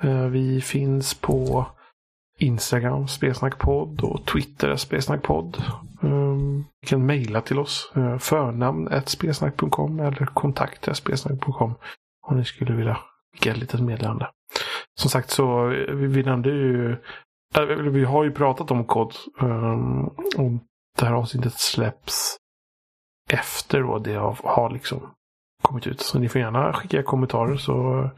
Eh, 0.00 0.26
vi 0.26 0.60
finns 0.60 1.14
på 1.14 1.66
Instagram, 2.38 3.08
Spelsnackpodd 3.08 4.00
och 4.00 4.26
Twitter, 4.26 4.76
Spelsnackpodd. 4.76 5.62
Ehm, 6.02 6.58
ni 6.58 6.88
kan 6.88 7.06
mejla 7.06 7.40
till 7.40 7.58
oss, 7.58 7.92
eh, 7.96 8.18
förnamn 8.18 9.02
spelsnack.com 9.06 10.00
eller 10.00 10.26
kontakt 10.26 10.96
spelsnack.com 10.96 11.74
om 12.26 12.36
ni 12.36 12.44
skulle 12.44 12.74
vilja 12.74 12.98
skicka 13.32 13.50
ett 13.50 13.56
litet 13.56 13.80
meddelande. 13.80 14.30
Som 15.00 15.10
sagt 15.10 15.30
så, 15.30 15.70
eh, 15.70 15.94
vi, 15.94 16.06
vi 16.06 16.22
nämnde 16.22 16.48
ju 16.48 16.96
vi 17.90 18.04
har 18.04 18.24
ju 18.24 18.32
pratat 18.32 18.70
om 18.70 18.84
kod. 18.84 19.14
Ehm, 19.40 20.04
och 20.06 20.50
det 20.98 21.06
här 21.06 21.12
avsnittet 21.12 21.52
släpps 21.52 22.36
efter 23.30 23.82
då 23.82 23.98
det 23.98 24.14
har 24.44 24.70
liksom 24.70 25.10
kommit 25.62 25.86
ut. 25.86 26.00
Så 26.00 26.18
ni 26.18 26.28
får 26.28 26.40
gärna 26.40 26.72
skicka 26.72 27.02
kommentarer 27.02 27.56
så 27.56 28.10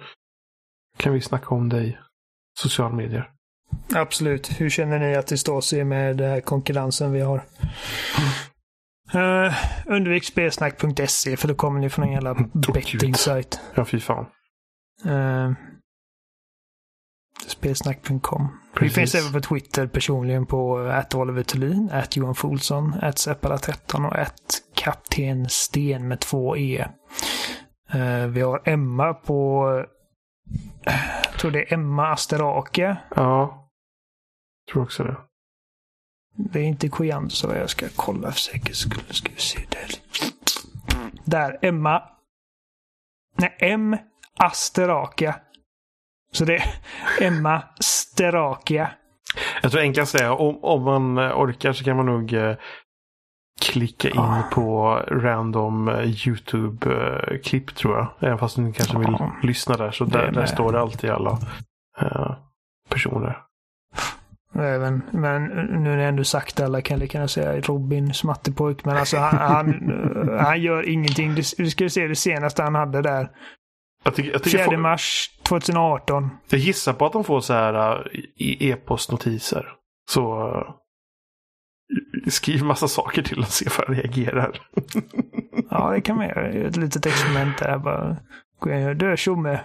kan 0.96 1.12
vi 1.12 1.20
snacka 1.20 1.54
om 1.54 1.68
det 1.68 1.82
i 1.82 1.98
sociala 2.58 2.94
medier. 2.94 3.30
Absolut. 3.94 4.60
Hur 4.60 4.70
känner 4.70 4.98
ni 4.98 5.14
att 5.16 5.26
det 5.26 5.38
står 5.38 5.60
sig 5.60 5.84
med 5.84 6.16
den 6.16 6.30
här 6.30 6.40
konkurrensen 6.40 7.12
vi 7.12 7.20
har? 7.20 7.44
Mm. 8.18 8.30
Uh, 9.14 9.54
undvik 9.86 10.24
spelsnack.se 10.24 11.36
för 11.36 11.48
då 11.48 11.54
kommer 11.54 11.80
ni 11.80 11.90
från 11.90 12.04
en 12.04 12.12
jävla 12.12 12.34
betting-sajt. 12.74 13.60
Ja, 13.74 13.84
fy 13.84 14.00
fan. 14.00 14.26
Uh, 15.06 15.52
spelsnack.com. 17.46 18.48
Vi 18.80 18.90
finns 18.90 19.14
även 19.14 19.32
på 19.32 19.40
Twitter 19.40 19.86
personligen 19.86 20.46
på 20.46 20.78
att 20.78 21.14
Oliver 21.14 21.42
Thulin, 21.42 21.90
att 21.92 22.16
Johan 22.16 22.34
Folsson, 22.34 22.94
att 23.02 23.16
Seppala13 23.16 24.06
och 24.06 24.18
att 24.18 24.62
Kapten 24.74 25.48
Sten 25.48 26.08
med 26.08 26.20
två 26.20 26.56
E. 26.56 26.86
Uh, 27.94 28.26
vi 28.26 28.40
har 28.40 28.62
Emma 28.64 29.14
på, 29.14 29.66
jag 31.32 31.38
tror 31.38 31.50
det 31.50 31.58
är 31.58 31.74
Emma 31.74 32.12
Asterake. 32.12 32.96
Ja, 33.16 33.70
jag 34.66 34.72
tror 34.72 34.82
också 34.82 35.04
det. 35.04 35.16
Det 36.36 36.60
är 36.60 36.64
inte 36.64 36.88
Koyan 36.88 37.30
så 37.30 37.54
jag 37.54 37.70
ska 37.70 37.86
kolla 37.96 38.32
för 38.32 38.38
säkerhets 38.38 38.78
skull. 38.78 39.04
Ska 39.10 39.32
vi 39.32 39.40
se 39.40 39.58
där. 39.68 39.90
Där, 41.24 41.58
Emma. 41.62 42.02
Nej, 43.36 43.56
M. 43.58 43.96
Asteraka. 44.38 45.40
Så 46.32 46.44
det 46.44 46.56
är 46.56 46.64
Emma 47.20 47.62
Sterakia. 47.80 48.90
Jag 49.62 49.72
tror 49.72 49.82
enklast 49.82 50.14
är 50.14 50.30
om, 50.30 50.64
om 50.64 50.82
man 50.82 51.18
orkar 51.18 51.72
så 51.72 51.84
kan 51.84 51.96
man 51.96 52.06
nog 52.06 52.32
eh, 52.32 52.56
klicka 53.60 54.08
in 54.08 54.18
ah. 54.18 54.42
på 54.52 54.94
random 55.08 55.88
eh, 55.88 56.28
YouTube-klipp 56.28 57.74
tror 57.74 57.96
jag. 57.96 58.06
Även 58.20 58.38
fast 58.38 58.56
du 58.56 58.72
kanske 58.72 58.98
vill 58.98 59.14
ah. 59.14 59.32
lyssna 59.42 59.76
där. 59.76 59.90
Så 59.90 60.04
där, 60.04 60.32
där 60.32 60.46
står 60.46 60.72
det 60.72 60.80
alltid 60.80 61.10
alla 61.10 61.38
eh, 62.00 62.32
personer. 62.88 63.42
Även, 64.54 65.02
men 65.10 65.44
nu 65.46 65.78
när 65.78 65.98
jag 65.98 66.08
ändå 66.08 66.24
sagt 66.24 66.56
det 66.56 66.64
alla 66.64 66.80
kan 66.80 66.94
jag 66.94 67.02
lika 67.02 67.18
gärna 67.18 67.28
säga 67.28 67.60
Robin 67.60 68.14
Smattepojk. 68.14 68.84
Men 68.84 68.96
alltså 68.96 69.16
han, 69.16 69.38
han, 69.38 70.38
han 70.40 70.60
gör 70.60 70.88
ingenting. 70.88 71.34
Du, 71.34 71.42
du 71.56 71.70
ska 71.70 71.88
se 71.88 72.06
det 72.06 72.16
senaste 72.16 72.62
han 72.62 72.74
hade 72.74 73.02
där. 73.02 73.30
Jag 74.04 74.14
tycker, 74.14 74.32
jag 74.32 74.42
tycker 74.42 74.64
4 74.64 74.78
mars 74.78 75.30
2018. 75.42 76.30
Jag 76.48 76.60
gissar 76.60 76.92
på 76.92 77.06
att 77.06 77.12
de 77.12 77.24
får 77.24 77.40
så 77.40 77.52
här 77.52 77.98
uh, 77.98 78.22
e-postnotiser. 78.38 79.72
Så 80.10 80.48
uh, 80.48 80.70
skriv 82.28 82.64
massa 82.64 82.88
saker 82.88 83.22
till 83.22 83.38
och 83.38 83.46
se 83.46 83.64
hur 83.64 83.84
han 83.86 83.94
reagerar. 83.94 84.60
ja, 85.70 85.90
det 85.90 86.00
kan 86.00 86.16
man 86.16 86.28
göra. 86.28 86.48
Ett 86.48 86.76
litet 86.76 87.06
experiment 87.06 87.58
där. 87.58 87.78
Bara, 87.78 88.94
du 88.94 89.16
tjomme. 89.16 89.60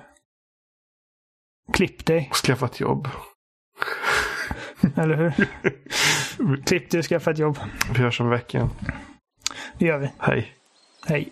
Klipp 1.74 2.06
dig. 2.06 2.30
Skaffa 2.34 2.66
ett 2.66 2.80
jobb. 2.80 3.08
Eller 4.96 5.16
hur? 5.16 5.32
Klipp 6.66 6.90
dig 6.90 7.00
och 7.00 7.06
skaffa 7.06 7.32
ett 7.32 7.40
jobb. 7.40 7.60
Vi 7.94 8.00
hörs 8.00 8.22
om 8.22 8.30
veckan. 8.30 8.70
Det 9.78 9.86
gör 9.86 9.98
vi. 9.98 10.12
Hej. 10.20 10.54
Hej. 11.06 11.32